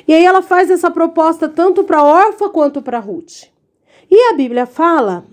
E 0.09 0.15
aí 0.15 0.25
ela 0.25 0.41
faz 0.41 0.71
essa 0.71 0.91
proposta 0.91 1.47
tanto 1.47 1.85
para 1.85 2.03
Orfa 2.03 2.49
quanto 2.49 2.81
para 2.81 2.99
Ruth. 2.99 3.51
E 4.11 4.31
a 4.31 4.33
Bíblia 4.33 4.65
fala, 4.65 5.27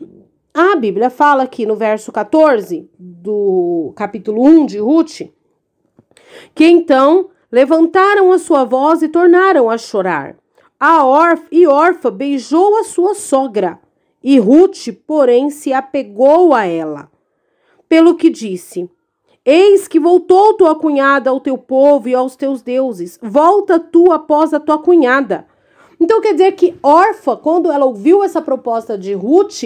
a 0.53 0.75
Bíblia 0.75 1.09
fala 1.09 1.43
aqui 1.43 1.65
no 1.65 1.77
verso 1.77 2.11
14 2.11 2.89
do 2.99 3.93
capítulo 3.95 4.43
1 4.43 4.65
de 4.65 4.77
Ruth, 4.79 5.21
que 6.53 6.65
então 6.65 7.29
levantaram 7.49 8.33
a 8.33 8.37
sua 8.37 8.65
voz 8.65 9.01
e 9.01 9.07
tornaram 9.07 9.69
a 9.69 9.77
chorar. 9.77 10.35
A 10.77 11.05
Orf 11.05 11.47
e 11.49 11.65
Orfa 11.65 12.11
beijou 12.11 12.75
a 12.75 12.83
sua 12.83 13.15
sogra, 13.15 13.79
e 14.27 14.39
Ruth, 14.39 14.87
porém, 15.05 15.51
se 15.51 15.71
apegou 15.71 16.51
a 16.55 16.65
ela. 16.65 17.11
Pelo 17.87 18.15
que 18.15 18.27
disse: 18.27 18.89
Eis 19.45 19.87
que 19.87 19.99
voltou 19.99 20.55
tua 20.55 20.73
cunhada 20.73 21.29
ao 21.29 21.39
teu 21.39 21.55
povo 21.55 22.09
e 22.09 22.15
aos 22.15 22.35
teus 22.35 22.63
deuses. 22.63 23.19
Volta 23.21 23.79
tu 23.79 24.11
após 24.11 24.51
a 24.51 24.59
tua 24.59 24.79
cunhada. 24.79 25.45
Então 25.99 26.19
quer 26.21 26.31
dizer 26.31 26.53
que 26.53 26.75
Orfa, 26.81 27.37
quando 27.37 27.71
ela 27.71 27.85
ouviu 27.85 28.23
essa 28.23 28.41
proposta 28.41 28.97
de 28.97 29.13
Ruth, 29.13 29.61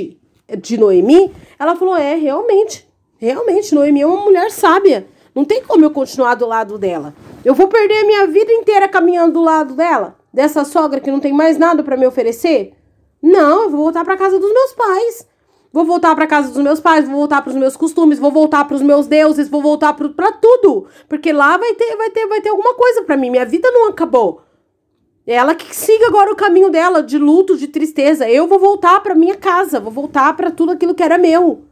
de 0.62 0.78
Noemi, 0.78 1.32
ela 1.58 1.78
falou: 1.78 1.96
é, 1.96 2.16
realmente, 2.16 2.86
realmente, 3.18 3.74
Noemi 3.74 4.02
é 4.02 4.06
uma 4.06 4.26
mulher 4.26 4.52
sábia. 4.52 5.08
Não 5.34 5.46
tem 5.46 5.64
como 5.64 5.86
eu 5.86 5.92
continuar 5.92 6.36
do 6.36 6.46
lado 6.46 6.78
dela. 6.78 7.16
Eu 7.46 7.56
vou 7.56 7.70
perder 7.70 8.00
a 8.00 8.06
minha 8.06 8.28
vida 8.28 8.52
inteira 8.52 8.90
caminhando 8.90 9.36
do 9.36 9.42
lado 9.42 9.74
dela, 9.74 10.18
dessa 10.34 10.66
sogra 10.66 11.00
que 11.00 11.10
não 11.10 11.22
tem 11.22 11.32
mais 11.32 11.58
nada 11.58 11.82
para 11.82 11.96
me 11.96 12.06
oferecer? 12.06 12.74
Não, 13.22 13.64
eu 13.64 13.70
vou 13.70 13.82
voltar 13.82 14.04
para 14.06 14.18
casa 14.18 14.40
dos 14.40 14.54
meus 14.54 14.74
pais. 14.74 15.28
Vou 15.72 15.86
voltar 15.86 16.16
para 16.16 16.26
casa 16.26 16.52
dos 16.52 16.64
meus 16.64 16.80
pais, 16.80 17.06
vou 17.06 17.18
voltar 17.18 17.44
para 17.44 17.52
os 17.52 17.56
meus 17.56 17.78
costumes, 17.78 18.18
vou 18.18 18.32
voltar 18.32 18.66
para 18.66 18.76
os 18.76 18.82
meus 18.82 19.06
deuses, 19.06 19.48
vou 19.48 19.62
voltar 19.62 19.94
para 19.94 20.32
tudo, 20.32 20.88
porque 21.08 21.32
lá 21.32 21.58
vai 21.58 21.76
ter, 21.76 21.96
vai 21.96 22.10
ter, 22.10 22.26
vai 22.26 22.42
ter 22.42 22.50
alguma 22.50 22.74
coisa 22.74 23.04
para 23.04 23.16
mim. 23.16 23.30
Minha 23.30 23.46
vida 23.46 23.70
não 23.70 23.88
acabou. 23.88 24.42
É 25.28 25.36
ela 25.36 25.54
que 25.54 25.76
siga 25.76 26.08
agora 26.08 26.32
o 26.32 26.36
caminho 26.36 26.72
dela 26.72 27.04
de 27.04 27.20
luto, 27.20 27.56
de 27.56 27.68
tristeza. 27.68 28.28
Eu 28.28 28.48
vou 28.48 28.58
voltar 28.58 29.00
para 29.02 29.14
minha 29.14 29.36
casa, 29.36 29.80
vou 29.80 29.92
voltar 29.92 30.36
para 30.36 30.50
tudo 30.50 30.72
aquilo 30.72 30.96
que 30.96 31.04
era 31.04 31.20
meu. 31.20 31.66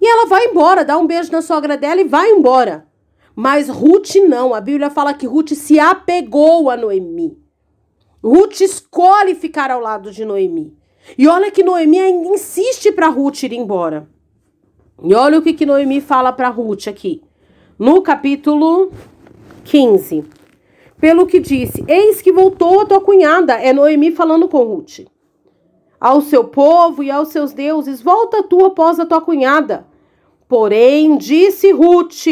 E 0.00 0.08
ela 0.08 0.26
vai 0.26 0.46
embora, 0.46 0.84
dá 0.84 0.98
um 0.98 1.06
beijo 1.06 1.30
na 1.30 1.40
sogra 1.40 1.76
dela 1.76 2.00
e 2.00 2.08
vai 2.08 2.32
embora. 2.32 2.84
Mas 3.36 3.68
Ruth 3.68 4.16
não. 4.28 4.52
A 4.52 4.60
Bíblia 4.60 4.90
fala 4.90 5.14
que 5.14 5.26
Ruth 5.26 5.50
se 5.50 5.78
apegou 5.78 6.68
a 6.68 6.76
Noemi. 6.76 7.38
Ruth 8.24 8.62
escolhe 8.62 9.34
ficar 9.34 9.70
ao 9.70 9.80
lado 9.80 10.10
de 10.10 10.24
Noemi. 10.24 10.74
E 11.18 11.28
olha 11.28 11.50
que 11.50 11.62
Noemi 11.62 11.98
ainda 11.98 12.28
insiste 12.28 12.90
para 12.90 13.08
Ruth 13.08 13.42
ir 13.42 13.52
embora. 13.52 14.08
E 15.02 15.14
olha 15.14 15.38
o 15.38 15.42
que, 15.42 15.52
que 15.52 15.66
Noemi 15.66 16.00
fala 16.00 16.32
para 16.32 16.48
Ruth 16.48 16.88
aqui. 16.88 17.22
No 17.78 18.00
capítulo 18.00 18.90
15 19.64 20.24
pelo 21.04 21.26
que 21.26 21.38
disse: 21.38 21.84
Eis 21.86 22.22
que 22.22 22.32
voltou 22.32 22.80
a 22.80 22.86
tua 22.86 22.98
cunhada. 22.98 23.60
É 23.60 23.74
Noemi 23.74 24.10
falando 24.10 24.48
com 24.48 24.64
Ruth. 24.64 25.00
Ao 26.00 26.22
seu 26.22 26.44
povo 26.44 27.02
e 27.02 27.10
aos 27.10 27.28
seus 27.28 27.52
deuses, 27.52 28.00
volta 28.00 28.42
tu 28.42 28.64
após 28.64 28.98
a 28.98 29.04
tua 29.04 29.20
cunhada. 29.20 29.86
Porém, 30.48 31.18
disse 31.18 31.72
Ruth: 31.72 32.26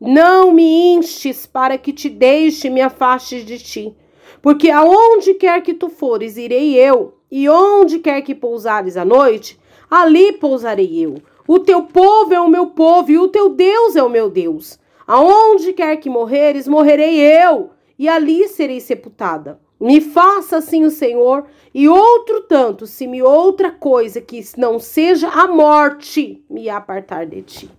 Não 0.00 0.52
me 0.52 0.94
instes 0.94 1.44
para 1.44 1.76
que 1.76 1.92
te 1.92 2.08
deixe 2.08 2.70
me 2.70 2.80
afaste 2.80 3.42
de 3.42 3.58
ti. 3.58 3.96
Porque 4.40 4.70
aonde 4.70 5.34
quer 5.34 5.60
que 5.62 5.74
tu 5.74 5.88
fores, 5.88 6.36
irei 6.36 6.74
eu, 6.74 7.14
e 7.30 7.48
onde 7.48 7.98
quer 7.98 8.22
que 8.22 8.34
pousares 8.34 8.96
à 8.96 9.04
noite, 9.04 9.58
ali 9.90 10.32
pousarei 10.32 11.04
eu. 11.04 11.16
O 11.46 11.58
teu 11.58 11.82
povo 11.82 12.34
é 12.34 12.40
o 12.40 12.48
meu 12.48 12.66
povo, 12.68 13.10
e 13.10 13.18
o 13.18 13.28
teu 13.28 13.48
Deus 13.48 13.96
é 13.96 14.02
o 14.02 14.10
meu 14.10 14.28
Deus. 14.30 14.78
Aonde 15.06 15.72
quer 15.72 15.96
que 15.96 16.10
morreres, 16.10 16.68
morrerei 16.68 17.18
eu, 17.20 17.70
e 17.98 18.08
ali 18.08 18.46
serei 18.48 18.80
sepultada. 18.80 19.58
Me 19.80 20.00
faça 20.00 20.58
assim 20.58 20.84
o 20.84 20.90
Senhor, 20.90 21.44
e 21.72 21.88
outro 21.88 22.42
tanto, 22.42 22.86
se 22.86 23.06
me 23.06 23.22
outra 23.22 23.70
coisa 23.70 24.20
que 24.20 24.44
não 24.56 24.78
seja 24.78 25.28
a 25.28 25.46
morte 25.46 26.44
me 26.50 26.68
apartar 26.68 27.24
de 27.24 27.42
ti. 27.42 27.70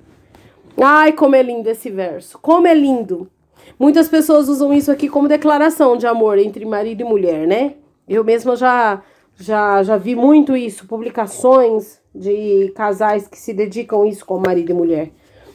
Ai, 0.81 1.11
como 1.11 1.35
é 1.35 1.43
lindo 1.43 1.69
esse 1.69 1.89
verso, 1.89 2.39
como 2.39 2.65
é 2.65 2.73
lindo. 2.73 3.29
Muitas 3.79 4.09
pessoas 4.09 4.49
usam 4.49 4.73
isso 4.73 4.91
aqui 4.91 5.07
como 5.07 5.29
declaração 5.29 5.95
de 5.95 6.05
amor 6.05 6.37
entre 6.37 6.65
marido 6.65 6.99
e 6.99 7.05
mulher, 7.05 7.47
né? 7.47 7.75
Eu 8.05 8.25
mesma 8.25 8.57
já 8.57 9.01
já 9.37 9.81
já 9.83 9.95
vi 9.95 10.15
muito 10.15 10.53
isso, 10.53 10.85
publicações 10.85 11.97
de 12.13 12.73
casais 12.75 13.25
que 13.25 13.37
se 13.37 13.53
dedicam 13.53 14.01
a 14.01 14.07
isso 14.07 14.25
como 14.25 14.45
marido 14.45 14.71
e 14.71 14.73
mulher. 14.73 15.11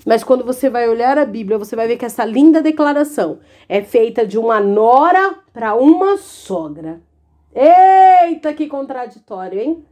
Mas 0.07 0.25
quando 0.25 0.43
você 0.43 0.70
vai 0.70 0.89
olhar 0.89 1.18
a 1.18 1.27
Bíblia, 1.27 1.59
você 1.59 1.77
vai 1.77 1.87
ver 1.87 1.99
que 1.99 2.05
essa 2.07 2.25
linda 2.25 2.62
declaração 2.62 3.41
é 3.68 3.83
feita 3.83 4.27
de 4.27 4.39
uma 4.39 4.59
nora 4.59 5.37
para 5.53 5.75
uma 5.75 6.16
sogra. 6.16 7.03
Eita, 7.55 8.55
que 8.55 8.66
contraditório, 8.66 9.61
hein? 9.61 9.85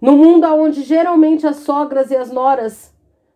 No 0.00 0.12
mundo 0.12 0.46
onde 0.46 0.82
geralmente 0.82 1.46
as 1.46 1.56
sogras 1.56 2.10
e 2.10 2.16
as 2.16 2.30
noras 2.30 2.94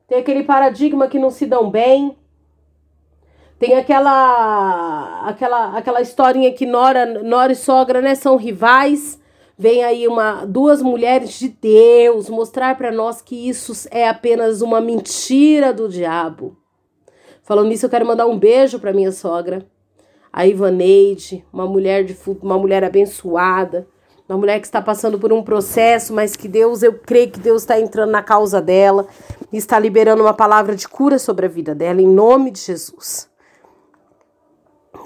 têm 0.09 0.18
aquele 0.18 0.45
paradigma 0.45 1.09
que 1.09 1.18
não 1.18 1.30
se 1.30 1.47
dão 1.47 1.70
bem, 1.70 2.16
tem 3.61 3.74
aquela 3.74 5.28
aquela 5.28 5.76
aquela 5.76 6.00
historinha 6.00 6.50
que 6.50 6.64
nora, 6.64 7.22
nora 7.22 7.52
e 7.52 7.54
sogra, 7.54 8.00
né, 8.00 8.14
são 8.14 8.36
rivais. 8.36 9.20
Vem 9.56 9.84
aí 9.84 10.08
uma 10.08 10.46
duas 10.46 10.80
mulheres 10.80 11.38
de 11.38 11.50
Deus 11.50 12.30
mostrar 12.30 12.78
para 12.78 12.90
nós 12.90 13.20
que 13.20 13.36
isso 13.50 13.86
é 13.90 14.08
apenas 14.08 14.62
uma 14.62 14.80
mentira 14.80 15.74
do 15.74 15.90
diabo. 15.90 16.56
Falando 17.42 17.68
nisso, 17.68 17.84
eu 17.84 17.90
quero 17.90 18.06
mandar 18.06 18.26
um 18.26 18.38
beijo 18.38 18.78
para 18.78 18.94
minha 18.94 19.12
sogra, 19.12 19.66
a 20.32 20.46
Ivaneide, 20.46 21.44
uma 21.52 21.66
mulher 21.66 22.02
de 22.04 22.16
uma 22.40 22.56
mulher 22.56 22.82
abençoada, 22.82 23.86
uma 24.26 24.38
mulher 24.38 24.58
que 24.61 24.66
está 24.66 24.80
passando 24.80 25.18
por 25.18 25.34
um 25.34 25.42
processo, 25.42 26.14
mas 26.14 26.34
que 26.34 26.48
Deus, 26.48 26.82
eu 26.82 26.94
creio 26.94 27.30
que 27.30 27.40
Deus 27.40 27.62
está 27.62 27.78
entrando 27.78 28.11
na 28.11 28.22
causa 28.22 28.62
dela 28.62 29.06
e 29.52 29.58
está 29.58 29.78
liberando 29.78 30.22
uma 30.22 30.32
palavra 30.32 30.74
de 30.74 30.88
cura 30.88 31.18
sobre 31.18 31.44
a 31.44 31.48
vida 31.48 31.74
dela, 31.74 32.00
em 32.00 32.08
nome 32.08 32.50
de 32.50 32.61
Jesus. 32.61 33.30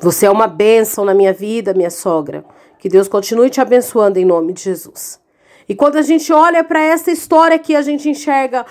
Você 0.01 0.26
é 0.26 0.30
uma 0.30 0.47
bênção 0.47 1.05
na 1.05 1.14
minha 1.14 1.32
vida, 1.32 1.74
minha 1.74 1.91
sogra. 1.91 2.45
Que 2.78 2.89
Deus 2.89 3.09
continue 3.09 3.51
te 3.51 3.61
abençoando 3.61 4.18
em 4.18 4.24
nome 4.24 4.53
de 4.53 4.62
Jesus. 4.62 5.20
E 5.68 5.74
quando 5.74 5.97
a 5.97 6.03
gente 6.03 6.32
olha 6.32 6.62
para 6.62 6.80
essa 6.80 7.11
história 7.11 7.57
aqui, 7.57 7.74
a 7.74 7.82
gente 7.82 8.09
enxerga 8.09 8.66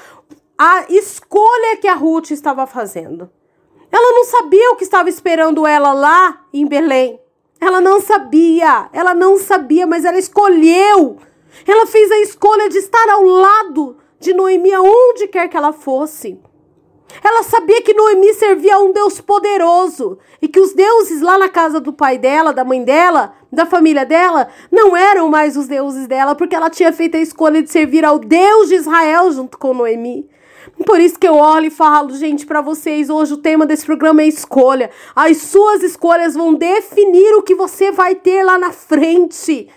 a 0.57 0.85
escolha 0.89 1.77
que 1.81 1.87
a 1.87 1.95
Ruth 1.95 2.31
estava 2.31 2.67
fazendo. 2.67 3.29
Ela 3.91 4.13
não 4.13 4.25
sabia 4.25 4.71
o 4.71 4.75
que 4.75 4.83
estava 4.83 5.09
esperando 5.09 5.65
ela 5.65 5.93
lá 5.93 6.41
em 6.53 6.65
Belém. 6.65 7.19
Ela 7.59 7.79
não 7.79 8.01
sabia, 8.01 8.89
ela 8.91 9.13
não 9.13 9.37
sabia, 9.37 9.87
mas 9.87 10.03
ela 10.03 10.17
escolheu. 10.17 11.17
Ela 11.67 11.85
fez 11.85 12.11
a 12.11 12.19
escolha 12.19 12.69
de 12.69 12.77
estar 12.77 13.07
ao 13.09 13.23
lado 13.23 13.97
de 14.19 14.33
Noemi 14.33 14.73
aonde 14.73 15.27
quer 15.27 15.47
que 15.47 15.55
ela 15.55 15.71
fosse. 15.71 16.39
Ela 17.21 17.43
sabia 17.43 17.81
que 17.81 17.93
Noemi 17.93 18.33
servia 18.33 18.75
a 18.75 18.79
um 18.79 18.93
Deus 18.93 19.19
poderoso 19.19 20.17
e 20.41 20.47
que 20.47 20.59
os 20.59 20.73
deuses 20.73 21.21
lá 21.21 21.37
na 21.37 21.49
casa 21.49 21.79
do 21.79 21.91
pai 21.91 22.17
dela, 22.17 22.53
da 22.53 22.63
mãe 22.63 22.83
dela, 22.83 23.33
da 23.51 23.65
família 23.65 24.05
dela, 24.05 24.47
não 24.71 24.95
eram 24.95 25.29
mais 25.29 25.57
os 25.57 25.67
deuses 25.67 26.07
dela, 26.07 26.35
porque 26.35 26.55
ela 26.55 26.69
tinha 26.69 26.93
feito 26.93 27.15
a 27.15 27.19
escolha 27.19 27.61
de 27.61 27.71
servir 27.71 28.05
ao 28.05 28.17
Deus 28.17 28.69
de 28.69 28.75
Israel 28.75 29.31
junto 29.31 29.57
com 29.57 29.73
Noemi. 29.73 30.29
Por 30.85 30.99
isso 30.99 31.19
que 31.19 31.27
eu 31.27 31.35
olho 31.35 31.67
e 31.67 31.69
falo, 31.69 32.15
gente, 32.15 32.45
para 32.45 32.61
vocês, 32.61 33.09
hoje 33.09 33.33
o 33.33 33.37
tema 33.37 33.65
desse 33.65 33.85
programa 33.85 34.21
é 34.21 34.27
escolha. 34.27 34.89
As 35.15 35.37
suas 35.37 35.83
escolhas 35.83 36.33
vão 36.33 36.53
definir 36.53 37.35
o 37.35 37.43
que 37.43 37.53
você 37.53 37.91
vai 37.91 38.15
ter 38.15 38.43
lá 38.43 38.57
na 38.57 38.71
frente. 38.71 39.69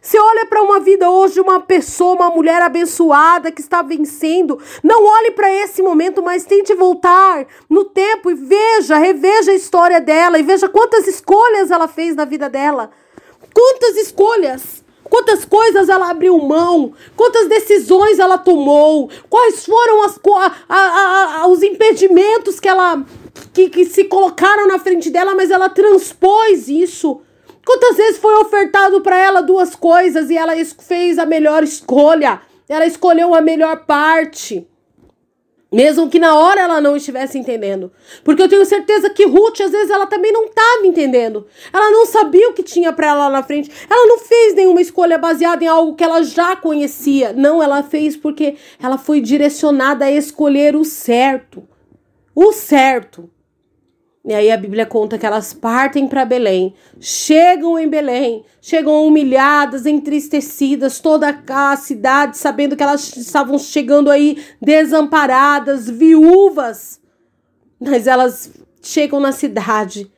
Você 0.00 0.18
olha 0.18 0.46
para 0.46 0.62
uma 0.62 0.78
vida 0.78 1.10
hoje 1.10 1.40
uma 1.40 1.60
pessoa, 1.60 2.14
uma 2.14 2.30
mulher 2.30 2.62
abençoada 2.62 3.50
que 3.50 3.60
está 3.60 3.82
vencendo. 3.82 4.58
Não 4.82 5.04
olhe 5.04 5.32
para 5.32 5.52
esse 5.52 5.82
momento, 5.82 6.22
mas 6.22 6.44
tente 6.44 6.72
voltar 6.74 7.46
no 7.68 7.84
tempo 7.84 8.30
e 8.30 8.34
veja, 8.34 8.96
reveja 8.96 9.50
a 9.50 9.56
história 9.56 10.00
dela 10.00 10.38
e 10.38 10.42
veja 10.42 10.68
quantas 10.68 11.06
escolhas 11.08 11.70
ela 11.70 11.88
fez 11.88 12.14
na 12.14 12.24
vida 12.24 12.48
dela. 12.48 12.90
Quantas 13.52 13.96
escolhas! 13.96 14.86
Quantas 15.10 15.42
coisas 15.42 15.88
ela 15.88 16.10
abriu 16.10 16.36
mão, 16.38 16.92
quantas 17.16 17.48
decisões 17.48 18.18
ela 18.18 18.36
tomou, 18.36 19.08
quais 19.30 19.64
foram 19.64 20.02
as, 20.02 20.20
a, 20.68 20.76
a, 20.76 21.40
a, 21.40 21.46
os 21.48 21.62
impedimentos 21.62 22.60
que 22.60 22.68
ela 22.68 23.02
que, 23.54 23.70
que 23.70 23.86
se 23.86 24.04
colocaram 24.04 24.66
na 24.66 24.78
frente 24.78 25.08
dela, 25.08 25.34
mas 25.34 25.50
ela 25.50 25.70
transpôs 25.70 26.68
isso 26.68 27.22
Quantas 27.68 27.98
vezes 27.98 28.16
foi 28.16 28.32
ofertado 28.36 29.02
para 29.02 29.18
ela 29.18 29.42
duas 29.42 29.76
coisas 29.76 30.30
e 30.30 30.38
ela 30.38 30.54
fez 30.78 31.18
a 31.18 31.26
melhor 31.26 31.62
escolha? 31.62 32.40
Ela 32.66 32.86
escolheu 32.86 33.34
a 33.34 33.42
melhor 33.42 33.84
parte. 33.84 34.66
Mesmo 35.70 36.08
que 36.08 36.18
na 36.18 36.34
hora 36.34 36.62
ela 36.62 36.80
não 36.80 36.96
estivesse 36.96 37.36
entendendo. 37.38 37.92
Porque 38.24 38.40
eu 38.40 38.48
tenho 38.48 38.64
certeza 38.64 39.10
que 39.10 39.26
Ruth, 39.26 39.60
às 39.60 39.70
vezes, 39.70 39.90
ela 39.90 40.06
também 40.06 40.32
não 40.32 40.46
estava 40.46 40.86
entendendo. 40.86 41.46
Ela 41.70 41.90
não 41.90 42.06
sabia 42.06 42.48
o 42.48 42.54
que 42.54 42.62
tinha 42.62 42.90
para 42.90 43.08
ela 43.08 43.28
lá 43.28 43.30
na 43.30 43.42
frente. 43.42 43.70
Ela 43.90 44.06
não 44.06 44.18
fez 44.18 44.54
nenhuma 44.54 44.80
escolha 44.80 45.18
baseada 45.18 45.62
em 45.62 45.66
algo 45.66 45.94
que 45.94 46.02
ela 46.02 46.22
já 46.22 46.56
conhecia. 46.56 47.34
Não, 47.34 47.62
ela 47.62 47.82
fez 47.82 48.16
porque 48.16 48.56
ela 48.82 48.96
foi 48.96 49.20
direcionada 49.20 50.06
a 50.06 50.10
escolher 50.10 50.74
o 50.74 50.86
certo. 50.86 51.68
O 52.34 52.50
certo. 52.50 53.28
E 54.28 54.34
aí 54.34 54.50
a 54.50 54.58
Bíblia 54.58 54.84
conta 54.84 55.16
que 55.16 55.24
elas 55.24 55.54
partem 55.54 56.06
para 56.06 56.22
Belém, 56.22 56.74
chegam 57.00 57.78
em 57.78 57.88
Belém, 57.88 58.44
chegam 58.60 59.06
humilhadas, 59.06 59.86
entristecidas, 59.86 61.00
toda 61.00 61.42
a 61.48 61.74
cidade 61.76 62.36
sabendo 62.36 62.76
que 62.76 62.82
elas 62.82 63.16
estavam 63.16 63.58
chegando 63.58 64.10
aí 64.10 64.36
desamparadas, 64.60 65.88
viúvas. 65.88 67.00
Mas 67.80 68.06
elas 68.06 68.52
chegam 68.82 69.18
na 69.18 69.32
cidade 69.32 70.12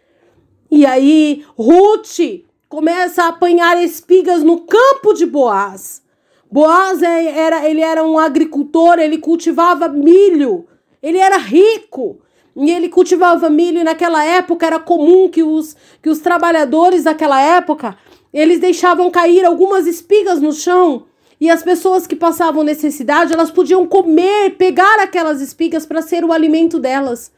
E 0.68 0.84
aí, 0.84 1.44
Ruth 1.56 2.42
começa 2.68 3.22
a 3.22 3.28
apanhar 3.28 3.80
espigas 3.80 4.42
no 4.42 4.62
campo 4.62 5.14
de 5.14 5.24
Boaz. 5.24 6.02
Boaz 6.50 7.00
é, 7.00 7.38
era, 7.38 7.68
ele 7.68 7.80
era 7.80 8.02
um 8.02 8.18
agricultor, 8.18 8.98
ele 8.98 9.18
cultivava 9.18 9.88
milho, 9.88 10.66
ele 11.00 11.18
era 11.18 11.36
rico. 11.36 12.20
E 12.56 12.70
ele 12.70 12.88
cultivava 12.88 13.48
milho 13.48 13.80
e 13.80 13.84
naquela 13.84 14.24
época 14.24 14.66
era 14.66 14.78
comum 14.78 15.28
que 15.28 15.42
os, 15.42 15.76
que 16.02 16.10
os 16.10 16.18
trabalhadores 16.18 17.04
daquela 17.04 17.40
época, 17.40 17.96
eles 18.32 18.58
deixavam 18.58 19.10
cair 19.10 19.44
algumas 19.44 19.86
espigas 19.86 20.40
no 20.40 20.52
chão 20.52 21.06
e 21.40 21.48
as 21.48 21.62
pessoas 21.62 22.06
que 22.06 22.14
passavam 22.14 22.62
necessidade, 22.62 23.32
elas 23.32 23.50
podiam 23.50 23.86
comer, 23.86 24.56
pegar 24.58 25.00
aquelas 25.00 25.40
espigas 25.40 25.86
para 25.86 26.02
ser 26.02 26.22
o 26.22 26.32
alimento 26.32 26.78
delas. 26.78 27.32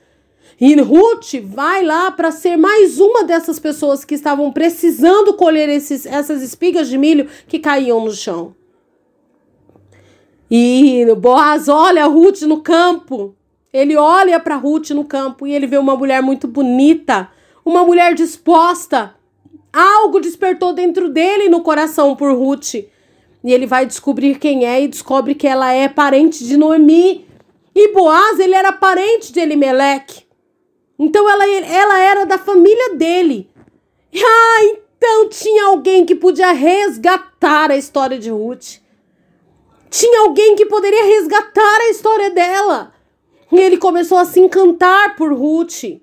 E 0.60 0.74
Ruth 0.80 1.34
vai 1.44 1.84
lá 1.84 2.10
para 2.10 2.32
ser 2.32 2.56
mais 2.56 2.98
uma 2.98 3.22
dessas 3.22 3.60
pessoas 3.60 4.04
que 4.04 4.14
estavam 4.14 4.52
precisando 4.52 5.34
colher 5.34 5.68
esses, 5.68 6.04
essas 6.04 6.42
espigas 6.42 6.88
de 6.88 6.98
milho 6.98 7.28
que 7.46 7.60
caíam 7.60 8.04
no 8.04 8.10
chão. 8.10 8.54
E 10.50 11.06
Boaz 11.16 11.68
olha 11.68 12.04
Ruth 12.06 12.42
no 12.42 12.60
campo. 12.60 13.34
Ele 13.72 13.96
olha 13.96 14.38
para 14.38 14.56
Ruth 14.56 14.90
no 14.90 15.04
campo 15.04 15.46
e 15.46 15.54
ele 15.54 15.66
vê 15.66 15.78
uma 15.78 15.96
mulher 15.96 16.20
muito 16.20 16.46
bonita, 16.46 17.30
uma 17.64 17.84
mulher 17.84 18.14
disposta. 18.14 19.14
Algo 19.72 20.20
despertou 20.20 20.74
dentro 20.74 21.08
dele 21.08 21.48
no 21.48 21.62
coração 21.62 22.14
por 22.14 22.36
Ruth. 22.36 22.74
E 22.74 23.52
ele 23.52 23.66
vai 23.66 23.86
descobrir 23.86 24.38
quem 24.38 24.66
é 24.66 24.82
e 24.82 24.88
descobre 24.88 25.34
que 25.34 25.46
ela 25.46 25.72
é 25.72 25.88
parente 25.88 26.44
de 26.44 26.56
Noemi. 26.56 27.26
E 27.74 27.92
Boaz, 27.92 28.38
ele 28.38 28.54
era 28.54 28.72
parente 28.72 29.32
de 29.32 29.40
Elimeleque. 29.40 30.24
Então 30.98 31.28
ela, 31.28 31.48
ela 31.48 31.98
era 31.98 32.26
da 32.26 32.36
família 32.36 32.94
dele. 32.94 33.50
Ah, 34.14 34.64
então 34.64 35.28
tinha 35.30 35.64
alguém 35.64 36.04
que 36.04 36.14
podia 36.14 36.52
resgatar 36.52 37.70
a 37.70 37.76
história 37.76 38.18
de 38.18 38.30
Ruth. 38.30 38.82
Tinha 39.88 40.20
alguém 40.20 40.54
que 40.54 40.66
poderia 40.66 41.04
resgatar 41.04 41.80
a 41.80 41.88
história 41.88 42.30
dela. 42.30 42.92
E 43.52 43.60
ele 43.60 43.76
começou 43.76 44.16
a 44.16 44.24
se 44.24 44.40
encantar 44.40 45.14
por 45.14 45.30
Ruth. 45.30 46.00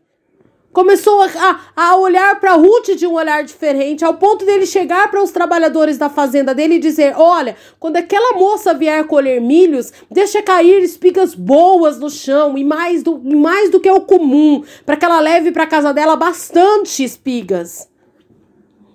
Começou 0.71 1.23
a, 1.23 1.59
a 1.75 1.95
olhar 1.95 2.39
para 2.39 2.53
Ruth 2.53 2.91
de 2.95 3.07
um 3.07 3.15
olhar 3.15 3.43
diferente, 3.43 4.05
ao 4.05 4.13
ponto 4.13 4.45
dele 4.45 4.67
chegar 4.67 5.09
para 5.09 5.23
os 5.23 5.31
trabalhadores 5.31 5.97
da 5.97 6.09
fazenda 6.09 6.53
dele 6.53 6.75
e 6.75 6.79
dizer: 6.79 7.15
Olha, 7.17 7.55
quando 7.79 7.97
aquela 7.97 8.37
moça 8.37 8.71
vier 8.71 9.03
colher 9.07 9.41
milhos, 9.41 9.91
deixa 10.11 10.43
cair 10.43 10.83
espigas 10.83 11.33
boas 11.33 11.97
no 11.97 12.07
chão 12.07 12.55
e 12.55 12.63
mais 12.63 13.01
do, 13.01 13.19
mais 13.19 13.71
do 13.71 13.79
que 13.79 13.89
o 13.89 14.01
comum, 14.01 14.63
para 14.85 14.95
que 14.95 15.05
ela 15.05 15.19
leve 15.19 15.51
para 15.51 15.65
casa 15.65 15.91
dela 15.91 16.15
bastante 16.15 17.03
espigas. 17.03 17.89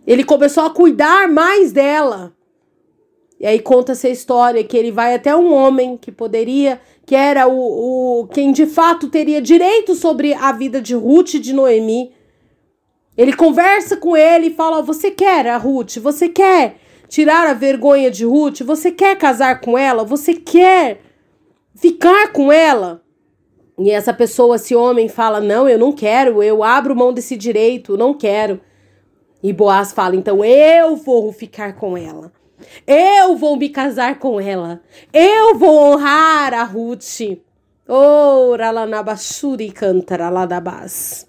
Ele 0.07 0.23
começou 0.23 0.65
a 0.65 0.71
cuidar 0.71 1.27
mais 1.29 1.73
dela. 1.73 2.33
E 3.45 3.47
aí 3.47 3.61
conta-se 3.61 4.07
a 4.07 4.11
história 4.11 4.65
que 4.65 4.75
ele 4.75 4.91
vai 4.91 5.15
até 5.15 5.37
um 5.37 5.53
homem 5.53 5.99
que 5.99 6.11
poderia 6.11 6.81
que 7.05 7.15
era 7.15 7.47
o, 7.47 8.23
o 8.23 8.27
quem 8.29 8.51
de 8.53 8.65
fato 8.65 9.09
teria 9.09 9.43
direito 9.43 9.95
sobre 9.95 10.33
a 10.33 10.51
vida 10.51 10.81
de 10.81 10.95
Ruth 10.95 11.35
e 11.35 11.39
de 11.39 11.53
Noemi. 11.53 12.15
Ele 13.15 13.35
conversa 13.35 13.99
com 13.99 14.17
ele 14.17 14.47
e 14.47 14.55
fala: 14.55 14.81
Você 14.81 15.11
quer 15.11 15.47
a 15.47 15.59
Ruth? 15.59 15.99
Você 15.99 16.27
quer 16.27 16.77
tirar 17.07 17.47
a 17.47 17.53
vergonha 17.53 18.11
de 18.11 18.25
Ruth? 18.25 18.63
Você 18.63 18.91
quer 18.91 19.15
casar 19.19 19.61
com 19.61 19.77
ela? 19.77 20.05
Você 20.05 20.33
quer 20.33 21.03
ficar 21.75 22.33
com 22.33 22.51
ela? 22.51 23.03
E 23.79 23.91
essa 23.91 24.15
pessoa, 24.15 24.57
esse 24.57 24.75
homem, 24.75 25.07
fala: 25.07 25.39
Não, 25.39 25.69
eu 25.69 25.79
não 25.79 25.93
quero, 25.93 26.43
eu 26.43 26.65
abro 26.65 26.97
mão 26.97 27.13
desse 27.13 27.37
direito, 27.37 27.95
não 27.95 28.15
quero. 28.15 28.59
E 29.43 29.53
Boaz 29.53 29.93
fala: 29.93 30.17
Então 30.17 30.43
eu 30.43 30.97
vou 30.97 31.31
ficar 31.31 31.75
com 31.75 31.95
ela. 31.95 32.33
Eu 32.87 33.37
vou 33.37 33.57
me 33.57 33.69
casar 33.69 34.19
com 34.19 34.41
ela. 34.41 34.81
Eu 35.13 35.57
vou 35.57 35.93
honrar 35.93 36.55
a 36.55 36.65
Ruth. 36.65 37.39
Ora 37.89 38.71
lá 38.71 38.87
na 38.87 39.03
base. 40.61 41.27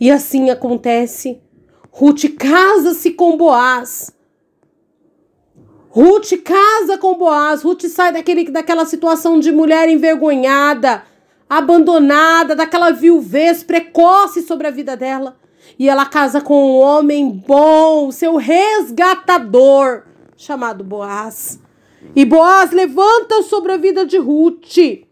E 0.00 0.10
assim 0.10 0.50
acontece. 0.50 1.40
Ruth 1.90 2.24
casa-se 2.38 3.10
com 3.10 3.36
Boaz. 3.36 4.12
Ruth 5.90 6.32
casa 6.42 6.96
com 6.96 7.18
Boaz. 7.18 7.62
Ruth 7.62 7.82
sai 7.84 8.12
daquele, 8.12 8.50
daquela 8.50 8.86
situação 8.86 9.38
de 9.38 9.52
mulher 9.52 9.88
envergonhada, 9.88 11.02
abandonada, 11.48 12.56
daquela 12.56 12.90
viuvez 12.90 13.62
precoce 13.62 14.40
sobre 14.42 14.66
a 14.66 14.70
vida 14.70 14.96
dela. 14.96 15.36
E 15.78 15.88
ela 15.88 16.06
casa 16.06 16.40
com 16.40 16.72
um 16.72 16.80
homem 16.80 17.28
bom, 17.28 18.10
seu 18.10 18.36
resgatador 18.36 20.04
chamado 20.36 20.82
Boaz. 20.82 21.60
E 22.16 22.24
Boaz 22.24 22.72
levanta 22.72 23.42
sobre 23.42 23.72
a 23.72 23.76
vida 23.76 24.04
de 24.04 24.18
Ruth 24.18 25.06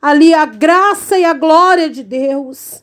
ali 0.00 0.32
a 0.32 0.46
graça 0.46 1.18
e 1.18 1.24
a 1.24 1.32
glória 1.32 1.90
de 1.90 2.02
Deus. 2.02 2.82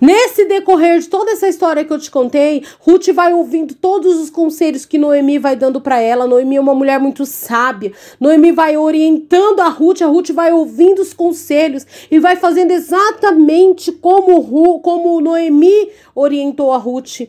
Nesse 0.00 0.44
decorrer 0.44 0.98
de 0.98 1.08
toda 1.08 1.30
essa 1.30 1.48
história 1.48 1.84
que 1.84 1.92
eu 1.92 1.98
te 1.98 2.10
contei, 2.10 2.62
Ruth 2.80 3.08
vai 3.14 3.32
ouvindo 3.32 3.74
todos 3.74 4.18
os 4.18 4.28
conselhos 4.28 4.84
que 4.84 4.98
Noemi 4.98 5.38
vai 5.38 5.56
dando 5.56 5.80
para 5.80 6.00
ela. 6.00 6.26
Noemi 6.26 6.56
é 6.56 6.60
uma 6.60 6.74
mulher 6.74 6.98
muito 6.98 7.24
sábia. 7.24 7.92
Noemi 8.20 8.52
vai 8.52 8.76
orientando 8.76 9.60
a 9.60 9.68
Ruth, 9.68 10.02
a 10.02 10.06
Ruth 10.06 10.30
vai 10.30 10.52
ouvindo 10.52 11.00
os 11.00 11.14
conselhos 11.14 11.86
e 12.10 12.18
vai 12.18 12.36
fazendo 12.36 12.72
exatamente 12.72 13.92
como, 13.92 14.80
como 14.80 15.20
Noemi 15.20 15.88
orientou 16.14 16.72
a 16.72 16.78
Ruth. 16.78 17.20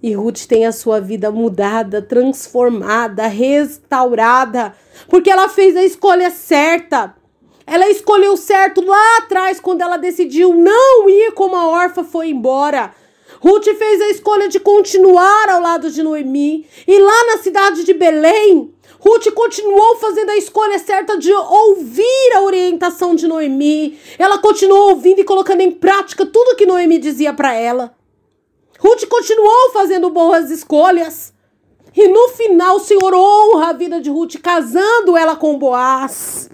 E 0.00 0.14
Ruth 0.14 0.46
tem 0.46 0.64
a 0.64 0.70
sua 0.70 1.00
vida 1.00 1.30
mudada, 1.30 2.00
transformada, 2.00 3.26
restaurada, 3.26 4.72
porque 5.08 5.28
ela 5.28 5.48
fez 5.48 5.76
a 5.76 5.82
escolha 5.82 6.30
certa. 6.30 7.14
Ela 7.66 7.88
escolheu 7.88 8.36
certo 8.36 8.80
lá 8.80 9.18
atrás, 9.18 9.58
quando 9.60 9.82
ela 9.82 9.96
decidiu 9.96 10.54
não 10.54 11.10
ir 11.10 11.32
como 11.32 11.56
a 11.56 11.66
órfã 11.66 12.04
foi 12.04 12.30
embora. 12.30 12.94
Ruth 13.40 13.64
fez 13.64 14.00
a 14.00 14.08
escolha 14.08 14.48
de 14.48 14.60
continuar 14.60 15.48
ao 15.48 15.60
lado 15.60 15.90
de 15.90 16.02
Noemi. 16.02 16.66
E 16.86 16.98
lá 16.98 17.26
na 17.26 17.38
cidade 17.38 17.84
de 17.84 17.92
Belém, 17.92 18.72
Ruth 19.00 19.30
continuou 19.32 19.96
fazendo 19.96 20.30
a 20.30 20.36
escolha 20.36 20.78
certa 20.78 21.18
de 21.18 21.32
ouvir 21.32 22.32
a 22.36 22.42
orientação 22.42 23.14
de 23.14 23.26
Noemi. 23.26 23.98
Ela 24.18 24.38
continuou 24.38 24.90
ouvindo 24.90 25.20
e 25.20 25.24
colocando 25.24 25.60
em 25.60 25.72
prática 25.72 26.24
tudo 26.24 26.56
que 26.56 26.66
Noemi 26.66 26.98
dizia 26.98 27.34
para 27.34 27.52
ela. 27.52 27.97
Ruth 28.78 29.06
continuou 29.08 29.70
fazendo 29.72 30.08
boas 30.10 30.50
escolhas. 30.50 31.32
E 31.96 32.06
no 32.06 32.28
final 32.28 32.76
o 32.76 32.80
Senhor 32.80 33.12
honra 33.12 33.70
a 33.70 33.72
vida 33.72 34.00
de 34.00 34.08
Ruth, 34.08 34.36
casando 34.40 35.16
ela 35.16 35.34
com 35.34 35.58
Boaz. 35.58 36.48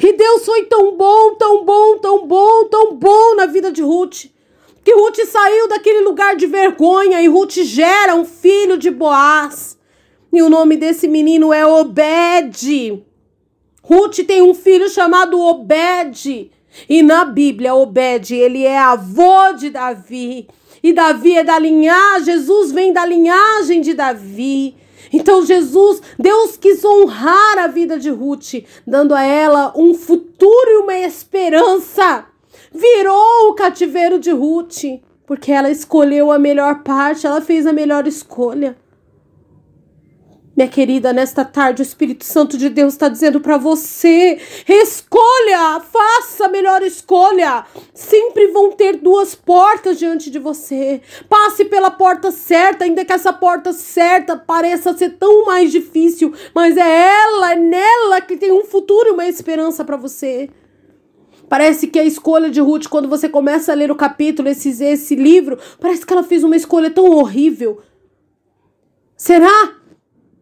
E 0.00 0.12
Deus 0.12 0.44
foi 0.44 0.64
tão 0.64 0.96
bom, 0.96 1.34
tão 1.34 1.64
bom, 1.64 1.98
tão 1.98 2.26
bom, 2.26 2.64
tão 2.66 2.94
bom 2.94 3.34
na 3.34 3.46
vida 3.46 3.72
de 3.72 3.82
Ruth. 3.82 4.26
Que 4.84 4.94
Ruth 4.94 5.18
saiu 5.26 5.68
daquele 5.68 6.00
lugar 6.00 6.36
de 6.36 6.46
vergonha 6.46 7.20
e 7.22 7.26
Ruth 7.26 7.54
gera 7.62 8.14
um 8.14 8.24
filho 8.24 8.76
de 8.76 8.90
Boaz. 8.90 9.78
E 10.32 10.42
o 10.42 10.50
nome 10.50 10.76
desse 10.76 11.08
menino 11.08 11.52
é 11.52 11.66
Obed. 11.66 13.04
Ruth 13.86 14.20
tem 14.26 14.40
um 14.40 14.54
filho 14.54 14.88
chamado 14.88 15.38
Obed. 15.38 16.50
E 16.88 17.02
na 17.02 17.24
Bíblia, 17.24 17.74
Obed, 17.74 18.34
ele 18.34 18.64
é 18.64 18.78
avô 18.78 19.52
de 19.56 19.68
Davi. 19.68 20.48
E 20.82 20.92
Davi 20.92 21.36
é 21.36 21.44
da 21.44 21.58
linhagem, 21.58 22.24
Jesus 22.24 22.72
vem 22.72 22.92
da 22.92 23.04
linhagem 23.04 23.80
de 23.80 23.94
Davi. 23.94 24.74
Então 25.12 25.44
Jesus, 25.44 26.00
Deus 26.18 26.56
quis 26.56 26.84
honrar 26.84 27.58
a 27.58 27.66
vida 27.66 27.98
de 27.98 28.10
Ruth, 28.10 28.64
dando 28.86 29.14
a 29.14 29.22
ela 29.22 29.72
um 29.76 29.94
futuro 29.94 30.70
e 30.70 30.78
uma 30.78 30.98
esperança. 30.98 32.26
Virou 32.72 33.50
o 33.50 33.54
cativeiro 33.54 34.18
de 34.18 34.30
Ruth, 34.30 34.82
porque 35.26 35.52
ela 35.52 35.70
escolheu 35.70 36.32
a 36.32 36.38
melhor 36.38 36.82
parte, 36.82 37.26
ela 37.26 37.40
fez 37.40 37.66
a 37.66 37.72
melhor 37.72 38.06
escolha. 38.06 38.76
Minha 40.56 40.68
querida, 40.68 41.12
nesta 41.12 41.44
tarde 41.44 41.82
o 41.82 41.84
Espírito 41.84 42.24
Santo 42.24 42.56
de 42.56 42.68
Deus 42.68 42.92
está 42.92 43.08
dizendo 43.08 43.40
para 43.40 43.58
você: 43.58 44.38
escolha, 44.68 45.80
faça 45.80 46.44
a 46.44 46.48
melhor 46.48 46.80
escolha. 46.82 47.64
Sempre 47.92 48.48
vão 48.48 48.70
ter 48.70 48.98
duas 48.98 49.34
portas 49.34 49.98
diante 49.98 50.30
de 50.30 50.38
você. 50.38 51.00
Passe 51.28 51.64
pela 51.64 51.90
porta 51.90 52.30
certa, 52.30 52.84
ainda 52.84 53.04
que 53.04 53.12
essa 53.12 53.32
porta 53.32 53.72
certa 53.72 54.36
pareça 54.36 54.96
ser 54.96 55.16
tão 55.18 55.44
mais 55.44 55.72
difícil, 55.72 56.32
mas 56.54 56.76
é 56.76 57.08
ela, 57.24 57.52
é 57.52 57.56
nela 57.56 58.20
que 58.20 58.36
tem 58.36 58.52
um 58.52 58.64
futuro 58.64 59.08
e 59.08 59.12
uma 59.12 59.26
esperança 59.26 59.84
para 59.84 59.96
você. 59.96 60.48
Parece 61.48 61.88
que 61.88 61.98
a 61.98 62.04
escolha 62.04 62.48
de 62.48 62.60
Ruth, 62.60 62.86
quando 62.88 63.08
você 63.08 63.28
começa 63.28 63.72
a 63.72 63.74
ler 63.74 63.90
o 63.90 63.96
capítulo, 63.96 64.48
esse, 64.48 64.70
esse 64.84 65.16
livro, 65.16 65.58
parece 65.80 66.06
que 66.06 66.12
ela 66.12 66.22
fez 66.22 66.44
uma 66.44 66.56
escolha 66.56 66.90
tão 66.90 67.10
horrível. 67.10 67.82
Será? 69.16 69.83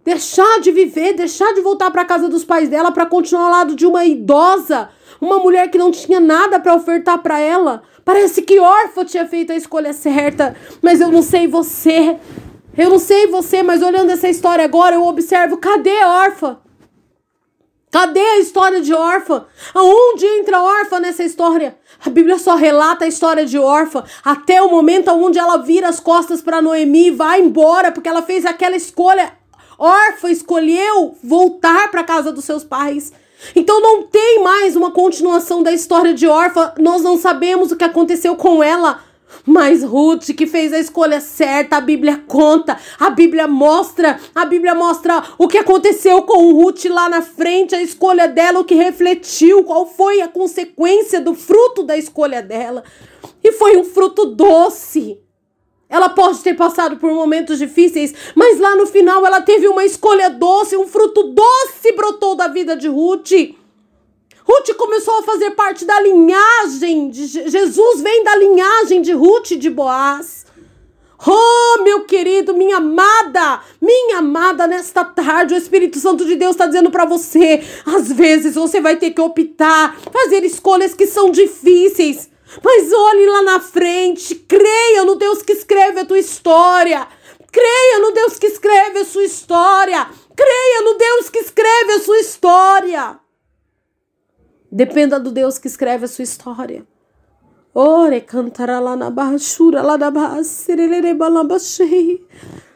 Deixar 0.04 0.60
de 0.60 0.70
viver, 0.70 1.14
deixar 1.14 1.52
de 1.54 1.60
voltar 1.60 1.90
para 1.90 2.04
casa 2.04 2.28
dos 2.28 2.44
pais 2.44 2.68
dela 2.68 2.90
para 2.90 3.06
continuar 3.06 3.44
ao 3.44 3.50
lado 3.50 3.76
de 3.76 3.86
uma 3.86 4.04
idosa, 4.04 4.88
uma 5.20 5.38
mulher 5.38 5.70
que 5.70 5.78
não 5.78 5.90
tinha 5.90 6.20
nada 6.20 6.58
para 6.58 6.74
ofertar 6.74 7.18
para 7.18 7.38
ela. 7.38 7.82
Parece 8.04 8.42
que 8.42 8.58
Orfa 8.58 9.04
tinha 9.04 9.26
feito 9.26 9.52
a 9.52 9.56
escolha 9.56 9.92
certa, 9.92 10.56
mas 10.80 11.00
eu 11.00 11.10
não 11.10 11.22
sei 11.22 11.46
você. 11.46 12.18
Eu 12.76 12.88
não 12.88 12.98
sei 12.98 13.26
você, 13.26 13.62
mas 13.62 13.82
olhando 13.82 14.10
essa 14.10 14.28
história 14.28 14.64
agora, 14.64 14.96
eu 14.96 15.04
observo, 15.04 15.58
cadê 15.58 16.04
Orfa? 16.04 16.58
Cadê 17.92 18.20
a 18.20 18.38
história 18.38 18.80
de 18.80 18.94
órfã? 18.94 19.44
Aonde 19.74 20.24
entra 20.24 20.62
órfã 20.62 20.98
nessa 20.98 21.22
história? 21.22 21.76
A 22.02 22.08
Bíblia 22.08 22.38
só 22.38 22.54
relata 22.54 23.04
a 23.04 23.08
história 23.08 23.44
de 23.44 23.58
órfã 23.58 24.02
até 24.24 24.62
o 24.62 24.70
momento 24.70 25.10
onde 25.10 25.38
ela 25.38 25.58
vira 25.58 25.90
as 25.90 26.00
costas 26.00 26.40
para 26.40 26.62
Noemi 26.62 27.08
e 27.08 27.10
vai 27.10 27.42
embora 27.42 27.92
porque 27.92 28.08
ela 28.08 28.22
fez 28.22 28.46
aquela 28.46 28.76
escolha. 28.76 29.41
Órfã 29.82 30.30
escolheu 30.30 31.16
voltar 31.24 31.90
para 31.90 32.04
casa 32.04 32.30
dos 32.30 32.44
seus 32.44 32.62
pais. 32.62 33.12
Então 33.56 33.80
não 33.80 34.04
tem 34.04 34.40
mais 34.40 34.76
uma 34.76 34.92
continuação 34.92 35.60
da 35.60 35.72
história 35.72 36.14
de 36.14 36.24
órfã. 36.24 36.72
Nós 36.78 37.02
não 37.02 37.18
sabemos 37.18 37.72
o 37.72 37.76
que 37.76 37.82
aconteceu 37.82 38.36
com 38.36 38.62
ela. 38.62 39.02
Mas 39.44 39.82
Ruth, 39.82 40.36
que 40.36 40.46
fez 40.46 40.72
a 40.72 40.78
escolha 40.78 41.20
certa, 41.20 41.78
a 41.78 41.80
Bíblia 41.80 42.22
conta, 42.28 42.78
a 42.96 43.10
Bíblia 43.10 43.48
mostra, 43.48 44.20
a 44.32 44.44
Bíblia 44.44 44.72
mostra 44.72 45.20
o 45.36 45.48
que 45.48 45.58
aconteceu 45.58 46.22
com 46.22 46.52
Ruth 46.52 46.84
lá 46.84 47.08
na 47.08 47.20
frente, 47.20 47.74
a 47.74 47.82
escolha 47.82 48.28
dela, 48.28 48.60
o 48.60 48.64
que 48.64 48.76
refletiu, 48.76 49.64
qual 49.64 49.84
foi 49.84 50.20
a 50.20 50.28
consequência 50.28 51.20
do 51.20 51.34
fruto 51.34 51.82
da 51.82 51.98
escolha 51.98 52.40
dela. 52.40 52.84
E 53.42 53.50
foi 53.50 53.76
um 53.76 53.82
fruto 53.82 54.26
doce. 54.26 55.18
Ela 55.92 56.08
pode 56.08 56.38
ter 56.38 56.54
passado 56.54 56.96
por 56.96 57.12
momentos 57.12 57.58
difíceis, 57.58 58.14
mas 58.34 58.58
lá 58.58 58.74
no 58.74 58.86
final 58.86 59.26
ela 59.26 59.42
teve 59.42 59.68
uma 59.68 59.84
escolha 59.84 60.30
doce, 60.30 60.74
um 60.74 60.88
fruto 60.88 61.34
doce 61.34 61.92
brotou 61.92 62.34
da 62.34 62.48
vida 62.48 62.74
de 62.74 62.88
Ruth. 62.88 63.32
Ruth 64.42 64.74
começou 64.78 65.18
a 65.18 65.22
fazer 65.22 65.50
parte 65.50 65.84
da 65.84 66.00
linhagem 66.00 67.10
de 67.10 67.26
Jesus, 67.26 68.00
vem 68.00 68.24
da 68.24 68.34
linhagem 68.36 69.02
de 69.02 69.12
Ruth 69.12 69.48
de 69.48 69.68
Boaz. 69.68 70.46
Oh, 71.26 71.82
meu 71.82 72.04
querido, 72.06 72.54
minha 72.54 72.78
amada, 72.78 73.60
minha 73.78 74.18
amada, 74.18 74.66
nesta 74.66 75.04
tarde 75.04 75.52
o 75.52 75.58
Espírito 75.58 75.98
Santo 75.98 76.24
de 76.24 76.36
Deus 76.36 76.52
está 76.52 76.66
dizendo 76.66 76.90
para 76.90 77.04
você: 77.04 77.62
às 77.84 78.10
vezes 78.10 78.54
você 78.54 78.80
vai 78.80 78.96
ter 78.96 79.10
que 79.10 79.20
optar, 79.20 79.94
fazer 80.10 80.42
escolhas 80.42 80.94
que 80.94 81.06
são 81.06 81.30
difíceis, 81.30 82.31
mas 82.62 82.92
olhe 82.92 83.26
lá 83.26 83.42
na 83.42 83.60
frente, 83.60 84.34
creia 84.34 85.04
no 85.04 85.14
Deus 85.14 85.42
que 85.42 85.52
escreve 85.52 86.00
a 86.00 86.04
tua 86.04 86.18
história, 86.18 87.06
creia 87.50 87.98
no 88.00 88.12
Deus 88.12 88.38
que 88.38 88.46
escreve 88.46 88.98
a 88.98 89.04
sua 89.04 89.24
história, 89.24 90.08
creia 90.34 90.82
no 90.82 90.98
Deus 90.98 91.30
que 91.30 91.38
escreve 91.38 91.92
a 91.92 92.00
sua 92.00 92.18
história. 92.18 93.20
Dependa 94.70 95.20
do 95.20 95.30
Deus 95.30 95.58
que 95.58 95.68
escreve 95.68 96.06
a 96.06 96.08
sua 96.08 96.24
história. 96.24 96.86
Ore 97.74 98.20
cantará 98.20 98.80
lá 98.80 98.94
na 98.96 99.08
baixura, 99.08 99.80
lá 99.80 99.96
na 99.96 100.10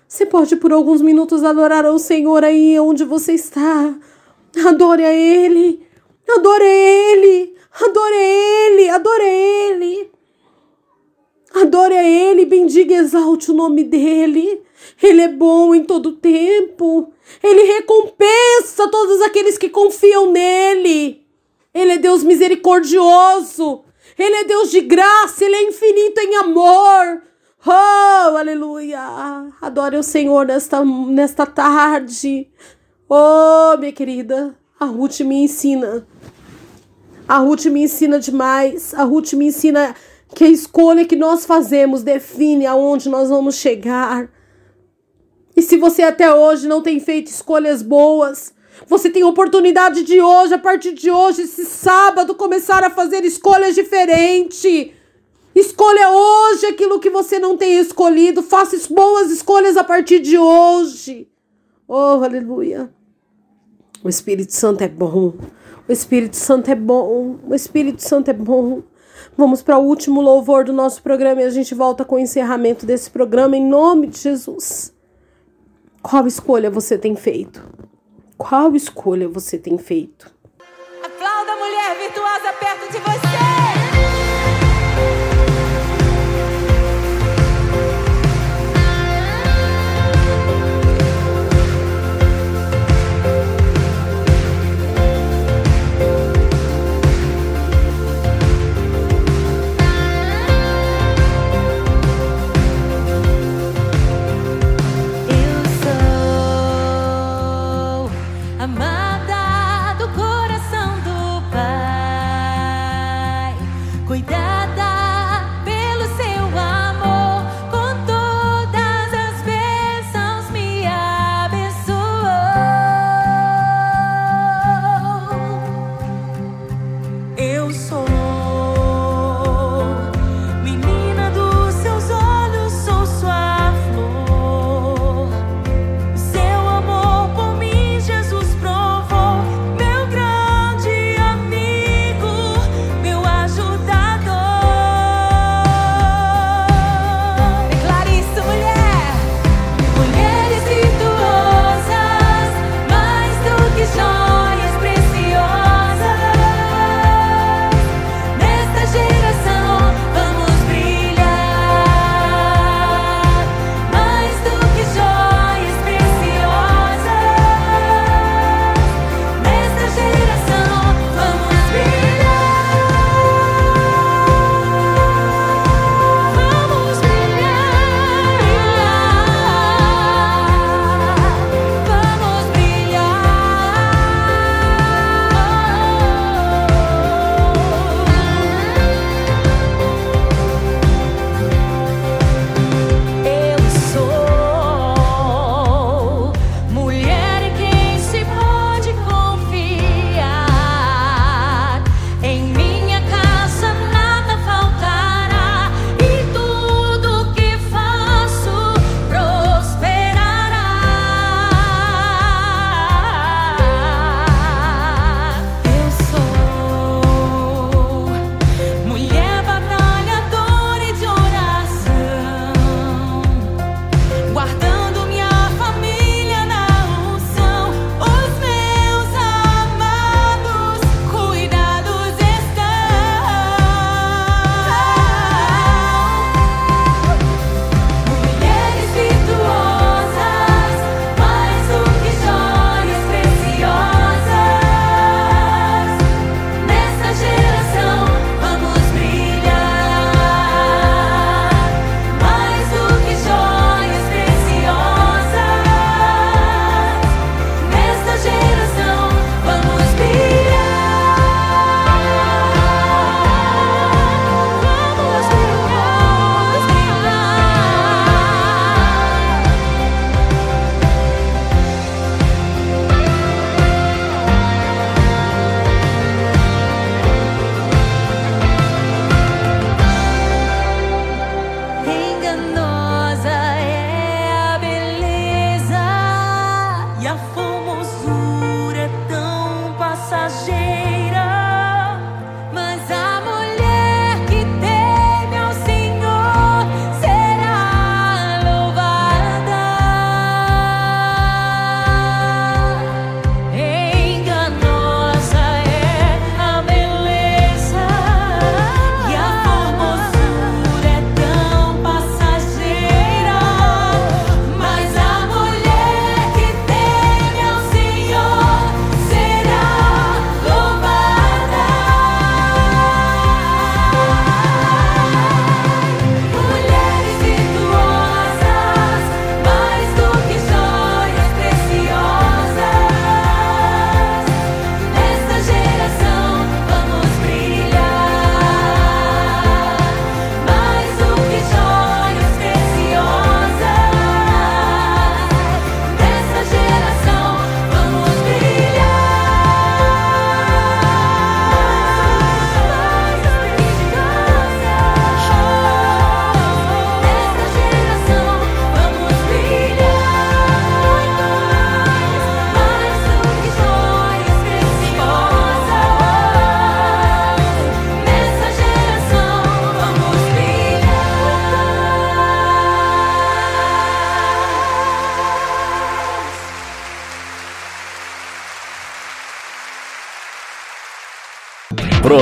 Você 0.08 0.24
pode 0.26 0.56
por 0.56 0.72
alguns 0.72 1.02
minutos 1.02 1.44
adorar 1.44 1.84
ao 1.84 1.98
Senhor 1.98 2.44
aí 2.44 2.78
onde 2.80 3.04
você 3.04 3.32
está. 3.32 3.94
Adore 4.66 5.04
a 5.04 5.12
Ele. 5.12 5.86
Adore 6.28 6.64
a 6.64 7.12
Ele. 7.12 7.55
Adore 7.82 8.14
a 8.14 8.68
Ele. 8.68 8.88
Adore 8.88 9.22
a 9.22 9.26
Ele. 9.26 10.10
Adore 11.54 11.94
a 11.94 12.04
Ele, 12.04 12.44
bendiga 12.44 12.94
e 12.94 12.98
exalte 12.98 13.50
o 13.50 13.54
nome 13.54 13.84
dEle. 13.84 14.62
Ele 15.02 15.22
é 15.22 15.28
bom 15.28 15.74
em 15.74 15.84
todo 15.84 16.12
tempo. 16.12 17.12
Ele 17.42 17.62
recompensa 17.62 18.88
todos 18.90 19.20
aqueles 19.22 19.58
que 19.58 19.68
confiam 19.68 20.30
nele. 20.30 21.26
Ele 21.72 21.92
é 21.92 21.98
Deus 21.98 22.22
misericordioso. 22.22 23.84
Ele 24.18 24.36
é 24.36 24.44
Deus 24.44 24.70
de 24.70 24.80
graça. 24.80 25.44
Ele 25.44 25.56
é 25.56 25.62
infinito 25.62 26.20
em 26.20 26.36
amor. 26.36 27.22
Oh, 27.66 28.36
aleluia. 28.36 29.50
Adore 29.60 29.96
o 29.96 30.02
Senhor 30.02 30.46
nesta, 30.46 30.84
nesta 30.84 31.46
tarde. 31.46 32.50
Oh, 33.08 33.76
minha 33.78 33.92
querida. 33.92 34.56
A 34.78 34.84
Ruth 34.84 35.20
me 35.20 35.36
ensina. 35.36 36.06
A 37.28 37.38
Ruth 37.38 37.66
me 37.66 37.82
ensina 37.82 38.18
demais. 38.20 38.94
A 38.94 39.02
Ruth 39.02 39.32
me 39.32 39.46
ensina 39.46 39.94
que 40.34 40.44
a 40.44 40.48
escolha 40.48 41.04
que 41.04 41.16
nós 41.16 41.44
fazemos 41.44 42.02
define 42.02 42.66
aonde 42.66 43.08
nós 43.08 43.28
vamos 43.28 43.56
chegar. 43.56 44.30
E 45.56 45.62
se 45.62 45.76
você 45.76 46.02
até 46.02 46.32
hoje 46.32 46.68
não 46.68 46.82
tem 46.82 47.00
feito 47.00 47.28
escolhas 47.28 47.82
boas, 47.82 48.54
você 48.86 49.08
tem 49.08 49.24
oportunidade 49.24 50.02
de 50.02 50.20
hoje, 50.20 50.54
a 50.54 50.58
partir 50.58 50.92
de 50.92 51.10
hoje, 51.10 51.42
esse 51.42 51.64
sábado, 51.64 52.34
começar 52.34 52.84
a 52.84 52.90
fazer 52.90 53.24
escolhas 53.24 53.74
diferentes. 53.74 54.92
Escolha 55.54 56.10
hoje 56.10 56.66
aquilo 56.66 57.00
que 57.00 57.08
você 57.08 57.38
não 57.38 57.56
tem 57.56 57.78
escolhido. 57.78 58.42
Faça 58.42 58.76
boas 58.92 59.30
escolhas 59.30 59.76
a 59.76 59.82
partir 59.82 60.20
de 60.20 60.36
hoje. 60.36 61.26
Oh, 61.88 62.22
aleluia. 62.22 62.90
O 64.04 64.08
Espírito 64.08 64.52
Santo 64.52 64.82
é 64.82 64.88
bom. 64.88 65.32
O 65.88 65.92
Espírito 65.92 66.36
Santo 66.36 66.70
é 66.70 66.74
bom. 66.74 67.36
O 67.48 67.54
Espírito 67.54 68.02
Santo 68.02 68.30
é 68.30 68.34
bom. 68.34 68.82
Vamos 69.36 69.62
para 69.62 69.78
o 69.78 69.84
último 69.84 70.20
louvor 70.20 70.64
do 70.64 70.72
nosso 70.72 71.02
programa 71.02 71.42
e 71.42 71.44
a 71.44 71.50
gente 71.50 71.74
volta 71.74 72.04
com 72.04 72.16
o 72.16 72.18
encerramento 72.18 72.84
desse 72.84 73.10
programa 73.10 73.56
em 73.56 73.64
nome 73.64 74.06
de 74.08 74.18
Jesus. 74.18 74.94
Qual 76.02 76.26
escolha 76.26 76.70
você 76.70 76.96
tem 76.98 77.14
feito? 77.14 77.62
Qual 78.36 78.74
escolha 78.74 79.28
você 79.28 79.58
tem 79.58 79.78
feito? 79.78 80.32
Aplauda 81.02 81.52
a 81.52 81.56
mulher 81.56 81.96
virtuosa 81.98 82.52
perto 82.58 82.92
de 82.92 82.98
você. 82.98 83.45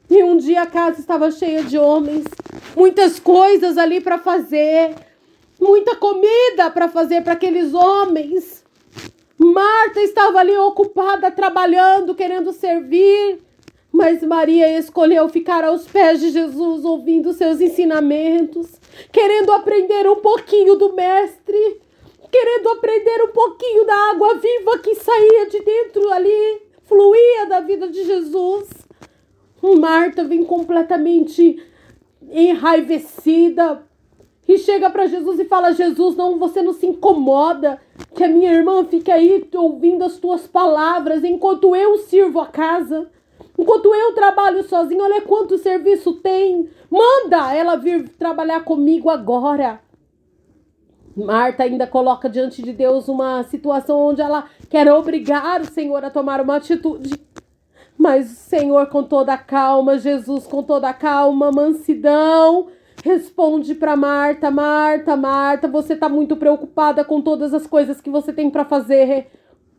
E 0.10 0.24
um 0.24 0.38
dia 0.38 0.64
a 0.64 0.68
casa 0.68 0.99
estava 0.99 1.30
cheia 1.30 1.64
de 1.64 1.78
homens, 1.78 2.26
muitas 2.76 3.20
coisas 3.20 3.78
ali 3.78 4.02
para 4.02 4.18
fazer, 4.18 4.95
muita 5.60 5.95
comida 5.95 6.69
para 6.72 6.88
fazer 6.88 7.22
para 7.23 7.34
aqueles 7.34 7.73
homens. 7.73 8.64
Marta 9.38 10.02
estava 10.02 10.40
ali 10.40 10.56
ocupada, 10.57 11.31
trabalhando, 11.31 12.15
querendo 12.15 12.52
servir. 12.52 13.40
Mas 13.91 14.23
Maria 14.23 14.77
escolheu 14.77 15.27
ficar 15.30 15.64
aos 15.64 15.88
pés 15.88 16.19
de 16.19 16.30
Jesus, 16.30 16.86
ouvindo 16.86 17.34
seus 17.34 17.60
ensinamentos, 17.60 18.80
querendo 19.11 19.52
aprender 19.52 20.07
um 20.07 20.18
pouquinho 20.18 20.76
do 20.76 20.94
Mestre, 20.94 21.81
querendo 22.31 22.69
aprender 22.69 23.23
um 23.23 23.30
pouquinho 23.30 23.86
da 23.86 24.11
água 24.11 24.36
viva 24.36 24.77
que 24.77 24.94
saía 24.95 25.48
de 25.48 25.60
dentro 25.61 26.11
ali, 26.11 26.61
fluía 26.86 27.48
da 27.48 27.60
vida 27.61 27.90
de 27.90 28.03
Jesus. 28.03 28.69
Marta 29.61 30.23
vem 30.23 30.45
completamente 30.45 31.61
enraivecida 32.31 33.89
e 34.50 34.58
chega 34.58 34.90
para 34.90 35.06
Jesus 35.06 35.40
e 35.40 35.46
fala: 35.46 35.74
Jesus, 35.74 36.16
não, 36.16 36.40
você 36.40 36.60
não 36.64 36.74
se 36.74 36.88
incomoda 36.88 37.80
que 38.16 38.24
a 38.24 38.28
minha 38.28 38.52
irmã 38.52 38.84
fique 38.84 39.12
aí 39.12 39.48
ouvindo 39.54 40.04
as 40.04 40.18
tuas 40.18 40.48
palavras 40.48 41.24
enquanto 41.24 41.76
eu 41.76 42.00
sirvo 42.00 42.40
a 42.40 42.48
casa. 42.48 43.08
Enquanto 43.56 43.94
eu 43.94 44.16
trabalho 44.16 44.64
sozinho, 44.64 45.04
olha 45.04 45.22
quanto 45.22 45.60
serviço 45.60 46.14
tem. 46.14 46.68
Manda 46.90 47.54
ela 47.54 47.76
vir 47.76 48.10
trabalhar 48.18 48.64
comigo 48.64 49.08
agora. 49.08 49.80
Marta 51.16 51.64
ainda 51.64 51.86
coloca 51.86 52.28
diante 52.28 52.64
de 52.64 52.74
Deus 52.74 53.08
uma 53.08 53.44
situação 53.44 54.00
onde 54.00 54.22
ela 54.22 54.46
quer 54.68 54.92
obrigar 54.92 55.62
o 55.62 55.72
Senhor 55.72 56.04
a 56.04 56.10
tomar 56.10 56.42
uma 56.42 56.56
atitude. 56.56 57.22
Mas 57.96 58.32
o 58.32 58.36
Senhor, 58.36 58.88
com 58.88 59.04
toda 59.04 59.34
a 59.34 59.38
calma, 59.38 60.00
Jesus, 60.00 60.48
com 60.48 60.64
toda 60.64 60.90
a 60.90 60.94
calma, 60.94 61.52
mansidão, 61.52 62.68
responde 63.04 63.76
para 63.76 63.96
Marta: 63.96 64.52
Marta, 64.52 65.16
Marta, 65.16 65.68
você 65.68 65.94
está 65.94 66.10
muito 66.10 66.36
preocupada 66.36 67.04
com 67.04 67.22
todas 67.22 67.54
as 67.54 67.66
coisas 67.66 68.02
que 68.02 68.10
você 68.10 68.32
tem 68.34 68.50
para 68.50 68.66
fazer. 68.66 69.28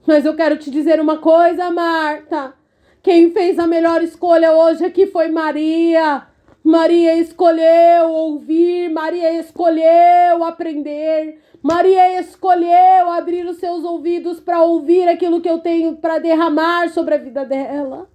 Mas 0.07 0.25
eu 0.25 0.35
quero 0.35 0.57
te 0.57 0.71
dizer 0.71 1.01
uma 1.01 1.19
coisa, 1.19 1.71
Marta. 1.71 2.55
Quem 3.03 3.31
fez 3.31 3.59
a 3.59 3.67
melhor 3.67 4.03
escolha 4.03 4.53
hoje 4.53 4.85
aqui 4.85 5.07
foi 5.07 5.29
Maria. 5.29 6.27
Maria 6.63 7.17
escolheu 7.17 8.11
ouvir, 8.11 8.91
Maria 8.91 9.41
escolheu 9.41 10.45
aprender, 10.45 11.41
Maria 11.63 12.21
escolheu 12.21 13.11
abrir 13.11 13.47
os 13.47 13.57
seus 13.57 13.83
ouvidos 13.83 14.41
para 14.41 14.63
ouvir 14.63 15.09
aquilo 15.09 15.41
que 15.41 15.49
eu 15.49 15.61
tenho 15.61 15.97
para 15.97 16.19
derramar 16.19 16.91
sobre 16.91 17.15
a 17.15 17.19
vida 17.19 17.47
dela. 17.47 18.10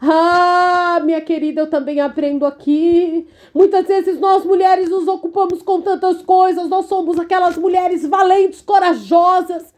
Ah, 0.00 1.00
minha 1.04 1.20
querida, 1.20 1.60
eu 1.60 1.70
também 1.70 2.00
aprendo 2.00 2.46
aqui. 2.46 3.26
Muitas 3.54 3.86
vezes 3.86 4.18
nós 4.18 4.44
mulheres 4.44 4.88
nos 4.88 5.06
ocupamos 5.06 5.62
com 5.62 5.80
tantas 5.80 6.22
coisas, 6.22 6.68
nós 6.68 6.86
somos 6.86 7.18
aquelas 7.18 7.56
mulheres 7.56 8.06
valentes, 8.06 8.62
corajosas 8.62 9.72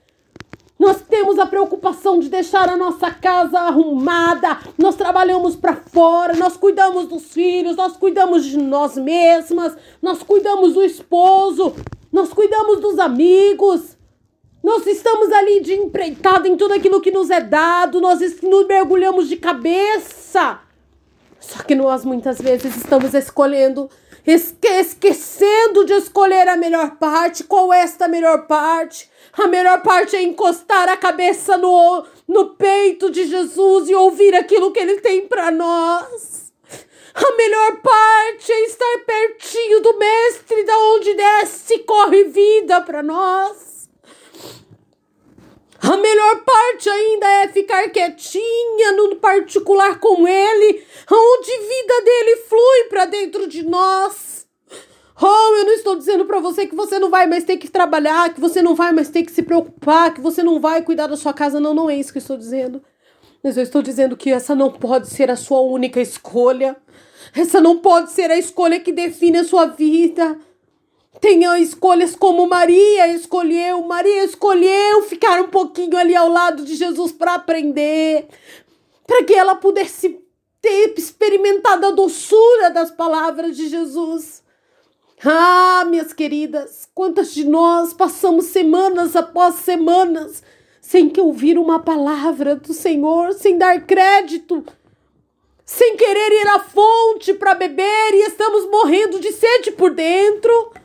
nós 0.83 1.01
temos 1.01 1.39
a 1.39 1.47
preocupação 1.47 2.19
de 2.19 2.29
deixar 2.29 2.69
a 2.69 2.77
nossa 2.77 3.09
casa 3.09 3.57
arrumada. 3.57 4.59
Nós 4.77 4.97
trabalhamos 4.97 5.55
para 5.55 5.77
fora, 5.77 6.35
nós 6.35 6.57
cuidamos 6.57 7.07
dos 7.07 7.33
filhos, 7.33 7.77
nós 7.77 7.97
cuidamos 7.97 8.45
de 8.45 8.57
nós 8.57 8.97
mesmas, 8.97 9.77
nós 10.03 10.25
cuidamos 10.25 10.75
do 10.75 10.83
esposo, 10.83 11.73
nós 12.13 12.33
cuidamos 12.33 12.81
dos 12.81 12.99
amigos. 12.99 13.97
Nós 14.63 14.87
estamos 14.87 15.33
ali 15.33 15.61
de 15.61 15.75
empreitada 15.75 16.47
em 16.47 16.57
tudo 16.57 16.75
aquilo 16.75 17.01
que 17.01 17.11
nos 17.11 17.31
é 17.31 17.41
dado, 17.41 18.01
nós 18.01 18.21
nos 18.43 18.67
mergulhamos 18.67 19.29
de 19.29 19.37
cabeça. 19.37 20.61
Só 21.41 21.65
que 21.65 21.75
nós 21.75 22.05
muitas 22.05 22.41
vezes 22.41 22.77
estamos 22.77 23.13
escolhendo, 23.13 23.91
esque 24.25 24.69
esquecendo 24.69 25.85
de 25.85 25.95
escolher 25.95 26.47
a 26.47 26.57
melhor 26.57 26.93
parte. 26.93 27.43
Qual 27.43 27.73
é 27.73 27.81
esta 27.81 28.07
melhor 28.07 28.47
parte? 28.47 29.11
A 29.33 29.49
melhor 29.49 29.83
parte 29.83 30.15
é 30.15 30.23
encostar 30.23 30.89
a 30.89 30.97
cabeça 30.97 31.57
no, 31.57 32.05
no 32.29 32.51
peito 32.51 33.11
de 33.11 33.27
Jesus 33.27 33.89
e 33.89 33.95
ouvir 33.97 34.33
aquilo 34.37 34.71
que 34.71 34.79
ele 34.79 35.01
tem 35.01 35.27
para 35.27 35.51
nós. 35.51 36.53
A 37.15 37.37
melhor 37.37 37.81
parte 37.83 38.53
é 38.53 38.65
estar 38.67 38.99
pertinho 39.05 39.81
do 39.81 39.99
Mestre, 39.99 40.65
da 40.65 40.79
onde 40.79 41.15
desce 41.15 41.75
e 41.75 41.79
corre 41.81 42.25
vida 42.25 42.81
para 42.83 43.03
nós. 43.03 43.72
A 45.83 45.97
melhor 45.97 46.45
parte 46.45 46.89
ainda 46.89 47.27
é 47.27 47.49
ficar 47.49 47.91
quietinha 47.91 48.93
no 48.93 49.17
particular 49.17 49.99
com 49.99 50.29
Ele, 50.29 50.85
onde 51.11 51.51
vida 51.51 52.03
dele 52.05 52.37
flui 52.49 52.85
para 52.89 53.05
dentro 53.05 53.49
de 53.49 53.65
nós. 53.65 54.47
Oh, 55.21 55.57
eu 55.57 55.65
não 55.65 55.73
estou 55.73 55.97
dizendo 55.97 56.25
para 56.25 56.39
você 56.39 56.67
que 56.67 56.75
você 56.75 57.01
não 57.01 57.11
vai 57.11 57.27
mais 57.27 57.43
ter 57.43 57.57
que 57.57 57.69
trabalhar, 57.69 58.33
que 58.33 58.41
você 58.41 58.63
não 58.63 58.77
vai 58.77 58.93
mais 58.93 59.09
ter 59.09 59.25
que 59.25 59.33
se 59.33 59.43
preocupar, 59.43 60.15
que 60.15 60.21
você 60.21 60.43
não 60.43 60.61
vai 60.61 60.83
cuidar 60.83 61.09
da 61.09 61.17
sua 61.17 61.33
casa. 61.33 61.59
Não, 61.59 61.75
não 61.75 61.91
é 61.91 61.97
isso 61.97 62.13
que 62.13 62.19
eu 62.19 62.23
estou 62.23 62.37
dizendo. 62.37 62.81
Mas 63.43 63.57
eu 63.57 63.63
estou 63.65 63.83
dizendo 63.83 64.17
que 64.17 64.31
essa 64.31 64.55
não 64.55 64.71
pode 64.71 65.09
ser 65.09 65.31
a 65.31 65.37
sua 65.37 65.61
única 65.61 66.01
escolha. 66.01 66.77
Essa 67.37 67.61
não 67.61 67.79
pode 67.79 68.13
ser 68.13 68.31
a 68.31 68.39
escolha 68.39 68.79
que 68.79 68.93
define 68.93 69.39
a 69.39 69.45
sua 69.45 69.67
vida. 69.67 70.39
Tenha 71.23 71.57
escolhas 71.61 72.17
como 72.17 72.49
Maria 72.49 73.07
escolheu. 73.15 73.81
Maria 73.83 74.25
escolheu 74.25 75.05
ficar 75.05 75.41
um 75.41 75.47
pouquinho 75.47 75.97
ali 75.97 76.17
ao 76.17 76.29
lado 76.29 76.65
de 76.65 76.75
Jesus 76.75 77.13
para 77.13 77.35
aprender, 77.35 78.27
para 79.07 79.23
que 79.23 79.33
ela 79.33 79.55
pudesse 79.55 80.21
ter 80.61 80.93
experimentado 80.99 81.87
a 81.87 81.91
doçura 81.93 82.71
das 82.71 82.91
palavras 82.91 83.57
de 83.57 83.69
Jesus. 83.69 84.43
Ah, 85.25 85.85
minhas 85.89 86.13
queridas, 86.13 86.89
quantas 86.93 87.33
de 87.33 87.45
nós 87.45 87.95
passamos 87.95 88.47
semanas 88.47 89.15
após 89.15 89.55
semanas 89.55 90.43
sem 90.81 91.09
que 91.09 91.21
ouvir 91.21 91.57
uma 91.57 91.79
palavra 91.79 92.57
do 92.57 92.75
Senhor, 92.75 93.33
sem 93.33 93.57
dar 93.57 93.87
crédito, 93.87 94.65
sem 95.65 95.97
querer 95.97 96.33
ir 96.33 96.49
à 96.49 96.59
fonte 96.59 97.33
para 97.33 97.55
beber 97.55 98.13
e 98.13 98.27
estamos 98.27 98.69
morrendo 98.69 99.21
de 99.21 99.31
sede 99.31 99.71
por 99.71 99.95
dentro 99.95 100.82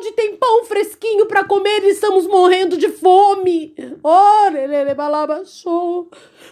onde 0.00 0.12
tem 0.12 0.34
pão 0.34 0.64
fresquinho 0.64 1.26
para 1.26 1.44
comer 1.44 1.84
e 1.84 1.90
estamos 1.90 2.26
morrendo 2.26 2.78
de 2.78 2.88
fome. 2.88 3.74
Oh, 4.02 4.50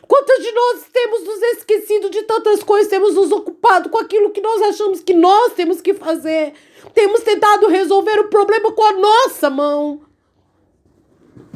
Quantas 0.07 0.43
de 0.43 0.53
nós 0.53 0.85
temos 0.93 1.25
nos 1.25 1.43
esquecido 1.43 2.11
de 2.11 2.23
tantas 2.23 2.63
coisas, 2.63 2.89
temos 2.89 3.15
nos 3.15 3.33
ocupado 3.33 3.89
com 3.89 3.99
aquilo 3.99 4.31
que 4.31 4.43
nós 4.43 4.61
achamos 4.63 5.01
que 5.01 5.15
nós 5.15 5.55
temos 5.55 5.81
que 5.81 5.95
fazer. 5.95 6.53
Temos 6.95 7.23
tentado 7.23 7.67
resolver 7.69 8.21
o 8.21 8.29
problema 8.29 8.71
com 8.73 8.85
a 8.85 8.93
nossa 8.93 9.49
mão. 9.49 10.03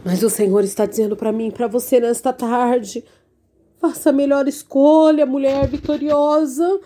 Mas 0.04 0.22
o 0.22 0.30
Senhor 0.30 0.64
está 0.64 0.86
dizendo 0.86 1.14
para 1.14 1.30
mim, 1.30 1.50
para 1.50 1.68
você 1.68 2.00
nesta 2.00 2.32
tarde, 2.32 3.04
faça 3.80 4.10
a 4.10 4.12
melhor 4.12 4.48
escolha, 4.48 5.26
mulher 5.26 5.68
vitoriosa. 5.68 6.80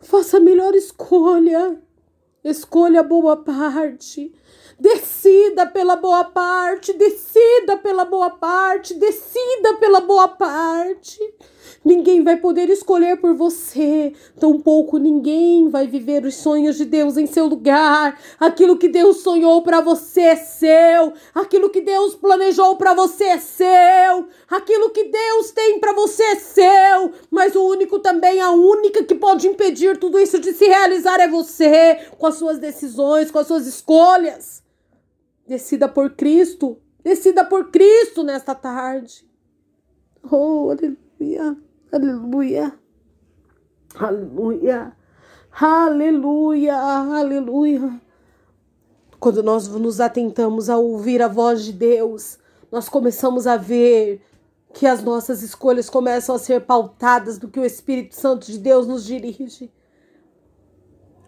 Faça 0.00 0.38
a 0.38 0.40
melhor 0.40 0.74
escolha. 0.74 1.80
Escolha 2.44 3.00
a 3.00 3.04
boa 3.04 3.36
parte. 3.36 4.32
Decida 4.78 5.66
pela 5.66 5.94
boa 5.96 6.24
parte, 6.24 6.92
decida 6.92 7.76
pela 7.76 8.04
boa 8.04 8.30
parte, 8.30 8.94
decida 8.94 9.76
pela 9.78 10.00
boa 10.00 10.28
parte. 10.28 11.18
Ninguém 11.84 12.22
vai 12.22 12.36
poder 12.36 12.68
escolher 12.68 13.16
por 13.20 13.34
você, 13.34 14.12
tampouco 14.38 14.98
ninguém 14.98 15.68
vai 15.68 15.86
viver 15.86 16.24
os 16.24 16.36
sonhos 16.36 16.76
de 16.76 16.84
Deus 16.84 17.16
em 17.16 17.26
seu 17.26 17.46
lugar. 17.46 18.18
Aquilo 18.38 18.76
que 18.76 18.88
Deus 18.88 19.18
sonhou 19.18 19.62
para 19.62 19.80
você 19.80 20.20
é 20.20 20.36
seu, 20.36 21.12
aquilo 21.34 21.70
que 21.70 21.80
Deus 21.80 22.14
planejou 22.14 22.76
para 22.76 22.94
você 22.94 23.24
é 23.24 23.38
seu, 23.38 24.28
aquilo 24.48 24.90
que 24.90 25.04
Deus 25.04 25.50
tem 25.50 25.78
para 25.78 25.92
você 25.92 26.22
é 26.22 26.36
seu. 26.36 27.12
Mas 27.30 27.54
o 27.54 27.66
único 27.66 27.98
também, 27.98 28.40
a 28.40 28.50
única 28.50 29.04
que 29.04 29.14
pode 29.14 29.46
impedir 29.46 29.98
tudo 29.98 30.18
isso 30.18 30.38
de 30.38 30.52
se 30.52 30.66
realizar 30.66 31.20
é 31.20 31.28
você, 31.28 32.06
com 32.18 32.26
as 32.26 32.36
suas 32.36 32.58
decisões, 32.58 33.30
com 33.30 33.38
as 33.38 33.46
suas 33.46 33.66
escolhas. 33.66 34.62
Decida 35.46 35.88
por 35.88 36.10
Cristo, 36.10 36.78
decida 37.02 37.44
por 37.44 37.70
Cristo 37.70 38.22
nesta 38.22 38.54
tarde. 38.54 39.26
Oh, 40.30 40.70
aleluia. 40.70 40.96
Aleluia. 41.92 42.72
Aleluia. 43.94 44.96
Aleluia. 45.52 46.76
Aleluia. 46.76 48.00
Quando 49.20 49.42
nós 49.42 49.68
nos 49.68 50.00
atentamos 50.00 50.68
a 50.68 50.76
ouvir 50.76 51.22
a 51.22 51.28
voz 51.28 51.64
de 51.64 51.72
Deus, 51.72 52.38
nós 52.72 52.88
começamos 52.88 53.46
a 53.46 53.56
ver 53.56 54.20
que 54.74 54.84
as 54.84 55.02
nossas 55.02 55.42
escolhas 55.42 55.88
começam 55.88 56.34
a 56.34 56.38
ser 56.38 56.62
pautadas 56.62 57.38
do 57.38 57.46
que 57.46 57.60
o 57.60 57.64
Espírito 57.64 58.16
Santo 58.16 58.46
de 58.46 58.58
Deus 58.58 58.88
nos 58.88 59.04
dirige. 59.04 59.70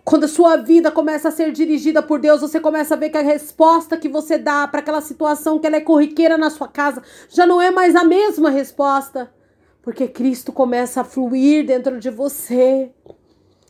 Quando 0.02 0.24
a 0.24 0.28
sua 0.28 0.56
vida 0.56 0.90
começa 0.90 1.28
a 1.28 1.32
ser 1.32 1.52
dirigida 1.52 2.02
por 2.02 2.18
Deus, 2.18 2.40
você 2.40 2.58
começa 2.58 2.94
a 2.94 2.98
ver 2.98 3.10
que 3.10 3.16
a 3.16 3.22
resposta 3.22 3.96
que 3.96 4.08
você 4.08 4.36
dá 4.36 4.66
para 4.66 4.80
aquela 4.80 5.00
situação 5.00 5.58
que 5.58 5.66
ela 5.66 5.76
é 5.76 5.80
corriqueira 5.80 6.36
na 6.36 6.50
sua 6.50 6.66
casa 6.66 7.00
já 7.28 7.46
não 7.46 7.62
é 7.62 7.70
mais 7.70 7.94
a 7.94 8.02
mesma 8.02 8.50
resposta. 8.50 9.32
Porque 9.84 10.08
Cristo 10.08 10.50
começa 10.50 11.02
a 11.02 11.04
fluir 11.04 11.66
dentro 11.66 12.00
de 12.00 12.08
você. 12.08 12.90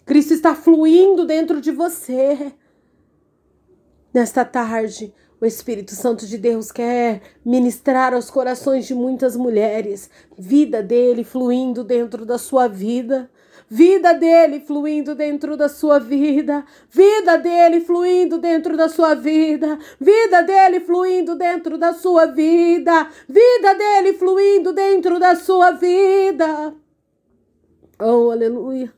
Cristo 0.06 0.32
está 0.32 0.54
fluindo 0.54 1.26
dentro 1.26 1.60
de 1.60 1.72
você. 1.72 2.52
Nesta 4.12 4.44
tarde, 4.44 5.12
o 5.40 5.44
Espírito 5.44 5.92
Santo 5.92 6.24
de 6.24 6.38
Deus 6.38 6.70
quer 6.70 7.20
ministrar 7.44 8.14
aos 8.14 8.30
corações 8.30 8.86
de 8.86 8.94
muitas 8.94 9.34
mulheres, 9.34 10.08
vida 10.38 10.80
dele 10.80 11.24
fluindo 11.24 11.82
dentro 11.82 12.24
da 12.24 12.38
sua 12.38 12.68
vida 12.68 13.28
vida 13.68 14.12
dele 14.12 14.60
fluindo 14.60 15.14
dentro 15.14 15.56
da 15.56 15.68
sua 15.68 15.98
vida, 15.98 16.64
vida 16.90 17.36
dele 17.36 17.80
fluindo 17.80 18.38
dentro 18.38 18.76
da 18.76 18.88
sua 18.88 19.14
vida, 19.14 19.78
vida 20.00 20.42
dele 20.42 20.80
fluindo 20.80 21.34
dentro 21.34 21.78
da 21.78 21.92
sua 21.92 22.26
vida, 22.26 23.08
vida 23.28 23.74
dele 23.74 24.12
fluindo 24.14 24.72
dentro 24.72 25.18
da 25.18 25.34
sua 25.34 25.72
vida. 25.72 26.74
Oh, 28.00 28.30
aleluia. 28.30 28.92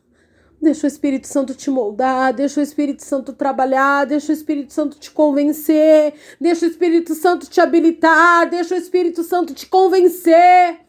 Deixa 0.60 0.86
o 0.86 0.88
Espírito 0.88 1.26
Santo 1.26 1.55
te 1.55 1.70
moldar, 1.70 2.32
deixa 2.32 2.60
o 2.60 2.62
Espírito 2.62 3.05
Santo 3.05 3.32
trabalhar, 3.34 4.06
deixa 4.06 4.32
o 4.32 4.34
Espírito 4.34 4.72
Santo 4.72 4.98
te 4.98 5.10
convencer, 5.10 6.14
deixa 6.40 6.64
o 6.64 6.68
Espírito 6.68 7.14
Santo 7.14 7.47
te 7.47 7.60
habilitar, 7.60 8.48
deixa 8.48 8.74
o 8.74 8.78
Espírito 8.78 9.22
Santo 9.22 9.52
te 9.52 9.66
convencer. 9.66 10.85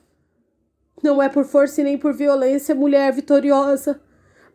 Não 1.03 1.21
é 1.21 1.29
por 1.29 1.45
força 1.45 1.81
e 1.81 1.83
nem 1.83 1.97
por 1.97 2.13
violência, 2.13 2.73
mulher 2.73 3.13
vitoriosa. 3.13 4.01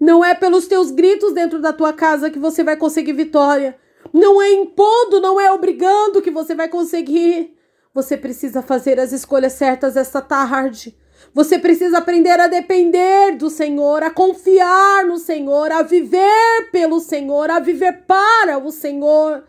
Não 0.01 0.25
é 0.25 0.35
pelos 0.35 0.67
teus 0.67 0.91
gritos 0.91 1.33
dentro 1.33 1.61
da 1.61 1.73
tua 1.73 1.93
casa 1.93 2.31
que 2.31 2.39
você 2.39 2.65
vai 2.65 2.77
conseguir 2.77 3.13
vitória. 3.13 3.79
Não 4.13 4.43
é 4.43 4.51
impondo, 4.51 5.21
não 5.21 5.41
é 5.41 5.53
obrigando 5.53 6.21
que 6.21 6.31
você 6.31 6.55
vai 6.55 6.69
conseguir. 6.69 7.57
Você 7.95 8.17
precisa 8.17 8.63
fazer 8.63 8.99
as 8.99 9.13
escolhas 9.13 9.53
certas 9.53 9.97
esta 9.97 10.21
tarde. 10.21 10.99
Você 11.33 11.59
precisa 11.59 11.99
aprender 11.99 12.41
a 12.41 12.49
depender 12.49 13.37
do 13.37 13.49
Senhor, 13.49 14.03
a 14.03 14.11
confiar 14.11 15.07
no 15.07 15.19
Senhor, 15.19 15.71
a 15.71 15.83
viver 15.83 16.71
pelo 16.73 16.99
Senhor, 16.99 17.49
a 17.51 17.61
viver 17.61 18.05
para 18.07 18.59
o 18.59 18.71
Senhor. 18.73 19.45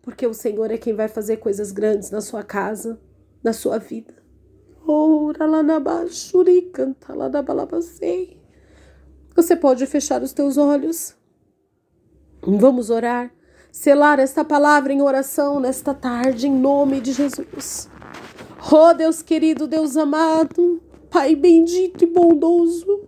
Porque 0.00 0.26
o 0.26 0.34
Senhor 0.34 0.70
é 0.70 0.78
quem 0.78 0.94
vai 0.94 1.08
fazer 1.08 1.36
coisas 1.36 1.70
grandes 1.70 2.10
na 2.10 2.20
sua 2.20 2.42
casa, 2.42 2.98
na 3.42 3.52
sua 3.52 3.78
vida. 3.78 4.21
Você 9.34 9.56
pode 9.56 9.86
fechar 9.86 10.22
os 10.22 10.32
teus 10.32 10.56
olhos. 10.58 11.14
Vamos 12.42 12.90
orar, 12.90 13.32
selar 13.70 14.18
esta 14.18 14.44
palavra 14.44 14.92
em 14.92 15.00
oração 15.00 15.60
nesta 15.60 15.94
tarde, 15.94 16.48
em 16.48 16.54
nome 16.54 17.00
de 17.00 17.12
Jesus. 17.12 17.88
Oh 18.72 18.92
Deus 18.94 19.22
querido, 19.22 19.66
Deus 19.66 19.96
amado, 19.96 20.80
Pai 21.10 21.34
bendito 21.34 22.04
e 22.04 22.06
bondoso. 22.06 23.06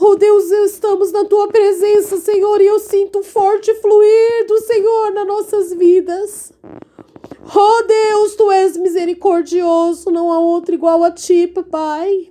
Oh 0.00 0.14
Deus, 0.14 0.50
estamos 0.50 1.12
na 1.12 1.24
tua 1.24 1.48
presença, 1.48 2.16
Senhor, 2.16 2.60
e 2.60 2.66
eu 2.66 2.78
sinto 2.78 3.22
forte 3.22 3.74
fluir 3.74 4.46
do 4.46 4.58
Senhor 4.58 5.12
nas 5.12 5.26
nossas 5.26 5.72
vidas. 5.74 6.52
Oh 7.52 7.82
Deus, 7.86 8.34
tu 8.36 8.50
és 8.50 8.76
misericordioso, 8.76 10.10
não 10.10 10.32
há 10.32 10.38
outro 10.38 10.74
igual 10.74 11.04
a 11.04 11.10
ti, 11.10 11.46
papai. 11.46 12.30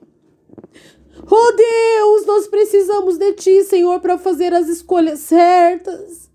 Oh 1.30 1.52
Deus, 1.52 2.26
nós 2.26 2.48
precisamos 2.48 3.18
de 3.18 3.34
ti, 3.34 3.64
Senhor, 3.64 3.99
para 3.99 4.18
fazer 4.18 4.53
as 4.53 4.68
escolhas 4.68 5.19
certas. 5.19 6.30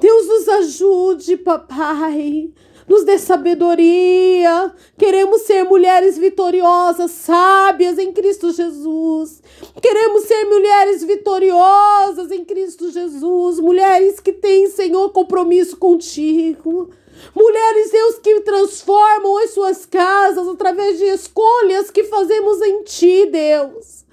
Deus 0.00 0.26
nos 0.26 0.48
ajude, 0.48 1.36
papai. 1.36 2.52
Nos 2.88 3.04
dê 3.04 3.18
sabedoria. 3.18 4.72
Queremos 4.96 5.42
ser 5.42 5.64
mulheres 5.64 6.16
vitoriosas, 6.16 7.10
sábias 7.10 7.98
em 7.98 8.12
Cristo 8.12 8.52
Jesus. 8.52 9.42
Queremos 9.82 10.22
ser 10.24 10.44
mulheres 10.44 11.02
vitoriosas 11.02 12.30
em 12.30 12.44
Cristo 12.44 12.90
Jesus. 12.90 13.58
Mulheres 13.58 14.20
que 14.20 14.32
têm, 14.32 14.68
Senhor, 14.68 15.10
compromisso 15.10 15.76
contigo. 15.76 16.90
Mulheres, 17.34 17.90
Deus, 17.90 18.18
que 18.18 18.40
transformam 18.40 19.38
as 19.38 19.50
suas 19.50 19.86
casas 19.86 20.48
através 20.48 20.98
de 20.98 21.04
escolhas 21.04 21.90
que 21.90 22.04
fazemos 22.04 22.60
em 22.62 22.82
Ti, 22.82 23.26
Deus. 23.26 24.04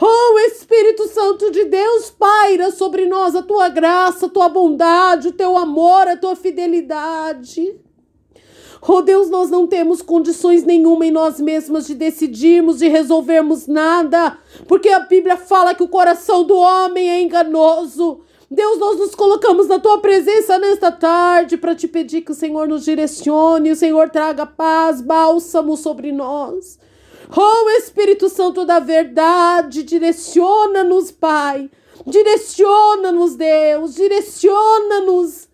Oh, 0.00 0.38
Espírito 0.40 1.08
Santo 1.08 1.50
de 1.50 1.64
Deus, 1.64 2.08
paira 2.10 2.70
sobre 2.70 3.06
nós 3.06 3.34
a 3.34 3.42
tua 3.42 3.68
graça, 3.68 4.26
a 4.26 4.28
tua 4.28 4.48
bondade, 4.48 5.28
o 5.28 5.32
teu 5.32 5.56
amor, 5.56 6.06
a 6.06 6.16
tua 6.16 6.36
fidelidade. 6.36 7.80
Oh 8.80 9.02
Deus, 9.02 9.28
nós 9.28 9.50
não 9.50 9.66
temos 9.66 10.00
condições 10.00 10.62
nenhuma 10.62 11.04
em 11.04 11.10
nós 11.10 11.40
mesmas 11.40 11.86
de 11.86 11.96
decidirmos, 11.96 12.78
de 12.78 12.86
resolvermos 12.86 13.66
nada, 13.66 14.38
porque 14.68 14.88
a 14.88 15.00
Bíblia 15.00 15.36
fala 15.36 15.74
que 15.74 15.82
o 15.82 15.88
coração 15.88 16.44
do 16.44 16.56
homem 16.56 17.10
é 17.10 17.20
enganoso. 17.20 18.20
Deus, 18.50 18.78
nós 18.78 18.98
nos 18.98 19.14
colocamos 19.14 19.68
na 19.68 19.78
tua 19.78 19.98
presença 19.98 20.58
nesta 20.58 20.90
tarde 20.90 21.58
para 21.58 21.74
te 21.74 21.86
pedir 21.86 22.22
que 22.22 22.32
o 22.32 22.34
Senhor 22.34 22.66
nos 22.66 22.84
direcione, 22.84 23.70
o 23.70 23.76
Senhor 23.76 24.08
traga 24.08 24.46
paz, 24.46 25.02
bálsamo 25.02 25.76
sobre 25.76 26.12
nós. 26.12 26.78
Oh 27.36 27.70
Espírito 27.70 28.28
Santo 28.30 28.64
da 28.64 28.78
verdade, 28.78 29.82
direciona-nos, 29.82 31.10
Pai. 31.10 31.70
Direciona-nos, 32.06 33.36
Deus, 33.36 33.94
direciona-nos 33.94 35.47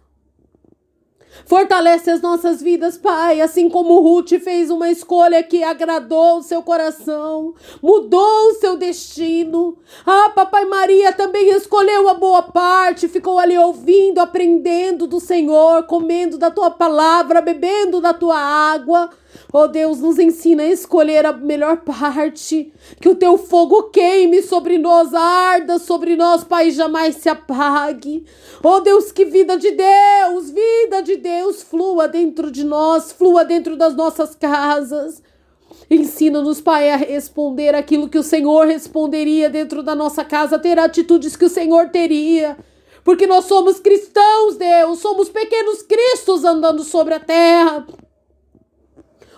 Fortalece 1.46 2.10
as 2.10 2.22
nossas 2.22 2.62
vidas, 2.62 2.96
Pai, 2.96 3.40
assim 3.40 3.68
como 3.68 4.00
Ruth 4.00 4.32
fez 4.42 4.70
uma 4.70 4.90
escolha 4.90 5.42
que 5.42 5.62
agradou 5.62 6.38
o 6.38 6.42
seu 6.42 6.62
coração, 6.62 7.54
mudou 7.82 8.50
o 8.50 8.54
seu 8.54 8.76
destino. 8.76 9.76
Ah, 10.06 10.30
Papai 10.34 10.64
Maria 10.64 11.12
também 11.12 11.50
escolheu 11.50 12.08
a 12.08 12.14
boa 12.14 12.42
parte, 12.42 13.08
ficou 13.08 13.38
ali 13.38 13.58
ouvindo, 13.58 14.20
aprendendo 14.20 15.06
do 15.06 15.20
Senhor, 15.20 15.84
comendo 15.84 16.38
da 16.38 16.50
tua 16.50 16.70
palavra, 16.70 17.40
bebendo 17.40 18.00
da 18.00 18.14
tua 18.14 18.38
água. 18.38 19.10
Oh 19.52 19.68
Deus, 19.68 20.00
nos 20.00 20.18
ensina 20.18 20.62
a 20.62 20.68
escolher 20.68 21.24
a 21.26 21.32
melhor 21.32 21.78
parte. 21.78 22.72
Que 23.00 23.08
o 23.08 23.14
teu 23.14 23.38
fogo 23.38 23.84
queime 23.84 24.42
sobre 24.42 24.78
nós, 24.78 25.14
arda 25.14 25.78
sobre 25.78 26.16
nós, 26.16 26.44
Pai, 26.44 26.70
jamais 26.70 27.16
se 27.16 27.28
apague. 27.28 28.24
Oh 28.62 28.80
Deus, 28.80 29.12
que 29.12 29.24
vida 29.24 29.56
de 29.56 29.70
Deus, 29.70 30.50
vida 30.50 31.02
de 31.02 31.16
Deus, 31.16 31.62
flua 31.62 32.08
dentro 32.08 32.50
de 32.50 32.64
nós, 32.64 33.12
flua 33.12 33.44
dentro 33.44 33.76
das 33.76 33.94
nossas 33.94 34.34
casas. 34.34 35.22
Ensina-nos, 35.90 36.60
Pai, 36.60 36.90
a 36.90 36.96
responder 36.96 37.74
aquilo 37.74 38.08
que 38.08 38.18
o 38.18 38.22
Senhor 38.22 38.66
responderia 38.66 39.50
dentro 39.50 39.82
da 39.82 39.94
nossa 39.94 40.24
casa, 40.24 40.58
ter 40.58 40.78
atitudes 40.78 41.36
que 41.36 41.44
o 41.44 41.50
Senhor 41.50 41.90
teria. 41.90 42.56
Porque 43.04 43.26
nós 43.26 43.44
somos 43.44 43.78
cristãos, 43.78 44.56
Deus, 44.56 44.98
somos 45.00 45.28
pequenos 45.28 45.82
cristos 45.82 46.42
andando 46.42 46.82
sobre 46.82 47.14
a 47.14 47.20
terra. 47.20 47.86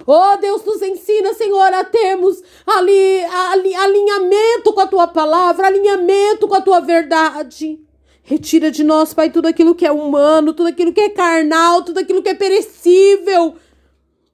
Oh, 0.07 0.37
Deus, 0.41 0.65
nos 0.65 0.81
ensina, 0.83 1.35
Senhor, 1.35 1.73
a 1.75 1.83
termos 1.83 2.41
ali, 2.65 3.25
ali 3.25 3.75
alinhamento 3.75 4.73
com 4.73 4.81
a 4.81 4.87
tua 4.87 5.09
palavra, 5.09 5.67
alinhamento 5.67 6.47
com 6.47 6.55
a 6.55 6.61
tua 6.61 6.81
verdade. 6.81 7.81
Retira 8.23 8.71
de 8.71 8.85
nós, 8.85 9.13
Pai, 9.13 9.31
tudo 9.31 9.47
aquilo 9.47 9.75
que 9.75 9.87
é 9.87 9.91
humano, 9.91 10.53
tudo 10.53 10.69
aquilo 10.69 10.93
que 10.93 11.01
é 11.01 11.09
carnal, 11.09 11.83
tudo 11.83 11.99
aquilo 11.99 12.23
que 12.23 12.29
é 12.29 12.35
perecível. 12.35 13.57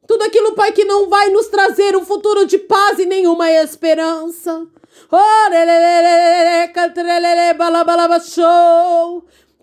Tudo 0.07 0.25
aquilo, 0.25 0.53
Pai, 0.55 0.73
que 0.73 0.85
não 0.85 1.09
vai 1.09 1.31
nos 1.31 1.47
trazer 1.49 1.97
um 1.97 2.05
futuro 2.05 2.47
de 2.47 2.59
paz 2.59 2.99
e 2.99 3.07
nenhuma 3.07 3.51
esperança. 3.51 4.67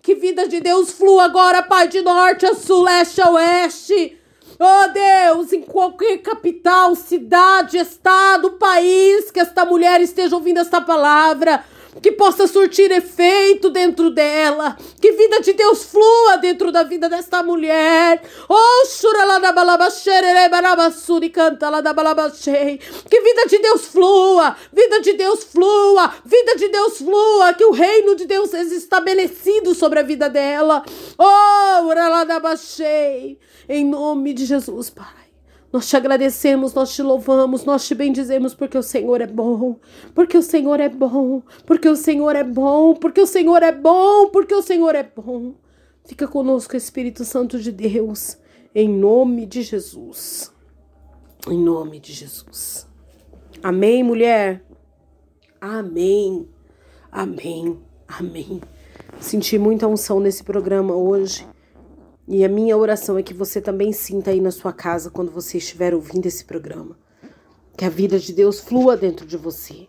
Que 0.02 0.14
vida 0.14 0.48
de 0.48 0.60
Deus 0.60 0.92
flua 0.92 1.24
agora, 1.24 1.62
Pai, 1.62 1.88
de 1.88 2.00
norte 2.00 2.46
a 2.46 2.54
sul, 2.54 2.82
leste 2.82 3.20
a 3.20 3.30
oeste. 3.30 4.19
Oh 4.62 4.88
Deus, 4.92 5.54
em 5.54 5.62
qualquer 5.62 6.18
capital, 6.18 6.94
cidade, 6.94 7.78
estado, 7.78 8.58
país 8.58 9.30
que 9.30 9.40
esta 9.40 9.64
mulher 9.64 10.02
esteja 10.02 10.36
ouvindo 10.36 10.60
esta 10.60 10.82
palavra 10.82 11.64
que 12.02 12.12
possa 12.12 12.46
surtir 12.46 12.90
efeito 12.92 13.70
dentro 13.70 14.10
dela, 14.10 14.76
que 15.00 15.12
vida 15.12 15.40
de 15.40 15.52
Deus 15.52 15.84
flua 15.84 16.36
dentro 16.36 16.70
da 16.70 16.82
vida 16.82 17.08
desta 17.08 17.42
mulher. 17.42 18.22
Oh, 18.48 18.84
Que 23.08 23.20
vida 23.20 23.46
de 23.46 23.58
Deus 23.58 23.86
flua, 23.86 24.56
vida 24.72 25.00
de 25.00 25.12
Deus 25.14 25.44
flua, 25.44 26.14
vida 26.24 26.56
de 26.56 26.68
Deus 26.68 26.98
flua, 26.98 27.54
que 27.54 27.64
o 27.64 27.72
reino 27.72 28.14
de 28.14 28.26
Deus 28.26 28.50
seja 28.50 28.74
estabelecido 28.74 29.74
sobre 29.74 30.00
a 30.00 30.02
vida 30.02 30.28
dela. 30.28 30.84
Oh, 31.18 31.90
em 33.68 33.84
nome 33.84 34.32
de 34.32 34.44
Jesus, 34.46 34.90
Pai. 34.90 35.19
Nós 35.72 35.88
te 35.88 35.96
agradecemos, 35.96 36.74
nós 36.74 36.94
te 36.94 37.02
louvamos, 37.02 37.64
nós 37.64 37.86
te 37.86 37.94
bendizemos 37.94 38.54
porque 38.54 38.76
o 38.76 38.82
Senhor 38.82 39.20
é 39.20 39.26
bom, 39.26 39.78
porque 40.14 40.36
o 40.36 40.42
Senhor 40.42 40.80
é 40.80 40.88
bom, 40.88 41.42
porque 41.64 41.88
o 41.88 41.94
Senhor 41.94 42.34
é 42.34 42.42
bom, 42.42 42.94
porque 42.94 43.20
o 43.20 43.26
Senhor 43.26 43.62
é 43.62 43.70
bom, 43.70 44.28
porque 44.30 44.54
o 44.54 44.62
Senhor 44.62 44.94
é 44.96 45.04
bom. 45.04 45.54
Fica 46.04 46.26
conosco, 46.26 46.76
Espírito 46.76 47.24
Santo 47.24 47.58
de 47.60 47.70
Deus, 47.70 48.36
em 48.74 48.88
nome 48.88 49.46
de 49.46 49.62
Jesus. 49.62 50.52
Em 51.48 51.58
nome 51.58 52.00
de 52.00 52.12
Jesus. 52.12 52.88
Amém, 53.62 54.02
mulher? 54.02 54.64
Amém. 55.60 56.48
Amém. 57.12 57.78
Amém. 58.08 58.60
Senti 59.20 59.56
muita 59.56 59.86
unção 59.86 60.18
nesse 60.18 60.42
programa 60.42 60.94
hoje. 60.96 61.46
E 62.32 62.44
a 62.44 62.48
minha 62.48 62.76
oração 62.76 63.18
é 63.18 63.24
que 63.24 63.34
você 63.34 63.60
também 63.60 63.92
sinta 63.92 64.30
aí 64.30 64.40
na 64.40 64.52
sua 64.52 64.72
casa 64.72 65.10
quando 65.10 65.32
você 65.32 65.58
estiver 65.58 65.92
ouvindo 65.92 66.26
esse 66.26 66.44
programa. 66.44 66.96
Que 67.76 67.84
a 67.84 67.88
vida 67.88 68.20
de 68.20 68.32
Deus 68.32 68.60
flua 68.60 68.96
dentro 68.96 69.26
de 69.26 69.36
você. 69.36 69.88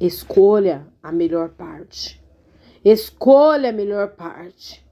Escolha 0.00 0.88
a 1.00 1.12
melhor 1.12 1.50
parte. 1.50 2.20
Escolha 2.84 3.68
a 3.68 3.72
melhor 3.72 4.08
parte. 4.16 4.84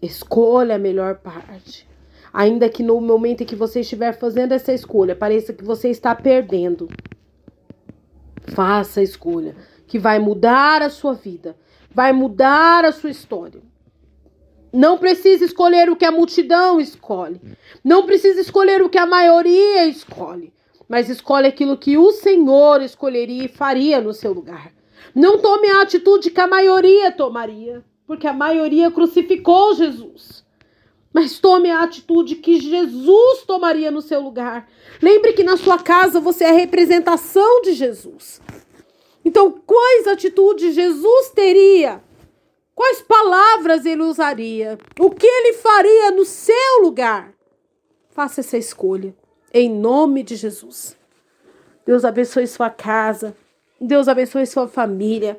Escolha 0.00 0.76
a 0.76 0.78
melhor 0.78 1.16
parte. 1.16 1.86
Ainda 2.32 2.70
que 2.70 2.82
no 2.82 2.98
momento 2.98 3.42
em 3.42 3.46
que 3.46 3.54
você 3.54 3.80
estiver 3.80 4.18
fazendo 4.18 4.52
essa 4.52 4.72
escolha, 4.72 5.14
pareça 5.14 5.52
que 5.52 5.62
você 5.62 5.90
está 5.90 6.14
perdendo. 6.14 6.88
Faça 8.54 9.00
a 9.00 9.02
escolha 9.02 9.54
que 9.86 9.98
vai 9.98 10.18
mudar 10.18 10.80
a 10.80 10.88
sua 10.88 11.12
vida, 11.12 11.54
vai 11.90 12.10
mudar 12.10 12.86
a 12.86 12.92
sua 12.92 13.10
história. 13.10 13.60
Não 14.74 14.98
precisa 14.98 15.44
escolher 15.44 15.88
o 15.88 15.94
que 15.94 16.04
a 16.04 16.10
multidão 16.10 16.80
escolhe. 16.80 17.40
Não 17.84 18.04
precisa 18.04 18.40
escolher 18.40 18.82
o 18.82 18.88
que 18.88 18.98
a 18.98 19.06
maioria 19.06 19.86
escolhe. 19.86 20.52
Mas 20.88 21.08
escolhe 21.08 21.46
aquilo 21.46 21.76
que 21.76 21.96
o 21.96 22.10
Senhor 22.10 22.82
escolheria 22.82 23.44
e 23.44 23.48
faria 23.48 24.00
no 24.00 24.12
seu 24.12 24.32
lugar. 24.32 24.72
Não 25.14 25.38
tome 25.38 25.68
a 25.70 25.82
atitude 25.82 26.28
que 26.28 26.40
a 26.40 26.48
maioria 26.48 27.12
tomaria, 27.12 27.84
porque 28.04 28.26
a 28.26 28.32
maioria 28.32 28.90
crucificou 28.90 29.76
Jesus. 29.76 30.44
Mas 31.12 31.38
tome 31.38 31.70
a 31.70 31.84
atitude 31.84 32.34
que 32.34 32.58
Jesus 32.58 33.44
tomaria 33.46 33.92
no 33.92 34.02
seu 34.02 34.20
lugar. 34.20 34.68
Lembre 35.00 35.34
que 35.34 35.44
na 35.44 35.56
sua 35.56 35.78
casa 35.78 36.18
você 36.18 36.42
é 36.42 36.50
a 36.50 36.52
representação 36.52 37.62
de 37.62 37.74
Jesus. 37.74 38.42
Então, 39.24 39.52
quais 39.64 40.08
atitudes 40.08 40.74
Jesus 40.74 41.28
teria 41.28 42.02
Quais 42.74 43.00
palavras 43.02 43.86
ele 43.86 44.02
usaria? 44.02 44.78
O 44.98 45.10
que 45.10 45.26
ele 45.26 45.54
faria 45.54 46.10
no 46.10 46.24
seu 46.24 46.82
lugar? 46.82 47.32
Faça 48.10 48.40
essa 48.40 48.58
escolha, 48.58 49.14
em 49.52 49.70
nome 49.70 50.22
de 50.22 50.36
Jesus. 50.36 50.96
Deus 51.86 52.04
abençoe 52.04 52.46
sua 52.46 52.70
casa. 52.70 53.36
Deus 53.80 54.08
abençoe 54.08 54.46
sua 54.46 54.66
família. 54.66 55.38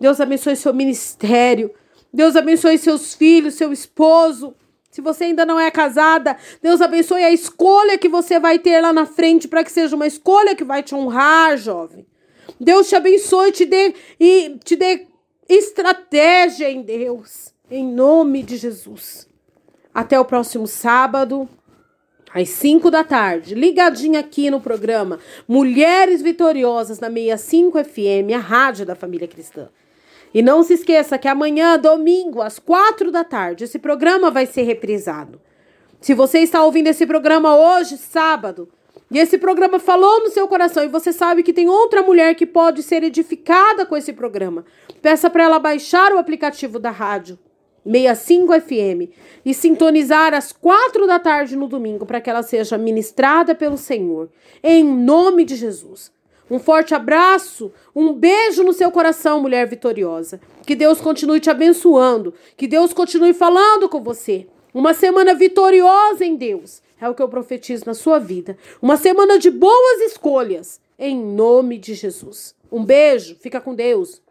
Deus 0.00 0.20
abençoe 0.20 0.56
seu 0.56 0.72
ministério. 0.72 1.70
Deus 2.12 2.36
abençoe 2.36 2.78
seus 2.78 3.14
filhos, 3.14 3.54
seu 3.54 3.72
esposo. 3.72 4.54
Se 4.90 5.00
você 5.00 5.24
ainda 5.24 5.46
não 5.46 5.58
é 5.58 5.70
casada, 5.70 6.36
Deus 6.60 6.82
abençoe 6.82 7.24
a 7.24 7.30
escolha 7.30 7.96
que 7.96 8.08
você 8.08 8.38
vai 8.38 8.58
ter 8.58 8.80
lá 8.80 8.92
na 8.92 9.06
frente 9.06 9.48
para 9.48 9.64
que 9.64 9.72
seja 9.72 9.96
uma 9.96 10.06
escolha 10.06 10.54
que 10.54 10.64
vai 10.64 10.82
te 10.82 10.94
honrar, 10.94 11.56
jovem. 11.56 12.06
Deus 12.60 12.88
te 12.88 12.96
abençoe, 12.96 13.52
te 13.52 13.64
dê 13.64 13.94
e 14.20 14.58
te 14.62 14.76
dê 14.76 15.06
estratégia 15.48 16.70
em 16.70 16.82
Deus, 16.82 17.52
em 17.70 17.86
nome 17.86 18.42
de 18.42 18.56
Jesus. 18.56 19.28
Até 19.94 20.18
o 20.18 20.24
próximo 20.24 20.66
sábado, 20.66 21.48
às 22.32 22.48
5 22.48 22.90
da 22.90 23.04
tarde, 23.04 23.54
ligadinha 23.54 24.20
aqui 24.20 24.50
no 24.50 24.60
programa 24.60 25.18
Mulheres 25.46 26.22
Vitoriosas 26.22 26.98
na 26.98 27.08
65 27.10 27.84
FM, 27.84 28.34
a 28.34 28.38
rádio 28.38 28.86
da 28.86 28.94
família 28.94 29.28
cristã. 29.28 29.68
E 30.32 30.40
não 30.40 30.62
se 30.62 30.74
esqueça 30.74 31.18
que 31.18 31.28
amanhã, 31.28 31.78
domingo, 31.78 32.40
às 32.40 32.58
4 32.58 33.10
da 33.10 33.22
tarde, 33.22 33.64
esse 33.64 33.78
programa 33.78 34.30
vai 34.30 34.46
ser 34.46 34.62
reprisado. 34.62 35.40
Se 36.00 36.14
você 36.14 36.38
está 36.38 36.64
ouvindo 36.64 36.86
esse 36.86 37.06
programa 37.06 37.54
hoje, 37.54 37.98
sábado, 37.98 38.68
e 39.12 39.18
esse 39.18 39.36
programa 39.36 39.78
falou 39.78 40.20
no 40.20 40.30
seu 40.30 40.48
coração 40.48 40.82
e 40.82 40.88
você 40.88 41.12
sabe 41.12 41.42
que 41.42 41.52
tem 41.52 41.68
outra 41.68 42.00
mulher 42.00 42.34
que 42.34 42.46
pode 42.46 42.82
ser 42.82 43.04
edificada 43.04 43.84
com 43.84 43.94
esse 43.94 44.10
programa. 44.10 44.64
Peça 45.02 45.28
para 45.28 45.44
ela 45.44 45.58
baixar 45.58 46.14
o 46.14 46.18
aplicativo 46.18 46.78
da 46.78 46.90
rádio 46.90 47.38
65 47.84 48.60
FM 48.60 49.12
e 49.44 49.52
sintonizar 49.52 50.32
às 50.32 50.50
quatro 50.50 51.06
da 51.06 51.18
tarde 51.18 51.56
no 51.56 51.68
domingo 51.68 52.06
para 52.06 52.22
que 52.22 52.30
ela 52.30 52.42
seja 52.42 52.78
ministrada 52.78 53.54
pelo 53.54 53.76
Senhor. 53.76 54.30
Em 54.62 54.82
nome 54.82 55.44
de 55.44 55.56
Jesus. 55.56 56.10
Um 56.50 56.58
forte 56.58 56.94
abraço, 56.94 57.70
um 57.94 58.14
beijo 58.14 58.62
no 58.62 58.72
seu 58.72 58.90
coração, 58.90 59.40
mulher 59.40 59.66
vitoriosa. 59.66 60.40
Que 60.66 60.74
Deus 60.74 61.02
continue 61.02 61.40
te 61.40 61.50
abençoando, 61.50 62.32
que 62.56 62.66
Deus 62.66 62.94
continue 62.94 63.34
falando 63.34 63.90
com 63.90 64.02
você. 64.02 64.46
Uma 64.72 64.94
semana 64.94 65.34
vitoriosa 65.34 66.24
em 66.24 66.34
Deus 66.34 66.80
é 67.02 67.08
o 67.08 67.14
que 67.14 67.22
eu 67.22 67.28
profetizo 67.28 67.84
na 67.84 67.94
sua 67.94 68.20
vida. 68.20 68.56
Uma 68.80 68.96
semana 68.96 69.36
de 69.38 69.50
boas 69.50 70.00
escolhas, 70.02 70.80
em 70.96 71.20
nome 71.20 71.76
de 71.78 71.94
Jesus. 71.94 72.54
Um 72.70 72.84
beijo, 72.84 73.34
fica 73.40 73.60
com 73.60 73.74
Deus. 73.74 74.22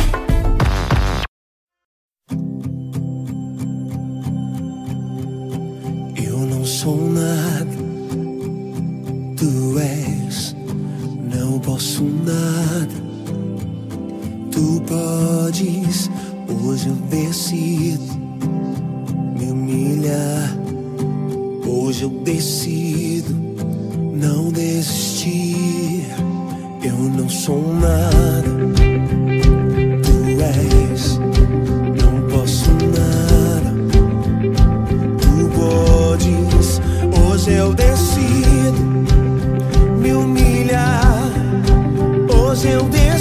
posso 11.74 12.04
nada. 12.04 12.94
Tu 14.52 14.82
podes, 14.88 16.12
hoje 16.64 16.88
eu 16.88 16.95
decido 17.10 18.04
me 19.36 19.52
humilhar. 19.52 20.56
Hoje 21.66 22.04
eu 22.04 22.10
decido 22.10 23.34
não 24.14 24.52
desistir. 24.52 26.06
Eu 26.84 26.95
não 26.95 27.28
sou 27.28 27.74
nada. 27.74 28.44
Tu 30.04 30.41
és, 30.44 31.18
não 32.00 32.22
posso 32.30 32.70
nada. 33.00 33.74
Tu 35.24 35.50
podes, 35.58 36.80
hoje 37.20 37.52
eu 37.52 37.74
decido 37.74 38.32
hoje 42.64 42.69
eu 42.69 43.12